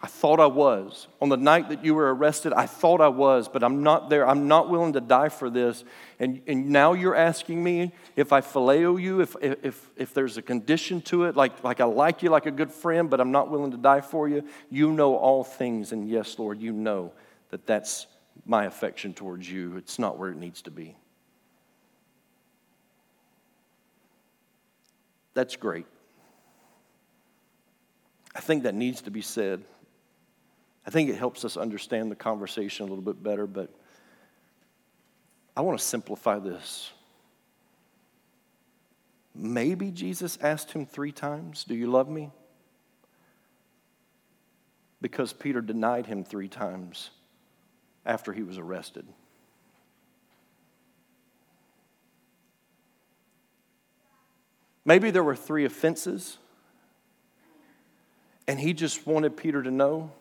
I 0.00 0.06
thought 0.06 0.38
I 0.38 0.46
was. 0.46 1.08
On 1.20 1.28
the 1.28 1.36
night 1.36 1.70
that 1.70 1.84
you 1.84 1.92
were 1.94 2.14
arrested, 2.14 2.52
I 2.52 2.66
thought 2.66 3.00
I 3.00 3.08
was, 3.08 3.48
but 3.48 3.64
I'm 3.64 3.82
not 3.82 4.10
there. 4.10 4.28
I'm 4.28 4.46
not 4.46 4.70
willing 4.70 4.92
to 4.92 5.00
die 5.00 5.28
for 5.28 5.50
this. 5.50 5.82
And, 6.20 6.40
and 6.46 6.70
now 6.70 6.92
you're 6.92 7.16
asking 7.16 7.62
me 7.64 7.92
if 8.14 8.32
I 8.32 8.40
phileo 8.40 9.00
you, 9.00 9.20
if, 9.20 9.34
if, 9.40 9.90
if 9.96 10.14
there's 10.14 10.36
a 10.36 10.42
condition 10.42 11.00
to 11.02 11.24
it, 11.24 11.34
like, 11.34 11.64
like 11.64 11.80
I 11.80 11.84
like 11.84 12.22
you 12.22 12.30
like 12.30 12.46
a 12.46 12.52
good 12.52 12.70
friend, 12.70 13.10
but 13.10 13.20
I'm 13.20 13.32
not 13.32 13.50
willing 13.50 13.72
to 13.72 13.76
die 13.76 14.00
for 14.00 14.28
you. 14.28 14.44
You 14.70 14.92
know 14.92 15.16
all 15.16 15.42
things. 15.42 15.90
And 15.90 16.08
yes, 16.08 16.38
Lord, 16.38 16.60
you 16.60 16.72
know 16.72 17.12
that 17.50 17.66
that's 17.66 18.06
my 18.46 18.66
affection 18.66 19.14
towards 19.14 19.50
you. 19.50 19.76
It's 19.76 19.98
not 19.98 20.16
where 20.16 20.30
it 20.30 20.36
needs 20.36 20.62
to 20.62 20.70
be. 20.70 20.96
That's 25.34 25.56
great. 25.56 25.86
I 28.34 28.40
think 28.40 28.62
that 28.62 28.76
needs 28.76 29.02
to 29.02 29.10
be 29.10 29.22
said. 29.22 29.64
I 30.88 30.90
think 30.90 31.10
it 31.10 31.16
helps 31.16 31.44
us 31.44 31.58
understand 31.58 32.10
the 32.10 32.16
conversation 32.16 32.86
a 32.86 32.88
little 32.88 33.04
bit 33.04 33.22
better, 33.22 33.46
but 33.46 33.68
I 35.54 35.60
want 35.60 35.78
to 35.78 35.84
simplify 35.84 36.38
this. 36.38 36.90
Maybe 39.34 39.90
Jesus 39.90 40.38
asked 40.40 40.72
him 40.72 40.86
three 40.86 41.12
times, 41.12 41.64
Do 41.64 41.74
you 41.74 41.88
love 41.88 42.08
me? 42.08 42.30
Because 45.02 45.34
Peter 45.34 45.60
denied 45.60 46.06
him 46.06 46.24
three 46.24 46.48
times 46.48 47.10
after 48.06 48.32
he 48.32 48.42
was 48.42 48.56
arrested. 48.56 49.06
Maybe 54.86 55.10
there 55.10 55.22
were 55.22 55.36
three 55.36 55.66
offenses, 55.66 56.38
and 58.46 58.58
he 58.58 58.72
just 58.72 59.06
wanted 59.06 59.36
Peter 59.36 59.62
to 59.62 59.70
know 59.70 60.12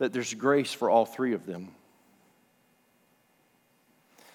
that 0.00 0.12
there's 0.12 0.34
grace 0.34 0.72
for 0.72 0.90
all 0.90 1.06
three 1.06 1.34
of 1.34 1.46
them. 1.46 1.68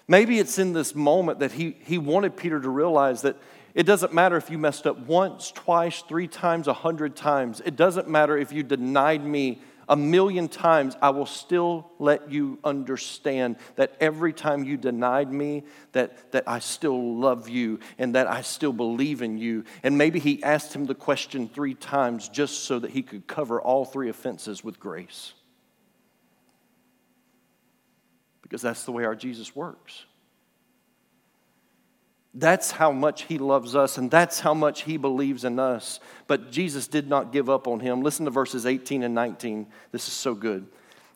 Maybe 0.08 0.40
it's 0.40 0.60
in 0.60 0.74
this 0.74 0.96
moment 0.96 1.40
that 1.40 1.52
he, 1.52 1.76
he 1.84 1.98
wanted 1.98 2.38
Peter 2.38 2.62
to 2.62 2.70
realize 2.70 3.24
that 3.24 3.36
it 3.74 3.84
doesn't 3.84 4.14
matter 4.14 4.38
if 4.38 4.50
you 4.50 4.58
messed 4.58 4.88
up 4.88 5.00
once, 5.00 5.52
twice, 5.52 6.04
three 6.04 6.28
times, 6.28 6.68
a 6.68 6.74
hundred 6.74 7.16
times. 7.16 7.62
It 7.66 7.76
doesn't 7.76 8.08
matter 8.08 8.38
if 8.38 8.54
you 8.54 8.64
denied 8.64 9.26
me 9.26 9.60
a 9.88 9.96
million 9.96 10.48
times, 10.48 10.96
I 11.02 11.12
will 11.12 11.26
still 11.26 11.92
let 12.00 12.32
you 12.32 12.58
understand 12.64 13.58
that 13.76 13.96
every 14.00 14.34
time 14.34 14.64
you 14.64 14.78
denied 14.78 15.32
me, 15.32 15.64
that, 15.92 16.32
that 16.32 16.46
I 16.48 16.60
still 16.60 17.18
love 17.18 17.50
you 17.50 17.80
and 17.98 18.16
that 18.16 18.28
I 18.28 18.42
still 18.42 18.74
believe 18.74 19.22
in 19.22 19.38
you. 19.38 19.64
And 19.84 19.98
maybe 19.98 20.20
he 20.20 20.42
asked 20.44 20.76
him 20.76 20.86
the 20.86 20.96
question 20.96 21.48
three 21.48 21.76
times 21.76 22.30
just 22.30 22.64
so 22.64 22.80
that 22.80 22.92
he 22.92 23.04
could 23.04 23.28
cover 23.28 23.62
all 23.62 23.86
three 23.86 24.10
offenses 24.10 24.64
with 24.64 24.80
grace. 24.80 25.34
Because 28.46 28.62
that's 28.62 28.84
the 28.84 28.92
way 28.92 29.06
our 29.06 29.16
Jesus 29.16 29.56
works. 29.56 30.06
That's 32.32 32.70
how 32.70 32.92
much 32.92 33.24
he 33.24 33.40
loves 33.40 33.76
us, 33.76 33.98
and 33.98 34.12
that's 34.12 34.40
how 34.40 34.54
much 34.54 34.84
he 34.84 34.98
believes 34.98 35.44
in 35.46 35.58
us. 35.58 36.00
But 36.28 36.52
Jesus 36.52 36.88
did 36.88 37.08
not 37.08 37.32
give 37.32 37.50
up 37.50 37.68
on 37.68 37.80
him. 37.80 38.04
Listen 38.04 38.26
to 38.26 38.32
verses 38.32 38.68
18 38.68 39.02
and 39.02 39.16
19. 39.16 39.66
This 39.92 40.08
is 40.08 40.14
so 40.14 40.36
good. 40.36 40.68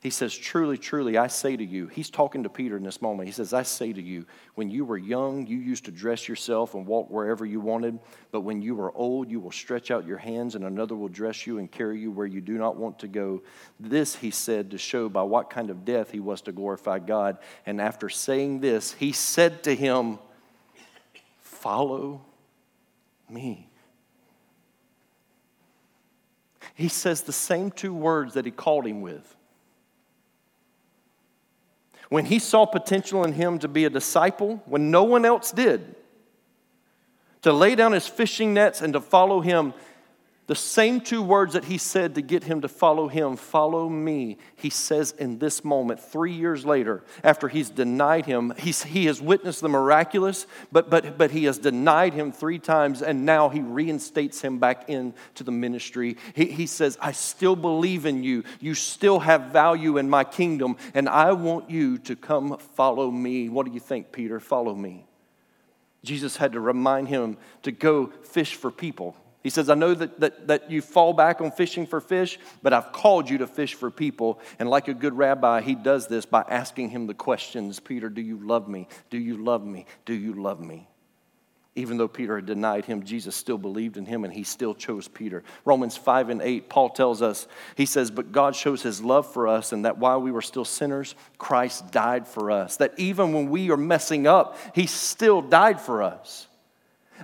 He 0.01 0.09
says, 0.09 0.33
Truly, 0.33 0.77
truly, 0.77 1.17
I 1.17 1.27
say 1.27 1.57
to 1.57 1.63
you, 1.63 1.87
he's 1.87 2.09
talking 2.09 2.43
to 2.43 2.49
Peter 2.49 2.77
in 2.77 2.83
this 2.83 3.01
moment. 3.01 3.27
He 3.27 3.33
says, 3.33 3.51
I 3.51 3.63
say 3.63 3.91
to 3.91 4.01
you, 4.01 4.25
when 4.55 4.69
you 4.69 4.85
were 4.85 4.97
young, 4.97 5.45
you 5.45 5.57
used 5.57 5.85
to 5.85 5.91
dress 5.91 6.29
yourself 6.29 6.73
and 6.73 6.85
walk 6.85 7.09
wherever 7.09 7.45
you 7.45 7.59
wanted. 7.59 7.99
But 8.31 8.41
when 8.41 8.61
you 8.61 8.79
are 8.79 8.95
old, 8.95 9.29
you 9.29 9.41
will 9.41 9.51
stretch 9.51 9.91
out 9.91 10.07
your 10.07 10.17
hands, 10.17 10.55
and 10.55 10.63
another 10.63 10.95
will 10.95 11.09
dress 11.09 11.45
you 11.45 11.57
and 11.57 11.69
carry 11.69 11.99
you 11.99 12.11
where 12.11 12.25
you 12.25 12.39
do 12.39 12.57
not 12.57 12.77
want 12.77 12.99
to 12.99 13.09
go. 13.09 13.41
This, 13.77 14.15
he 14.15 14.31
said, 14.31 14.71
to 14.71 14.77
show 14.77 15.09
by 15.09 15.23
what 15.23 15.49
kind 15.49 15.69
of 15.69 15.83
death 15.83 16.11
he 16.11 16.21
was 16.21 16.41
to 16.43 16.53
glorify 16.53 16.99
God. 16.99 17.37
And 17.65 17.81
after 17.81 18.07
saying 18.07 18.61
this, 18.61 18.93
he 18.93 19.11
said 19.11 19.63
to 19.63 19.75
him, 19.75 20.19
Follow 21.41 22.21
me. 23.29 23.67
He 26.73 26.87
says 26.87 27.23
the 27.23 27.33
same 27.33 27.69
two 27.69 27.93
words 27.93 28.35
that 28.35 28.45
he 28.45 28.51
called 28.51 28.87
him 28.87 29.01
with. 29.01 29.35
When 32.09 32.25
he 32.25 32.39
saw 32.39 32.65
potential 32.65 33.23
in 33.23 33.33
him 33.33 33.59
to 33.59 33.67
be 33.67 33.85
a 33.85 33.89
disciple, 33.89 34.61
when 34.65 34.91
no 34.91 35.03
one 35.03 35.25
else 35.25 35.51
did, 35.51 35.95
to 37.43 37.53
lay 37.53 37.75
down 37.75 37.93
his 37.93 38.07
fishing 38.07 38.53
nets 38.53 38.81
and 38.81 38.93
to 38.93 38.99
follow 38.99 39.41
him, 39.41 39.73
the 40.49 40.55
same 40.55 40.99
two 40.99 41.21
words 41.21 41.53
that 41.53 41.65
he 41.65 41.77
said 41.77 42.15
to 42.15 42.23
get 42.23 42.43
him 42.43 42.61
to 42.61 42.67
follow 42.67 43.07
him, 43.07 43.35
follow 43.35 43.87
me, 43.87 44.39
he 44.55 44.71
says 44.71 45.11
in 45.11 45.37
this 45.37 45.63
moment, 45.63 45.99
three 45.99 46.31
years 46.31 46.65
later, 46.65 47.03
after 47.23 47.47
he's 47.47 47.69
denied 47.69 48.25
him, 48.25 48.51
he's, 48.57 48.81
he 48.81 49.05
has 49.05 49.21
witnessed 49.21 49.61
the 49.61 49.69
miraculous, 49.69 50.47
but, 50.71 50.89
but, 50.89 51.19
but 51.19 51.29
he 51.29 51.43
has 51.43 51.59
denied 51.59 52.15
him 52.15 52.31
three 52.31 52.57
times, 52.57 53.03
and 53.03 53.27
now 53.27 53.49
he 53.49 53.61
reinstates 53.61 54.41
him 54.41 54.57
back 54.57 54.89
into 54.89 55.43
the 55.43 55.51
ministry. 55.51 56.17
He, 56.33 56.45
he 56.45 56.65
says, 56.65 56.97
I 56.99 57.11
still 57.11 57.55
believe 57.55 58.07
in 58.07 58.23
you. 58.23 58.43
You 58.59 58.73
still 58.73 59.19
have 59.19 59.51
value 59.51 59.99
in 59.99 60.09
my 60.09 60.23
kingdom, 60.23 60.77
and 60.95 61.07
I 61.07 61.31
want 61.33 61.69
you 61.69 61.99
to 61.99 62.15
come 62.15 62.57
follow 62.73 63.11
me. 63.11 63.49
What 63.49 63.67
do 63.67 63.71
you 63.71 63.79
think, 63.79 64.11
Peter? 64.11 64.39
Follow 64.39 64.73
me. 64.73 65.05
Jesus 66.03 66.37
had 66.37 66.53
to 66.53 66.59
remind 66.59 67.07
him 67.07 67.37
to 67.61 67.71
go 67.71 68.07
fish 68.23 68.55
for 68.55 68.71
people. 68.71 69.15
He 69.41 69.49
says, 69.49 69.69
I 69.69 69.75
know 69.75 69.93
that, 69.93 70.19
that, 70.19 70.47
that 70.47 70.71
you 70.71 70.81
fall 70.81 71.13
back 71.13 71.39
on 71.39 71.51
fishing 71.51 71.87
for 71.87 72.01
fish, 72.01 72.37
but 72.61 72.73
I've 72.73 72.91
called 72.91 73.29
you 73.29 73.37
to 73.37 73.47
fish 73.47 73.73
for 73.73 73.89
people. 73.89 74.39
And 74.59 74.69
like 74.69 74.89
a 74.89 74.93
good 74.93 75.17
rabbi, 75.17 75.61
he 75.61 75.75
does 75.75 76.07
this 76.07 76.25
by 76.25 76.43
asking 76.49 76.89
him 76.89 77.07
the 77.07 77.13
questions 77.13 77.79
Peter, 77.79 78.09
do 78.09 78.21
you 78.21 78.37
love 78.37 78.67
me? 78.67 78.87
Do 79.09 79.17
you 79.17 79.37
love 79.37 79.65
me? 79.65 79.85
Do 80.05 80.13
you 80.13 80.33
love 80.33 80.59
me? 80.59 80.87
Even 81.75 81.95
though 81.95 82.09
Peter 82.09 82.35
had 82.35 82.47
denied 82.47 82.83
him, 82.83 83.03
Jesus 83.03 83.37
still 83.37 83.57
believed 83.57 83.95
in 83.95 84.05
him 84.05 84.25
and 84.25 84.33
he 84.33 84.43
still 84.43 84.75
chose 84.75 85.07
Peter. 85.07 85.43
Romans 85.63 85.95
5 85.95 86.29
and 86.29 86.41
8, 86.41 86.67
Paul 86.67 86.89
tells 86.89 87.21
us, 87.21 87.47
he 87.75 87.85
says, 87.85 88.11
But 88.11 88.33
God 88.33 88.53
shows 88.57 88.81
his 88.81 89.01
love 89.01 89.31
for 89.31 89.47
us, 89.47 89.71
and 89.71 89.85
that 89.85 89.97
while 89.97 90.19
we 90.19 90.31
were 90.31 90.41
still 90.41 90.65
sinners, 90.65 91.15
Christ 91.37 91.89
died 91.91 92.27
for 92.27 92.51
us. 92.51 92.75
That 92.77 92.95
even 92.97 93.31
when 93.31 93.49
we 93.49 93.71
are 93.71 93.77
messing 93.77 94.27
up, 94.27 94.57
he 94.75 94.87
still 94.87 95.41
died 95.41 95.79
for 95.79 96.03
us. 96.03 96.47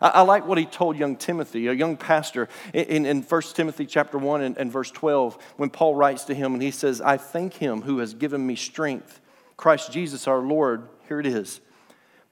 I, 0.02 0.22
like 0.22 0.46
what 0.48 0.58
he 0.58 0.66
told 0.66 0.98
young 0.98 1.16
Timothy, 1.16 1.68
a 1.68 1.74
young 1.74 1.98
pastor, 1.98 2.50
in, 2.74 3.06
in 3.06 3.22
1 3.22 3.42
Timothy 3.54 3.86
chapter 3.86 4.18
1 4.18 4.42
and, 4.42 4.58
and 4.58 4.72
verse 4.72 4.92
12, 4.92 5.38
when 5.58 5.70
Paul 5.70 5.96
writes 5.96 6.26
to 6.26 6.34
him 6.34 6.54
and 6.54 6.62
he 6.62 6.72
says, 6.72 7.02
I 7.02 7.18
thank 7.18 7.54
him 7.54 7.82
who 7.82 8.00
has 8.00 8.14
given 8.14 8.46
me 8.46 8.56
strength, 8.56 9.22
Christ 9.58 9.92
Jesus 9.92 10.28
our 10.28 10.40
Lord, 10.40 10.88
here 11.08 11.20
it 11.20 11.26
is, 11.26 11.62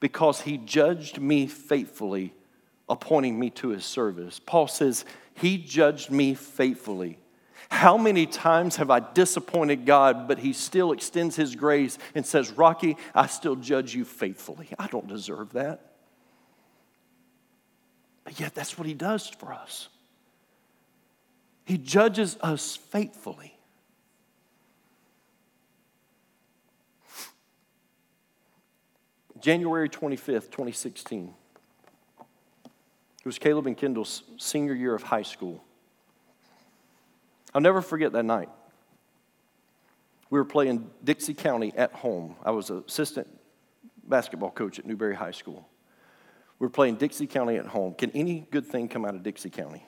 because 0.00 0.42
he 0.42 0.58
judged 0.58 1.20
me 1.20 1.46
faithfully, 1.46 2.34
appointing 2.88 3.38
me 3.38 3.50
to 3.50 3.70
his 3.70 3.84
service. 3.84 4.40
Paul 4.44 4.68
says, 4.68 5.04
He 5.34 5.56
judged 5.58 6.10
me 6.10 6.34
faithfully. 6.34 7.18
How 7.70 7.96
many 7.96 8.26
times 8.26 8.76
have 8.76 8.90
I 8.90 9.00
disappointed 9.00 9.86
God, 9.86 10.28
but 10.28 10.38
He 10.38 10.52
still 10.52 10.92
extends 10.92 11.34
His 11.34 11.56
grace 11.56 11.98
and 12.14 12.24
says, 12.24 12.52
Rocky, 12.52 12.96
I 13.14 13.26
still 13.26 13.56
judge 13.56 13.94
you 13.94 14.04
faithfully? 14.04 14.68
I 14.78 14.86
don't 14.86 15.08
deserve 15.08 15.54
that. 15.54 15.93
But 18.34 18.40
yet, 18.40 18.54
that's 18.56 18.76
what 18.76 18.88
He 18.88 18.94
does 18.94 19.28
for 19.28 19.52
us. 19.52 19.88
He 21.64 21.78
judges 21.78 22.36
us 22.40 22.74
faithfully. 22.74 23.56
January 29.40 29.88
25th, 29.88 30.50
2016. 30.50 31.32
It 32.18 33.24
was 33.24 33.38
Caleb 33.38 33.68
and 33.68 33.76
Kendall's 33.76 34.24
senior 34.36 34.74
year 34.74 34.96
of 34.96 35.04
high 35.04 35.22
school. 35.22 35.62
I'll 37.54 37.60
never 37.60 37.82
forget 37.82 38.10
that 38.12 38.24
night. 38.24 38.48
We 40.28 40.40
were 40.40 40.44
playing 40.44 40.90
Dixie 41.04 41.34
County 41.34 41.72
at 41.76 41.92
home. 41.92 42.34
I 42.44 42.50
was 42.50 42.70
an 42.70 42.82
assistant 42.88 43.28
basketball 44.02 44.50
coach 44.50 44.80
at 44.80 44.86
Newberry 44.86 45.14
High 45.14 45.30
School. 45.30 45.68
We're 46.58 46.68
playing 46.68 46.96
Dixie 46.96 47.26
County 47.26 47.56
at 47.56 47.66
home. 47.66 47.94
Can 47.94 48.10
any 48.12 48.46
good 48.50 48.66
thing 48.66 48.88
come 48.88 49.04
out 49.04 49.14
of 49.14 49.22
Dixie 49.22 49.50
County? 49.50 49.84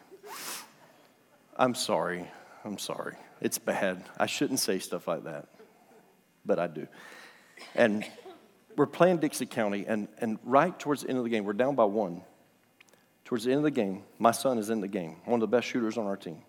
I'm 1.56 1.74
sorry. 1.74 2.28
I'm 2.64 2.78
sorry. 2.78 3.14
It's 3.40 3.58
bad. 3.58 4.04
I 4.18 4.26
shouldn't 4.26 4.60
say 4.60 4.78
stuff 4.78 5.06
like 5.06 5.24
that, 5.24 5.48
but 6.44 6.58
I 6.58 6.66
do. 6.66 6.86
And 7.74 8.04
we're 8.76 8.86
playing 8.86 9.18
Dixie 9.18 9.46
County, 9.46 9.84
and, 9.86 10.08
and 10.18 10.38
right 10.44 10.78
towards 10.78 11.02
the 11.02 11.08
end 11.08 11.18
of 11.18 11.24
the 11.24 11.30
game, 11.30 11.44
we're 11.44 11.52
down 11.52 11.74
by 11.74 11.84
one. 11.84 12.22
Towards 13.24 13.44
the 13.44 13.50
end 13.50 13.58
of 13.58 13.64
the 13.64 13.70
game, 13.70 14.04
my 14.18 14.30
son 14.30 14.58
is 14.58 14.70
in 14.70 14.80
the 14.80 14.88
game, 14.88 15.16
one 15.24 15.42
of 15.42 15.50
the 15.50 15.56
best 15.56 15.66
shooters 15.66 15.96
on 15.96 16.06
our 16.06 16.16
team. 16.16 16.42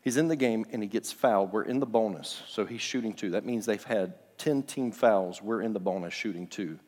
He's 0.00 0.16
in 0.16 0.28
the 0.28 0.36
game 0.36 0.64
and 0.72 0.82
he 0.82 0.88
gets 0.88 1.12
fouled. 1.12 1.52
We're 1.52 1.64
in 1.64 1.80
the 1.80 1.86
bonus, 1.86 2.42
so 2.48 2.64
he's 2.64 2.80
shooting 2.80 3.12
two. 3.12 3.30
That 3.30 3.44
means 3.44 3.66
they've 3.66 3.82
had 3.82 4.14
10 4.38 4.62
team 4.62 4.92
fouls. 4.92 5.42
We're 5.42 5.60
in 5.60 5.72
the 5.72 5.80
bonus 5.80 6.14
shooting 6.14 6.46
two. 6.46 6.78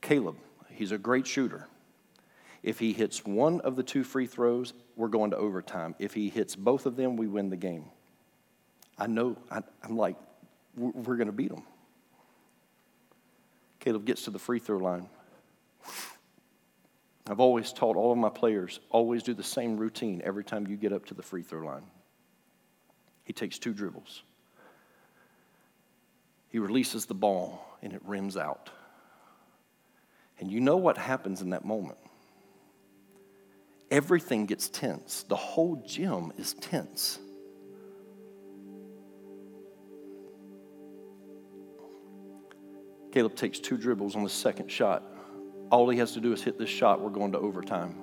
Caleb 0.00 0.36
He's 0.82 0.90
a 0.90 0.98
great 0.98 1.28
shooter. 1.28 1.68
If 2.64 2.80
he 2.80 2.92
hits 2.92 3.24
one 3.24 3.60
of 3.60 3.76
the 3.76 3.84
two 3.84 4.02
free 4.02 4.26
throws, 4.26 4.74
we're 4.96 5.06
going 5.06 5.30
to 5.30 5.36
overtime. 5.36 5.94
If 6.00 6.12
he 6.12 6.28
hits 6.28 6.56
both 6.56 6.86
of 6.86 6.96
them, 6.96 7.16
we 7.16 7.28
win 7.28 7.50
the 7.50 7.56
game. 7.56 7.84
I 8.98 9.06
know, 9.06 9.36
I, 9.48 9.62
am 9.84 9.96
like, 9.96 10.16
we're 10.76 11.14
going 11.14 11.28
to 11.28 11.32
beat 11.32 11.50
them. 11.50 11.62
Caleb 13.78 14.04
gets 14.04 14.24
to 14.24 14.32
the 14.32 14.40
free 14.40 14.58
throw 14.58 14.78
line. 14.78 15.08
I've 17.28 17.38
always 17.38 17.72
taught 17.72 17.94
all 17.94 18.10
of 18.10 18.18
my 18.18 18.28
players 18.28 18.80
always 18.90 19.22
do 19.22 19.34
the 19.34 19.44
same 19.44 19.76
routine 19.76 20.20
every 20.24 20.42
time 20.42 20.66
you 20.66 20.76
get 20.76 20.92
up 20.92 21.06
to 21.06 21.14
the 21.14 21.22
free 21.22 21.42
throw 21.42 21.64
line. 21.64 21.84
He 23.22 23.32
takes 23.32 23.56
two 23.56 23.72
dribbles. 23.72 24.24
He 26.48 26.58
releases 26.58 27.06
the 27.06 27.14
ball 27.14 27.78
and 27.82 27.92
it 27.92 28.02
rims 28.04 28.36
out. 28.36 28.70
And 30.42 30.50
you 30.50 30.58
know 30.58 30.76
what 30.76 30.98
happens 30.98 31.40
in 31.40 31.50
that 31.50 31.64
moment. 31.64 31.98
Everything 33.92 34.44
gets 34.44 34.68
tense. 34.68 35.22
The 35.28 35.36
whole 35.36 35.76
gym 35.86 36.32
is 36.36 36.54
tense. 36.54 37.20
Caleb 43.12 43.36
takes 43.36 43.60
two 43.60 43.76
dribbles 43.76 44.16
on 44.16 44.24
the 44.24 44.28
second 44.28 44.68
shot. 44.68 45.04
All 45.70 45.88
he 45.88 45.98
has 45.98 46.10
to 46.14 46.20
do 46.20 46.32
is 46.32 46.42
hit 46.42 46.58
this 46.58 46.68
shot. 46.68 47.00
We're 47.00 47.10
going 47.10 47.30
to 47.30 47.38
overtime. 47.38 47.94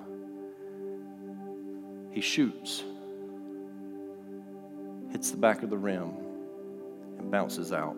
He 2.10 2.22
shoots, 2.22 2.84
hits 5.12 5.30
the 5.30 5.36
back 5.36 5.62
of 5.62 5.68
the 5.68 5.76
rim, 5.76 6.14
and 7.18 7.30
bounces 7.30 7.70
out. 7.70 7.96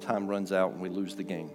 Time 0.00 0.26
runs 0.26 0.50
out, 0.50 0.72
and 0.72 0.80
we 0.80 0.88
lose 0.88 1.14
the 1.14 1.22
game. 1.22 1.52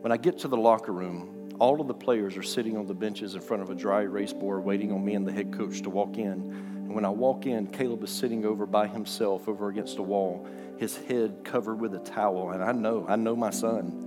When 0.00 0.12
I 0.12 0.16
get 0.16 0.38
to 0.38 0.48
the 0.48 0.56
locker 0.56 0.92
room, 0.92 1.50
all 1.58 1.78
of 1.78 1.86
the 1.86 1.94
players 1.94 2.36
are 2.38 2.42
sitting 2.42 2.78
on 2.78 2.86
the 2.86 2.94
benches 2.94 3.34
in 3.34 3.42
front 3.42 3.62
of 3.62 3.68
a 3.68 3.74
dry 3.74 4.00
erase 4.00 4.32
board 4.32 4.64
waiting 4.64 4.92
on 4.92 5.04
me 5.04 5.14
and 5.14 5.28
the 5.28 5.32
head 5.32 5.52
coach 5.52 5.82
to 5.82 5.90
walk 5.90 6.16
in. 6.16 6.30
And 6.30 6.94
when 6.94 7.04
I 7.04 7.10
walk 7.10 7.44
in, 7.44 7.66
Caleb 7.66 8.02
is 8.02 8.10
sitting 8.10 8.46
over 8.46 8.64
by 8.64 8.86
himself 8.86 9.46
over 9.46 9.68
against 9.68 9.98
a 9.98 10.02
wall, 10.02 10.48
his 10.78 10.96
head 10.96 11.44
covered 11.44 11.78
with 11.78 11.94
a 11.94 11.98
towel. 11.98 12.52
And 12.52 12.64
I 12.64 12.72
know, 12.72 13.04
I 13.06 13.16
know 13.16 13.36
my 13.36 13.50
son. 13.50 14.06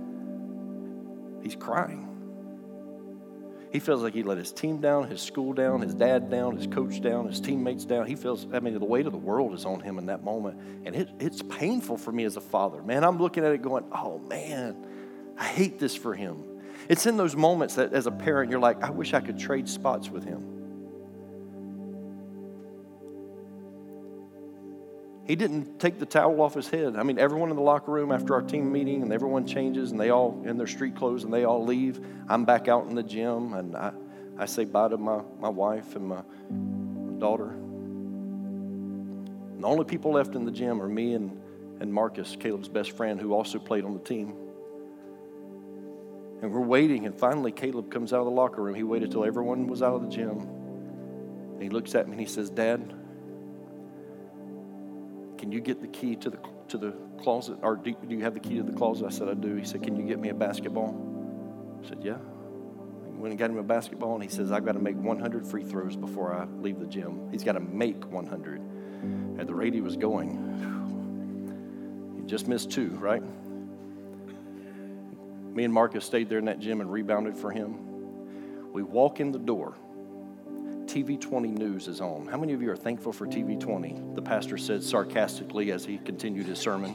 He's 1.44 1.54
crying. 1.54 2.10
He 3.70 3.78
feels 3.78 4.02
like 4.02 4.14
he 4.14 4.24
let 4.24 4.38
his 4.38 4.52
team 4.52 4.80
down, 4.80 5.08
his 5.08 5.20
school 5.20 5.52
down, 5.52 5.80
his 5.80 5.94
dad 5.94 6.28
down, 6.28 6.56
his 6.56 6.66
coach 6.66 7.00
down, 7.00 7.28
his 7.28 7.40
teammates 7.40 7.84
down. 7.84 8.06
He 8.06 8.16
feels, 8.16 8.46
I 8.52 8.58
mean, 8.58 8.76
the 8.78 8.84
weight 8.84 9.06
of 9.06 9.12
the 9.12 9.18
world 9.18 9.54
is 9.54 9.64
on 9.64 9.80
him 9.80 9.98
in 9.98 10.06
that 10.06 10.24
moment. 10.24 10.60
And 10.84 10.96
it, 10.96 11.08
it's 11.20 11.42
painful 11.42 11.98
for 11.98 12.10
me 12.10 12.24
as 12.24 12.36
a 12.36 12.40
father. 12.40 12.82
Man, 12.82 13.04
I'm 13.04 13.18
looking 13.18 13.44
at 13.44 13.52
it 13.52 13.62
going, 13.62 13.84
oh, 13.92 14.18
man, 14.18 14.86
I 15.36 15.44
hate 15.44 15.78
this 15.78 15.96
for 15.96 16.14
him. 16.14 16.42
It's 16.88 17.06
in 17.06 17.16
those 17.16 17.34
moments 17.34 17.76
that 17.76 17.92
as 17.92 18.06
a 18.06 18.10
parent, 18.10 18.50
you're 18.50 18.60
like, 18.60 18.82
I 18.82 18.90
wish 18.90 19.14
I 19.14 19.20
could 19.20 19.38
trade 19.38 19.68
spots 19.68 20.10
with 20.10 20.24
him. 20.24 20.50
He 25.26 25.36
didn't 25.36 25.80
take 25.80 25.98
the 25.98 26.04
towel 26.04 26.42
off 26.42 26.52
his 26.52 26.68
head. 26.68 26.96
I 26.96 27.02
mean, 27.02 27.18
everyone 27.18 27.48
in 27.48 27.56
the 27.56 27.62
locker 27.62 27.90
room 27.90 28.12
after 28.12 28.34
our 28.34 28.42
team 28.42 28.70
meeting, 28.70 29.02
and 29.02 29.10
everyone 29.10 29.46
changes, 29.46 29.90
and 29.90 29.98
they 29.98 30.10
all 30.10 30.42
in 30.44 30.58
their 30.58 30.66
street 30.66 30.94
clothes, 30.96 31.24
and 31.24 31.32
they 31.32 31.44
all 31.44 31.64
leave. 31.64 32.04
I'm 32.28 32.44
back 32.44 32.68
out 32.68 32.86
in 32.86 32.94
the 32.94 33.02
gym, 33.02 33.54
and 33.54 33.74
I, 33.74 33.92
I 34.36 34.44
say 34.44 34.66
bye 34.66 34.88
to 34.88 34.98
my, 34.98 35.22
my 35.40 35.48
wife 35.48 35.96
and 35.96 36.06
my 36.06 36.20
daughter. 37.18 37.52
And 39.54 39.62
the 39.62 39.66
only 39.66 39.86
people 39.86 40.12
left 40.12 40.34
in 40.34 40.44
the 40.44 40.52
gym 40.52 40.82
are 40.82 40.88
me 40.88 41.14
and, 41.14 41.40
and 41.80 41.90
Marcus, 41.90 42.36
Caleb's 42.38 42.68
best 42.68 42.92
friend, 42.92 43.18
who 43.18 43.32
also 43.32 43.58
played 43.58 43.86
on 43.86 43.94
the 43.94 44.00
team. 44.00 44.34
And 46.42 46.52
we're 46.52 46.60
waiting, 46.60 47.06
and 47.06 47.18
finally 47.18 47.52
Caleb 47.52 47.90
comes 47.90 48.12
out 48.12 48.20
of 48.20 48.26
the 48.26 48.32
locker 48.32 48.62
room. 48.62 48.74
He 48.74 48.82
waited 48.82 49.10
till 49.10 49.24
everyone 49.24 49.66
was 49.66 49.82
out 49.82 49.94
of 49.94 50.02
the 50.02 50.08
gym. 50.08 50.38
And 51.54 51.62
he 51.62 51.68
looks 51.68 51.94
at 51.94 52.06
me 52.06 52.12
and 52.12 52.20
he 52.20 52.26
says, 52.26 52.50
Dad, 52.50 52.92
can 55.38 55.52
you 55.52 55.60
get 55.60 55.80
the 55.80 55.88
key 55.88 56.16
to 56.16 56.30
the, 56.30 56.38
to 56.68 56.78
the 56.78 56.92
closet? 57.22 57.58
Or 57.62 57.76
do, 57.76 57.94
do 58.06 58.14
you 58.14 58.22
have 58.22 58.34
the 58.34 58.40
key 58.40 58.56
to 58.56 58.62
the 58.62 58.72
closet? 58.72 59.06
I 59.06 59.10
said, 59.10 59.28
I 59.28 59.34
do. 59.34 59.54
He 59.54 59.64
said, 59.64 59.82
Can 59.82 59.96
you 59.96 60.04
get 60.06 60.18
me 60.18 60.30
a 60.30 60.34
basketball? 60.34 60.94
I 61.82 61.88
said, 61.88 61.98
Yeah. 62.02 62.16
I 62.16 63.16
went 63.16 63.32
and 63.32 63.38
got 63.38 63.50
him 63.50 63.58
a 63.58 63.62
basketball, 63.62 64.14
and 64.14 64.22
he 64.22 64.28
says, 64.28 64.50
I've 64.50 64.64
got 64.64 64.72
to 64.72 64.80
make 64.80 64.96
100 64.96 65.46
free 65.46 65.62
throws 65.62 65.96
before 65.96 66.34
I 66.34 66.46
leave 66.60 66.80
the 66.80 66.86
gym. 66.86 67.28
He's 67.30 67.44
got 67.44 67.52
to 67.52 67.60
make 67.60 68.04
100. 68.10 68.60
At 69.38 69.46
the 69.46 69.54
rate 69.54 69.74
he 69.74 69.80
was 69.80 69.96
going, 69.96 70.40
he 72.16 72.26
just 72.26 72.48
missed 72.48 72.70
two, 72.70 72.88
right? 73.00 73.22
Me 75.54 75.62
and 75.62 75.72
Marcus 75.72 76.04
stayed 76.04 76.28
there 76.28 76.40
in 76.40 76.46
that 76.46 76.58
gym 76.58 76.80
and 76.80 76.90
rebounded 76.90 77.36
for 77.36 77.50
him. 77.52 78.72
We 78.72 78.82
walk 78.82 79.20
in 79.20 79.30
the 79.30 79.38
door. 79.38 79.74
TV 80.86 81.18
20 81.18 81.48
News 81.48 81.86
is 81.86 82.00
on. 82.00 82.26
How 82.26 82.36
many 82.36 82.52
of 82.52 82.60
you 82.60 82.70
are 82.72 82.76
thankful 82.76 83.12
for 83.12 83.26
TV 83.26 83.58
20? 83.58 84.14
The 84.14 84.22
pastor 84.22 84.58
said 84.58 84.82
sarcastically 84.82 85.70
as 85.70 85.84
he 85.84 85.98
continued 85.98 86.46
his 86.46 86.58
sermon. 86.58 86.94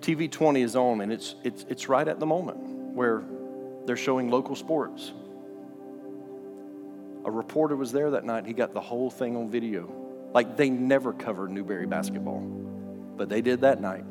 TV 0.00 0.30
20 0.30 0.62
is 0.62 0.76
on, 0.76 1.00
and 1.00 1.12
it's, 1.12 1.36
it's, 1.44 1.64
it's 1.68 1.88
right 1.88 2.06
at 2.06 2.18
the 2.18 2.26
moment 2.26 2.58
where 2.94 3.22
they're 3.86 3.96
showing 3.96 4.30
local 4.30 4.56
sports. 4.56 5.12
A 7.24 7.30
reporter 7.30 7.76
was 7.76 7.92
there 7.92 8.10
that 8.10 8.24
night. 8.24 8.46
He 8.46 8.52
got 8.52 8.74
the 8.74 8.80
whole 8.80 9.10
thing 9.10 9.36
on 9.36 9.48
video. 9.48 9.90
Like 10.34 10.56
they 10.56 10.68
never 10.68 11.12
covered 11.12 11.52
Newberry 11.52 11.86
basketball, 11.86 12.40
but 13.16 13.28
they 13.28 13.40
did 13.40 13.60
that 13.62 13.80
night. 13.80 14.04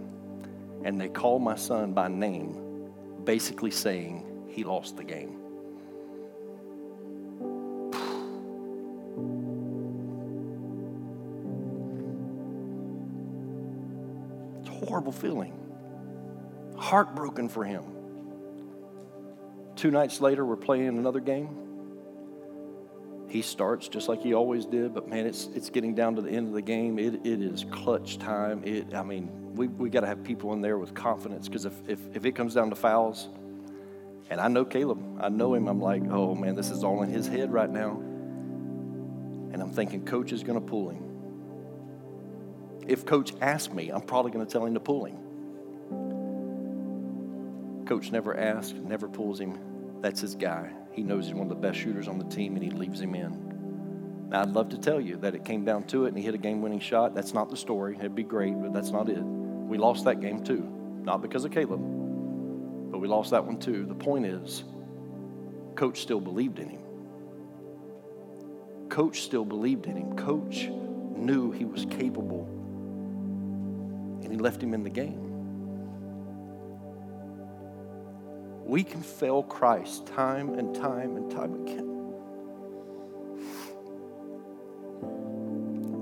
And 0.83 0.99
they 0.99 1.07
called 1.07 1.41
my 1.41 1.55
son 1.55 1.93
by 1.93 2.07
name, 2.07 2.91
basically 3.23 3.71
saying 3.71 4.25
he 4.47 4.63
lost 4.63 4.97
the 4.97 5.03
game. 5.03 5.39
It's 14.59 14.69
a 14.69 14.85
horrible 14.85 15.11
feeling. 15.11 15.57
Heartbroken 16.77 17.47
for 17.47 17.63
him. 17.63 17.83
Two 19.75 19.89
nights 19.89 20.21
later, 20.21 20.45
we're 20.45 20.55
playing 20.55 20.87
another 20.87 21.19
game. 21.19 21.72
He 23.33 23.41
starts 23.41 23.87
just 23.87 24.07
like 24.07 24.21
he 24.21 24.35
always 24.35 24.67
did, 24.67 24.93
but 24.93 25.09
man, 25.09 25.25
it's, 25.25 25.49
it's 25.55 25.71
getting 25.71 25.95
down 25.95 26.15
to 26.17 26.21
the 26.21 26.29
end 26.29 26.47
of 26.47 26.53
the 26.53 26.61
game. 26.61 26.99
It, 26.99 27.25
it 27.25 27.41
is 27.41 27.65
clutch 27.71 28.19
time. 28.19 28.63
It, 28.63 28.93
I 28.93 29.01
mean, 29.01 29.55
we, 29.55 29.67
we 29.67 29.89
got 29.89 30.01
to 30.01 30.07
have 30.07 30.23
people 30.23 30.53
in 30.53 30.61
there 30.61 30.77
with 30.77 30.93
confidence 30.93 31.47
because 31.47 31.65
if, 31.65 31.73
if, 31.87 31.99
if 32.13 32.25
it 32.25 32.33
comes 32.33 32.53
down 32.53 32.69
to 32.69 32.75
fouls, 32.75 33.29
and 34.29 34.39
I 34.39 34.49
know 34.49 34.63
Caleb, 34.65 35.19
I 35.19 35.29
know 35.29 35.55
him, 35.55 35.67
I'm 35.67 35.81
like, 35.81 36.03
oh 36.11 36.35
man, 36.35 36.53
this 36.53 36.69
is 36.69 36.83
all 36.83 37.01
in 37.01 37.09
his 37.09 37.27
head 37.27 37.51
right 37.51 37.69
now. 37.69 37.99
And 39.51 39.61
I'm 39.63 39.71
thinking, 39.71 40.05
coach 40.05 40.31
is 40.31 40.43
going 40.43 40.59
to 40.59 40.65
pull 40.65 40.89
him 40.89 41.03
if 42.87 43.05
coach 43.05 43.33
asks 43.41 43.73
me, 43.73 43.89
I'm 43.89 44.01
probably 44.01 44.31
going 44.31 44.45
to 44.45 44.51
tell 44.51 44.65
him 44.65 44.73
to 44.73 44.79
pull 44.79 45.05
him. 45.05 45.17
Coach 47.85 48.11
never 48.11 48.37
asks, 48.37 48.73
never 48.73 49.07
pulls 49.07 49.39
him. 49.39 49.57
That's 50.01 50.19
his 50.21 50.35
guy. 50.35 50.71
He 50.93 51.01
knows 51.03 51.25
he's 51.25 51.33
one 51.33 51.43
of 51.43 51.49
the 51.49 51.55
best 51.55 51.79
shooters 51.79 52.07
on 52.07 52.19
the 52.19 52.25
team 52.25 52.55
and 52.55 52.63
he 52.63 52.69
leaves 52.69 53.01
him 53.01 53.15
in. 53.15 54.29
Now, 54.29 54.41
I'd 54.41 54.49
love 54.49 54.69
to 54.69 54.77
tell 54.77 55.01
you 55.01 55.17
that 55.17 55.35
it 55.35 55.43
came 55.43 55.65
down 55.65 55.83
to 55.85 56.05
it 56.05 56.09
and 56.09 56.17
he 56.17 56.23
hit 56.23 56.35
a 56.35 56.39
game 56.39 56.61
winning 56.61 56.79
shot. 56.79 57.15
That's 57.15 57.33
not 57.33 57.49
the 57.49 57.57
story. 57.57 57.95
It'd 57.99 58.15
be 58.15 58.23
great, 58.23 58.53
but 58.61 58.73
that's 58.73 58.91
not 58.91 59.09
it. 59.09 59.21
We 59.21 59.77
lost 59.77 60.05
that 60.05 60.21
game 60.21 60.43
too. 60.43 60.67
Not 61.03 61.21
because 61.21 61.45
of 61.45 61.51
Caleb, 61.51 61.81
but 62.91 62.99
we 62.99 63.07
lost 63.07 63.31
that 63.31 63.43
one 63.43 63.57
too. 63.59 63.85
The 63.85 63.95
point 63.95 64.25
is, 64.25 64.63
coach 65.75 66.01
still 66.01 66.21
believed 66.21 66.59
in 66.59 66.69
him. 66.69 66.81
Coach 68.89 69.21
still 69.21 69.45
believed 69.45 69.87
in 69.87 69.97
him. 69.97 70.15
Coach 70.15 70.69
knew 70.69 71.51
he 71.51 71.65
was 71.65 71.85
capable 71.85 72.45
and 74.21 74.31
he 74.31 74.37
left 74.37 74.61
him 74.61 74.73
in 74.73 74.83
the 74.83 74.89
game. 74.89 75.32
We 78.65 78.83
can 78.83 79.01
fail 79.01 79.43
Christ 79.43 80.07
time 80.07 80.57
and 80.57 80.73
time 80.75 81.17
and 81.17 81.31
time 81.31 81.53
again. 81.63 81.89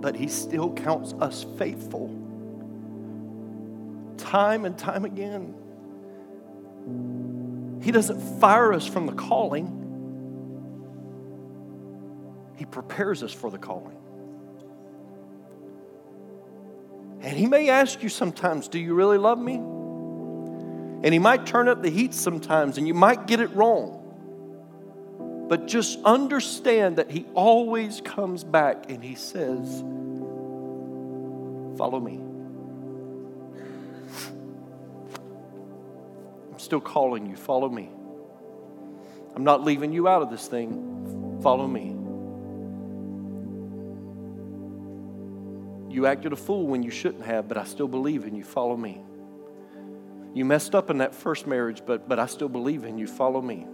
But 0.01 0.16
he 0.16 0.28
still 0.28 0.74
counts 0.74 1.14
us 1.14 1.45
faithful 1.57 2.22
time 4.18 4.66
and 4.66 4.78
time 4.78 5.03
again. 5.05 5.53
He 7.84 7.91
doesn't 7.91 8.39
fire 8.39 8.72
us 8.74 8.88
from 8.88 9.05
the 9.05 9.14
calling, 9.14 9.78
He 12.55 12.66
prepares 12.66 13.24
us 13.24 13.34
for 13.34 13.49
the 13.49 13.57
calling. 13.57 13.97
And 17.22 17.38
he 17.38 17.47
may 17.47 17.70
ask 17.70 18.01
you 18.03 18.09
sometimes, 18.09 18.68
Do 18.68 18.80
you 18.80 18.93
really 18.93 19.18
love 19.18 19.39
me? 19.39 19.59
And 21.03 21.13
he 21.13 21.19
might 21.19 21.45
turn 21.45 21.67
up 21.67 21.81
the 21.81 21.89
heat 21.89 22.13
sometimes, 22.13 22.77
and 22.77 22.87
you 22.87 22.93
might 22.93 23.25
get 23.27 23.39
it 23.39 23.53
wrong. 23.55 23.97
But 25.49 25.67
just 25.67 25.99
understand 26.05 26.97
that 26.97 27.11
he 27.11 27.25
always 27.33 27.99
comes 28.01 28.43
back 28.43 28.89
and 28.89 29.03
he 29.03 29.15
says, 29.15 29.83
Follow 31.77 31.99
me. 31.99 32.19
I'm 36.51 36.59
still 36.59 36.79
calling 36.79 37.25
you. 37.25 37.35
Follow 37.35 37.67
me. 37.67 37.89
I'm 39.35 39.43
not 39.43 39.63
leaving 39.63 39.91
you 39.91 40.07
out 40.07 40.21
of 40.21 40.29
this 40.29 40.47
thing. 40.47 41.39
Follow 41.41 41.67
me. 41.67 41.97
You 45.93 46.05
acted 46.05 46.31
a 46.31 46.37
fool 46.37 46.67
when 46.67 46.83
you 46.83 46.91
shouldn't 46.91 47.25
have, 47.25 47.47
but 47.47 47.57
I 47.57 47.63
still 47.63 47.87
believe 47.87 48.25
in 48.25 48.35
you. 48.35 48.43
Follow 48.43 48.77
me. 48.77 49.01
You 50.34 50.45
messed 50.45 50.75
up 50.75 50.89
in 50.89 50.99
that 50.99 51.13
first 51.13 51.45
marriage, 51.47 51.82
but, 51.86 52.07
but 52.07 52.19
I 52.19 52.25
still 52.25 52.49
believe 52.49 52.84
in 52.86 52.97
you. 52.97 53.07
Follow 53.07 53.41
me. 53.41 53.67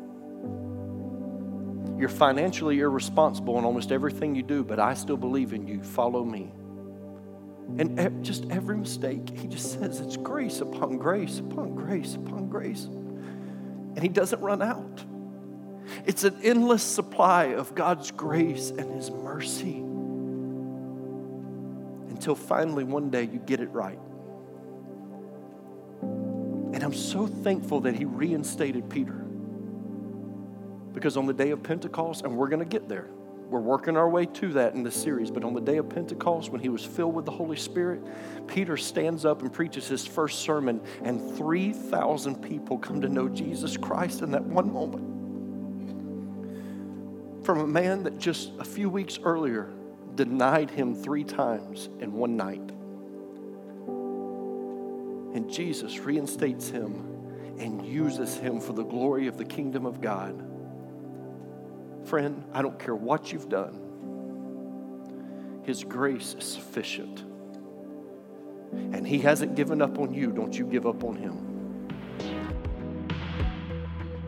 You're 1.99 2.10
financially 2.10 2.80
irresponsible 2.80 3.58
in 3.60 3.66
almost 3.66 3.91
everything 3.91 4.36
you 4.36 4.43
do, 4.43 4.64
but 4.64 4.80
I 4.80 4.93
still 4.93 5.18
believe 5.18 5.53
in 5.53 5.68
you. 5.68 5.84
Follow 5.84 6.24
me. 6.24 6.51
And 7.80 8.24
just 8.24 8.45
every 8.49 8.78
mistake, 8.78 9.38
he 9.38 9.47
just 9.47 9.74
says 9.80 9.99
it's 9.99 10.16
grace 10.18 10.62
upon 10.62 10.97
grace 10.97 11.39
upon 11.39 11.76
grace 11.76 12.16
upon 12.16 12.49
grace. 12.49 12.86
And 12.86 14.01
he 14.01 14.10
doesn't 14.10 14.41
run 14.41 14.62
out. 14.62 15.03
It's 16.05 16.24
an 16.24 16.38
endless 16.43 16.84
supply 16.84 17.45
of 17.45 17.76
God's 17.76 18.12
grace 18.12 18.70
and 18.70 18.93
his 18.93 19.12
mercy. 19.12 19.84
until 22.18 22.34
finally 22.34 22.84
one 22.84 23.12
day 23.12 23.22
you 23.22 23.38
get 23.38 23.60
it 23.60 23.70
right. 23.70 23.99
I'm 26.88 26.94
so 26.94 27.28
thankful 27.28 27.82
that 27.82 27.96
he 27.96 28.06
reinstated 28.06 28.90
Peter. 28.90 29.26
Because 30.94 31.18
on 31.18 31.26
the 31.26 31.34
day 31.34 31.50
of 31.50 31.62
Pentecost, 31.62 32.24
and 32.24 32.38
we're 32.38 32.48
going 32.48 32.62
to 32.62 32.66
get 32.66 32.88
there, 32.88 33.10
we're 33.50 33.60
working 33.60 33.98
our 33.98 34.10
way 34.10 34.26
to 34.26 34.54
that 34.54 34.74
in 34.74 34.84
this 34.84 34.96
series, 34.96 35.30
but 35.30 35.44
on 35.44 35.54
the 35.54 35.60
day 35.60 35.76
of 35.76 35.90
Pentecost, 35.90 36.50
when 36.50 36.62
he 36.62 36.70
was 36.70 36.86
filled 36.86 37.14
with 37.14 37.26
the 37.26 37.32
Holy 37.32 37.58
Spirit, 37.58 38.02
Peter 38.48 38.78
stands 38.78 39.26
up 39.26 39.42
and 39.42 39.52
preaches 39.52 39.86
his 39.90 40.08
first 40.08 40.40
sermon, 40.40 40.80
and 41.04 41.36
3,000 41.36 42.42
people 42.42 42.78
come 42.78 43.02
to 43.02 43.10
know 43.10 43.28
Jesus 43.28 43.76
Christ 43.76 44.22
in 44.22 44.32
that 44.32 44.46
one 44.46 44.72
moment. 44.72 45.04
From 47.46 47.60
a 47.60 47.68
man 47.68 48.04
that 48.04 48.18
just 48.18 48.54
a 48.60 48.66
few 48.66 48.90
weeks 48.90 49.20
earlier 49.22 49.74
denied 50.16 50.70
him 50.70 50.96
three 50.96 51.26
times 51.26 51.90
in 52.00 52.14
one 52.14 52.38
night. 52.38 52.72
And 55.38 55.52
Jesus 55.52 56.00
reinstates 56.00 56.68
him 56.68 57.56
and 57.60 57.86
uses 57.86 58.38
him 58.38 58.60
for 58.60 58.74
the 58.74 58.84
glory 58.84 59.28
of 59.28 59.38
the 59.38 59.46
kingdom 59.46 59.86
of 59.86 60.02
God. 60.02 60.44
Friend, 62.06 62.44
I 62.54 62.64
don't 62.64 62.80
care 62.80 62.96
what 62.96 63.32
you've 63.32 63.48
done, 63.48 65.62
His 65.64 65.84
grace 65.84 66.34
is 66.34 66.44
sufficient. 66.44 67.24
And 68.74 69.06
He 69.06 69.20
hasn't 69.20 69.54
given 69.54 69.80
up 69.80 70.00
on 70.00 70.12
you. 70.12 70.32
Don't 70.32 70.58
you 70.58 70.66
give 70.66 70.88
up 70.88 71.04
on 71.04 71.16
Him. 71.16 71.57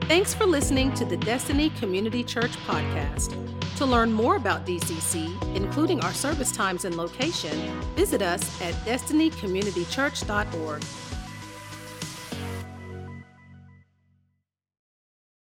Thanks 0.09 0.33
for 0.33 0.47
listening 0.47 0.91
to 0.95 1.05
the 1.05 1.17
Destiny 1.17 1.69
Community 1.69 2.23
Church 2.23 2.57
podcast. 2.65 3.35
To 3.77 3.85
learn 3.85 4.11
more 4.11 4.37
about 4.37 4.65
DCC, 4.65 5.55
including 5.55 6.01
our 6.01 6.13
service 6.13 6.51
times 6.51 6.85
and 6.85 6.97
location, 6.97 7.79
visit 7.95 8.23
us 8.23 8.59
at 8.59 8.73
destinycommunitychurch.org. 8.87 10.81